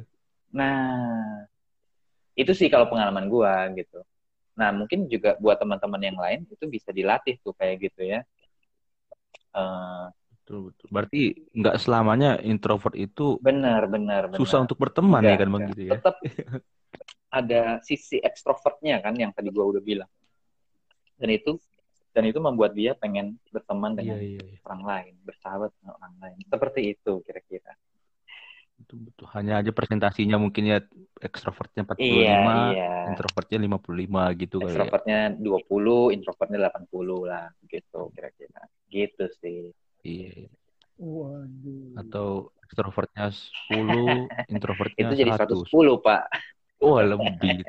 Nah, 0.52 1.48
itu 2.36 2.52
sih 2.52 2.68
kalau 2.68 2.92
pengalaman 2.92 3.32
gue 3.32 3.80
gitu. 3.80 4.04
Nah, 4.52 4.68
mungkin 4.68 5.08
juga 5.08 5.40
buat 5.40 5.56
teman-teman 5.56 6.02
yang 6.04 6.18
lain 6.20 6.44
itu 6.52 6.68
bisa 6.68 6.92
dilatih 6.92 7.40
tuh 7.40 7.56
kayak 7.56 7.88
gitu 7.88 8.04
ya. 8.04 8.20
Uh, 9.56 10.12
Betul, 10.42 10.74
betul. 10.74 10.86
Berarti 10.90 11.22
nggak 11.54 11.76
selamanya 11.78 12.30
introvert 12.42 12.98
itu 12.98 13.38
benar, 13.38 13.86
benar, 13.86 14.26
benar. 14.26 14.38
susah 14.42 14.66
untuk 14.66 14.74
berteman 14.74 15.22
enggak, 15.22 15.30
ya 15.30 15.38
kan 15.38 15.48
bang 15.54 15.62
gitu 15.70 15.82
ya. 15.86 15.92
Tetap 15.94 16.16
ada 17.30 17.62
sisi 17.86 18.18
ekstrovertnya 18.18 18.98
kan 18.98 19.14
yang 19.14 19.30
tadi 19.30 19.54
gua 19.54 19.70
udah 19.70 19.78
bilang. 19.78 20.10
Dan 21.14 21.30
itu 21.30 21.62
dan 22.10 22.26
itu 22.26 22.42
membuat 22.42 22.74
dia 22.74 22.98
pengen 22.98 23.38
berteman 23.54 23.94
dengan 23.94 24.18
iya, 24.18 24.36
iya, 24.36 24.42
iya. 24.42 24.58
orang 24.66 24.82
lain, 24.82 25.14
bersahabat 25.22 25.70
dengan 25.78 25.94
orang 26.02 26.14
lain. 26.18 26.38
Seperti 26.44 26.80
itu 26.90 27.12
kira-kira. 27.22 27.72
Betul, 28.82 28.98
betul. 29.06 29.26
Hanya 29.38 29.62
aja 29.62 29.70
presentasinya 29.70 30.36
mungkin 30.42 30.74
ya 30.74 30.78
ekstrovertnya 31.22 31.86
45, 31.86 32.02
iya, 32.02 32.36
iya. 32.74 32.92
introvertnya 33.14 33.58
55 33.62 34.42
gitu 34.42 34.56
kali 34.58 34.66
ya. 34.66 34.70
Ekstrovertnya 34.74 35.20
ya. 35.38 35.54
20, 35.70 36.16
introvertnya 36.18 36.58
80 36.66 37.30
lah 37.30 37.46
gitu 37.70 38.00
kira-kira. 38.10 38.62
Gitu 38.90 39.24
sih. 39.38 39.70
Iya. 40.02 40.50
Waduh. 40.98 41.98
Atau 41.98 42.26
extrovertnya 42.66 43.30
10, 43.34 43.42
introvertnya 44.54 45.02
Itu 45.10 45.14
jadi 45.18 45.30
110, 45.34 45.98
Pak. 46.02 46.22
Oh, 46.82 46.98
lebih. 46.98 47.62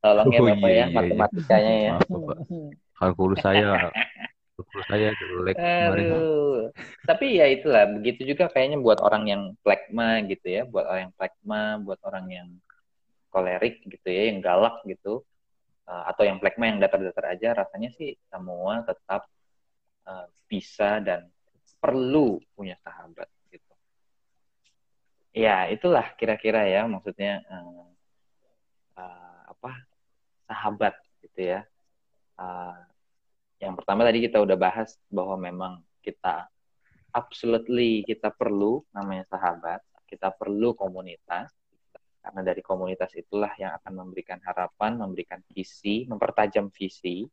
Tolong 0.00 0.32
ya, 0.32 0.40
Bapak 0.40 0.56
ya, 0.56 0.72
iya, 0.72 0.84
ya, 0.88 0.96
matematikanya 0.96 1.68
iya. 1.68 1.84
ya. 1.84 1.92
Maaf, 1.92 2.08
Bapak. 2.08 2.36
Kalkulus 2.96 3.40
saya 3.44 3.92
kalkulus 4.56 4.86
saya 4.88 5.08
jelek 5.20 5.54
kemarin. 5.60 6.08
Tapi 7.04 7.26
ya 7.36 7.46
itulah, 7.52 7.84
begitu 7.92 8.24
juga 8.24 8.48
kayaknya 8.48 8.80
buat 8.80 9.04
orang 9.04 9.28
yang 9.28 9.42
plekma 9.60 10.24
gitu 10.24 10.48
ya, 10.48 10.62
buat 10.64 10.88
orang 10.88 11.12
yang 11.12 11.14
plekma, 11.20 11.62
buat 11.84 12.00
orang 12.08 12.26
yang 12.32 12.48
kolerik 13.28 13.84
gitu 13.84 14.08
ya, 14.08 14.32
yang 14.32 14.40
galak 14.40 14.80
gitu. 14.88 15.20
uh, 15.84 16.04
atau 16.08 16.24
yang 16.24 16.40
plekma 16.40 16.72
yang 16.72 16.80
datar-datar 16.80 17.36
aja 17.36 17.52
rasanya 17.52 17.92
sih 17.96 18.16
semua 18.32 18.80
tetap 18.80 19.28
uh, 20.08 20.24
bisa 20.48 21.04
dan 21.04 21.28
perlu 21.78 22.42
punya 22.54 22.76
sahabat 22.82 23.30
gitu. 23.50 23.72
Ya 25.34 25.70
itulah 25.70 26.14
kira-kira 26.18 26.66
ya 26.66 26.84
maksudnya 26.90 27.42
uh, 27.46 27.86
uh, 28.98 29.40
apa 29.54 29.72
sahabat 30.50 30.94
gitu 31.22 31.54
ya. 31.56 31.60
Uh, 32.38 32.78
yang 33.58 33.74
pertama 33.74 34.06
tadi 34.06 34.22
kita 34.22 34.38
udah 34.38 34.54
bahas 34.54 34.94
bahwa 35.10 35.34
memang 35.38 35.72
kita 36.02 36.46
absolutely 37.10 38.06
kita 38.06 38.30
perlu 38.30 38.86
namanya 38.94 39.26
sahabat 39.26 39.82
kita 40.08 40.32
perlu 40.32 40.72
komunitas 40.72 41.52
karena 42.24 42.40
dari 42.44 42.60
komunitas 42.60 43.14
itulah 43.16 43.52
yang 43.56 43.72
akan 43.78 44.04
memberikan 44.04 44.36
harapan, 44.44 45.00
memberikan 45.00 45.40
visi, 45.48 46.04
mempertajam 46.04 46.68
visi, 46.68 47.24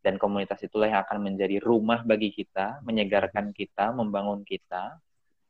dan 0.00 0.16
komunitas 0.16 0.60
itulah 0.64 0.88
yang 0.88 1.00
akan 1.04 1.20
menjadi 1.20 1.60
rumah 1.60 2.00
bagi 2.02 2.32
kita, 2.32 2.80
menyegarkan 2.84 3.52
kita, 3.52 3.92
membangun 3.92 4.40
kita. 4.48 4.96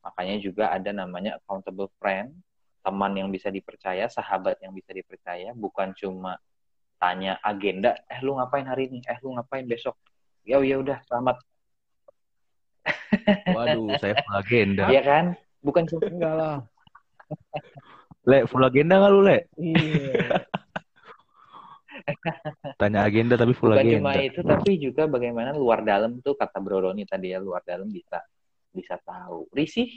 Makanya 0.02 0.36
juga 0.42 0.74
ada 0.74 0.90
namanya 0.90 1.38
accountable 1.38 1.86
friend, 2.02 2.34
teman 2.82 3.12
yang 3.14 3.28
bisa 3.30 3.52
dipercaya, 3.52 4.10
sahabat 4.10 4.58
yang 4.58 4.74
bisa 4.74 4.90
dipercaya, 4.90 5.54
bukan 5.54 5.94
cuma 5.94 6.40
tanya 7.00 7.38
agenda, 7.40 7.96
eh 8.10 8.20
lu 8.20 8.36
ngapain 8.36 8.66
hari 8.66 8.90
ini, 8.92 9.00
eh 9.06 9.16
lu 9.24 9.32
ngapain 9.36 9.64
besok, 9.64 9.96
ya 10.44 10.60
ya 10.60 10.76
udah 10.80 10.98
selamat. 11.08 11.36
Waduh, 13.56 13.96
saya 14.00 14.18
full 14.20 14.36
agenda. 14.36 14.84
Iya 14.88 15.02
kan? 15.04 15.24
Bukan 15.60 15.84
cuma 15.88 16.08
enggak 16.08 16.34
lah. 16.36 16.56
Le, 18.28 18.44
full 18.48 18.64
agenda 18.64 19.00
nggak 19.00 19.12
lu, 19.12 19.20
Le? 19.24 19.38
Iya. 19.56 20.44
Tanya 22.80 23.04
agenda 23.04 23.34
tapi 23.36 23.52
full 23.52 23.72
Bukan 23.72 23.84
agenda. 23.84 24.00
cuma 24.00 24.12
itu, 24.20 24.40
tapi 24.40 24.70
juga 24.80 25.02
bagaimana 25.06 25.52
luar 25.54 25.84
dalam 25.84 26.18
tuh 26.20 26.36
kata 26.36 26.58
Bro 26.60 26.90
Roni 26.90 27.04
tadi 27.04 27.32
ya, 27.32 27.38
luar 27.38 27.60
dalam 27.64 27.88
bisa 27.88 28.20
bisa 28.70 28.96
tahu. 29.02 29.50
Risih, 29.52 29.90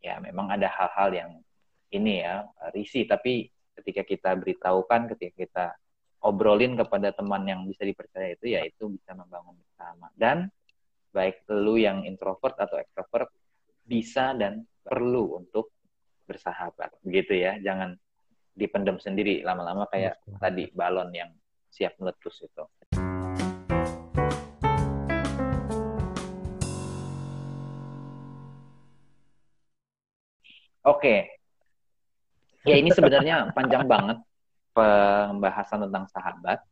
ya 0.00 0.20
memang 0.20 0.50
ada 0.50 0.70
hal-hal 0.70 1.10
yang 1.12 1.30
ini 1.92 2.24
ya, 2.24 2.44
risih. 2.72 3.04
Tapi 3.06 3.48
ketika 3.80 4.02
kita 4.06 4.30
beritahukan, 4.38 5.14
ketika 5.16 5.34
kita 5.34 5.66
obrolin 6.24 6.74
kepada 6.78 7.12
teman 7.12 7.44
yang 7.44 7.66
bisa 7.68 7.84
dipercaya 7.84 8.32
itu, 8.32 8.56
ya 8.56 8.64
itu 8.64 8.88
bisa 8.88 9.12
membangun 9.12 9.56
bersama. 9.60 10.08
Dan 10.16 10.48
baik 11.14 11.46
lu 11.54 11.78
yang 11.78 12.02
introvert 12.02 12.58
atau 12.58 12.82
extrovert 12.82 13.30
bisa 13.86 14.34
dan 14.34 14.66
perlu 14.82 15.38
untuk 15.38 15.70
bersahabat 16.24 16.98
gitu 17.04 17.36
ya 17.36 17.60
jangan 17.60 17.94
dipendam 18.54 18.96
sendiri. 19.02 19.42
Lama-lama 19.42 19.84
kayak 19.90 20.22
Betul. 20.22 20.38
tadi 20.38 20.64
balon 20.70 21.10
yang 21.10 21.30
siap 21.74 21.98
meletus 21.98 22.46
itu. 22.46 22.64
Oke. 30.86 31.34
Ya 32.64 32.78
ini 32.78 32.94
sebenarnya 32.94 33.48
panjang 33.56 33.84
banget 33.84 34.18
pembahasan 34.72 35.84
tentang 35.90 36.06
sahabat. 36.08 36.62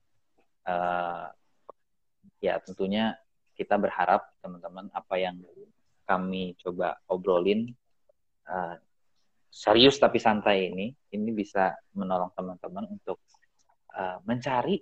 Eh, 0.63 1.27
ya 2.43 2.59
tentunya 2.63 3.19
kita 3.59 3.79
berharap 3.79 4.27
teman-teman 4.43 4.91
apa 4.95 5.15
yang 5.19 5.39
kami 6.03 6.59
coba 6.59 6.99
obrolin 7.07 7.71
uh, 8.51 8.75
serius 9.53 10.01
tapi 10.01 10.17
santai 10.17 10.73
ini 10.73 10.89
ini 11.13 11.31
bisa 11.37 11.77
menolong 11.93 12.33
teman-teman 12.33 12.89
untuk 12.89 13.21
uh, 13.93 14.17
mencari 14.25 14.81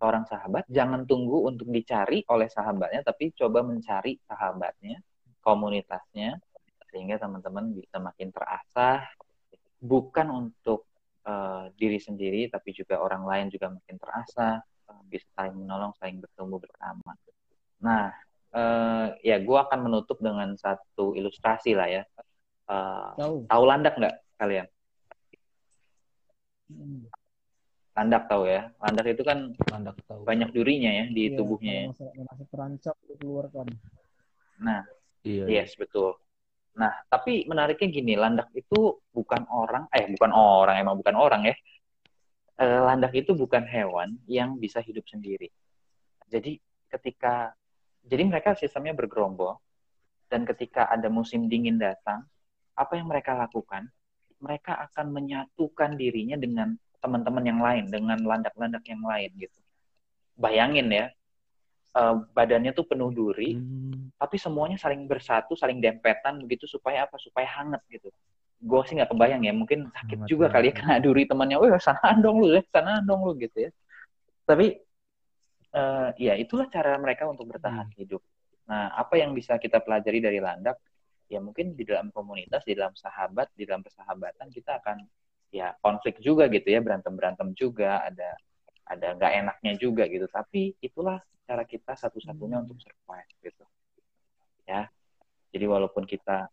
seorang 0.00 0.24
sahabat. 0.24 0.64
Jangan 0.72 1.04
tunggu 1.04 1.44
untuk 1.44 1.68
dicari 1.68 2.24
oleh 2.32 2.48
sahabatnya 2.48 3.04
tapi 3.04 3.36
coba 3.36 3.60
mencari 3.60 4.16
sahabatnya 4.24 4.96
komunitasnya 5.44 6.40
sehingga 6.88 7.20
teman-teman 7.20 7.76
bisa 7.76 8.00
makin 8.00 8.32
terasah. 8.32 9.04
Bukan 9.78 10.26
untuk 10.32 10.88
uh, 11.28 11.68
diri 11.76 12.00
sendiri 12.00 12.48
tapi 12.48 12.72
juga 12.72 13.04
orang 13.04 13.28
lain 13.28 13.46
juga 13.52 13.68
makin 13.68 13.96
terasah 14.00 14.64
bisa 15.08 15.28
saling 15.36 15.56
menolong 15.56 15.92
saling 16.00 16.16
bertumbuh 16.24 16.56
bersama. 16.56 17.12
Nah 17.84 18.08
uh, 18.56 19.12
ya 19.20 19.36
gue 19.36 19.58
akan 19.58 19.84
menutup 19.84 20.16
dengan 20.20 20.56
satu 20.56 21.12
ilustrasi 21.12 21.76
lah 21.76 21.88
ya 21.92 22.02
Uh, 22.68 23.16
Tahu. 23.16 23.34
tahu 23.48 23.62
landak 23.64 23.94
nggak 23.96 24.14
kalian? 24.36 24.66
Hmm. 26.68 27.08
Landak 27.96 28.28
tahu 28.28 28.44
ya. 28.46 28.68
Landak 28.78 29.06
itu 29.08 29.22
kan 29.24 29.56
Landak 29.72 29.96
tahu. 30.04 30.22
banyak 30.22 30.52
durinya 30.52 30.92
ya 30.92 31.04
di 31.08 31.32
Iya, 31.32 31.36
tubuhnya 31.40 31.72
ya. 31.72 31.84
masih 31.90 32.46
terancam 32.52 32.94
dikeluarkan. 33.08 33.66
Nah, 34.60 34.84
Iya. 35.24 35.44
yes 35.48 35.74
betul. 35.74 36.14
Nah, 36.78 36.94
tapi 37.10 37.42
menariknya 37.50 37.88
gini, 37.90 38.14
landak 38.14 38.54
itu 38.54 39.02
bukan 39.10 39.48
orang, 39.50 39.90
eh 39.90 40.06
bukan 40.14 40.30
orang, 40.30 40.78
emang 40.78 40.94
bukan 40.94 41.16
orang 41.18 41.42
ya. 41.50 41.56
Eh, 42.54 42.80
landak 42.84 43.10
itu 43.18 43.34
bukan 43.34 43.66
hewan 43.66 44.14
yang 44.30 44.54
bisa 44.60 44.78
hidup 44.78 45.02
sendiri. 45.10 45.50
Jadi 46.30 46.54
ketika, 46.86 47.50
jadi 48.06 48.22
mereka 48.22 48.54
sistemnya 48.54 48.94
bergerombol, 48.94 49.58
dan 50.30 50.46
ketika 50.46 50.86
ada 50.86 51.10
musim 51.10 51.50
dingin 51.50 51.82
datang, 51.82 52.22
apa 52.78 52.94
yang 52.94 53.10
mereka 53.10 53.34
lakukan? 53.34 53.90
Mereka 54.38 54.70
akan 54.90 55.10
menyatukan 55.10 55.98
dirinya 55.98 56.38
dengan 56.38 56.78
teman-teman 57.02 57.42
yang 57.42 57.58
lain, 57.58 57.84
dengan 57.90 58.18
landak-landak 58.22 58.86
yang 58.86 59.02
lain 59.02 59.30
gitu. 59.34 59.58
Bayangin 60.38 60.86
ya, 60.90 61.06
eh, 61.94 62.14
badannya 62.32 62.70
tuh 62.70 62.86
penuh 62.86 63.10
duri, 63.10 63.58
Hmm. 63.58 64.14
tapi 64.14 64.38
semuanya 64.38 64.78
saling 64.78 65.10
bersatu, 65.10 65.58
saling 65.58 65.82
dempetan 65.82 66.38
begitu 66.38 66.70
supaya 66.70 67.06
apa? 67.10 67.18
Supaya 67.18 67.50
hangat 67.58 67.82
gitu. 67.90 68.14
Gue 68.58 68.82
sih 68.86 68.94
nggak 68.98 69.10
kebayang 69.14 69.42
ya, 69.46 69.54
mungkin 69.54 69.90
sakit 69.90 70.18
Hangat 70.22 70.28
juga 70.30 70.46
banget. 70.50 70.54
kali 70.54 70.66
ya 70.70 70.74
kena 70.74 70.96
duri 71.02 71.22
temannya. 71.26 71.56
Wah, 71.58 71.78
sanaan 71.82 72.18
dong 72.22 72.42
lu, 72.42 72.54
ya, 72.54 72.62
sanaan 72.70 73.02
dong 73.06 73.22
lu 73.26 73.34
gitu 73.38 73.58
ya. 73.66 73.70
Tapi 74.46 74.78
eh, 75.68 76.08
ya 76.16 76.34
itulah 76.34 76.64
cara 76.72 76.96
mereka 76.96 77.28
untuk 77.28 77.44
bertahan 77.44 77.92
hidup. 77.94 78.24
Nah, 78.64 78.88
apa 78.96 79.20
yang 79.20 79.36
bisa 79.36 79.60
kita 79.60 79.84
pelajari 79.84 80.18
dari 80.24 80.40
landak? 80.40 80.80
Ya 81.28 81.38
mungkin 81.44 81.76
di 81.76 81.84
dalam 81.84 82.08
komunitas, 82.08 82.64
di 82.64 82.72
dalam 82.72 82.96
sahabat, 82.96 83.52
di 83.52 83.68
dalam 83.68 83.84
persahabatan 83.84 84.48
kita 84.48 84.80
akan 84.80 85.04
ya 85.52 85.76
konflik 85.80 86.20
juga 86.24 86.48
gitu 86.48 86.68
ya, 86.68 86.80
berantem-berantem 86.80 87.52
juga, 87.52 88.00
ada 88.04 88.36
ada 88.88 89.12
nggak 89.16 89.32
enaknya 89.44 89.72
juga 89.76 90.08
gitu. 90.08 90.24
Tapi 90.28 90.76
itulah 90.80 91.20
cara 91.44 91.64
kita 91.68 91.92
satu-satunya 91.96 92.64
untuk 92.64 92.80
survive 92.80 93.28
gitu. 93.44 93.64
Ya. 94.64 94.88
Jadi 95.52 95.64
walaupun 95.64 96.04
kita 96.04 96.48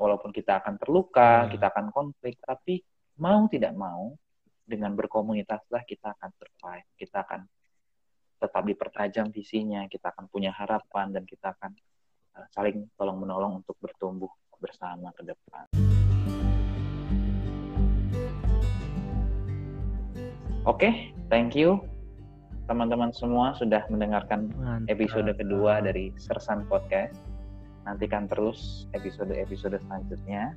walaupun 0.00 0.32
kita 0.32 0.60
akan 0.64 0.80
terluka, 0.80 1.46
Hmm. 1.46 1.50
kita 1.52 1.68
akan 1.68 1.86
konflik, 1.92 2.40
tapi 2.40 2.80
mau 3.20 3.44
tidak 3.48 3.76
mau 3.76 4.16
dengan 4.64 4.96
berkomunitaslah 4.96 5.84
kita 5.84 6.16
akan 6.16 6.30
survive, 6.36 6.88
kita 6.96 7.22
akan 7.24 7.44
tetap 8.40 8.62
dipertajam 8.66 9.30
visinya, 9.30 9.86
kita 9.86 10.10
akan 10.10 10.26
punya 10.26 10.50
harapan 10.50 11.14
dan 11.14 11.24
kita 11.28 11.54
akan 11.54 11.76
saling 12.52 12.88
tolong 12.96 13.20
menolong 13.20 13.60
untuk 13.60 13.76
bertumbuh 13.80 14.30
bersama 14.58 15.10
ke 15.16 15.22
depan. 15.26 15.64
Oke, 20.62 21.10
thank 21.26 21.58
you 21.58 21.82
teman-teman 22.70 23.10
semua 23.10 23.52
sudah 23.58 23.82
mendengarkan 23.90 24.48
Mantap. 24.54 24.88
episode 24.88 25.30
kedua 25.34 25.82
dari 25.82 26.14
Sersan 26.16 26.64
Podcast. 26.70 27.18
Nantikan 27.82 28.30
terus 28.30 28.86
episode-episode 28.94 29.82
selanjutnya 29.82 30.54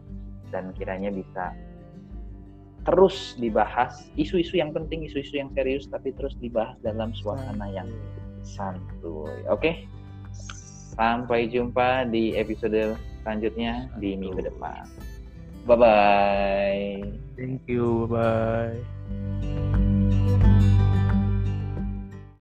dan 0.53 0.69
kiranya 0.77 1.09
bisa 1.09 1.51
terus 2.85 3.33
dibahas 3.41 4.13
isu-isu 4.13 4.61
yang 4.61 4.69
penting, 4.69 5.01
isu-isu 5.09 5.41
yang 5.41 5.49
serius, 5.57 5.89
tapi 5.89 6.13
terus 6.13 6.37
dibahas 6.37 6.77
dalam 6.85 7.17
suasana 7.17 7.65
yang 7.73 7.89
santuy. 8.45 9.41
Oke, 9.49 9.89
sampai 10.95 11.51
jumpa 11.51 12.07
di 12.07 12.35
episode 12.35 12.95
selanjutnya 13.23 13.91
di 13.99 14.15
minggu 14.15 14.41
depan. 14.43 14.87
Bye 15.65 15.77
bye. 15.81 16.93
Thank 17.35 17.65
you. 17.65 18.05
Bye. 18.05 19.64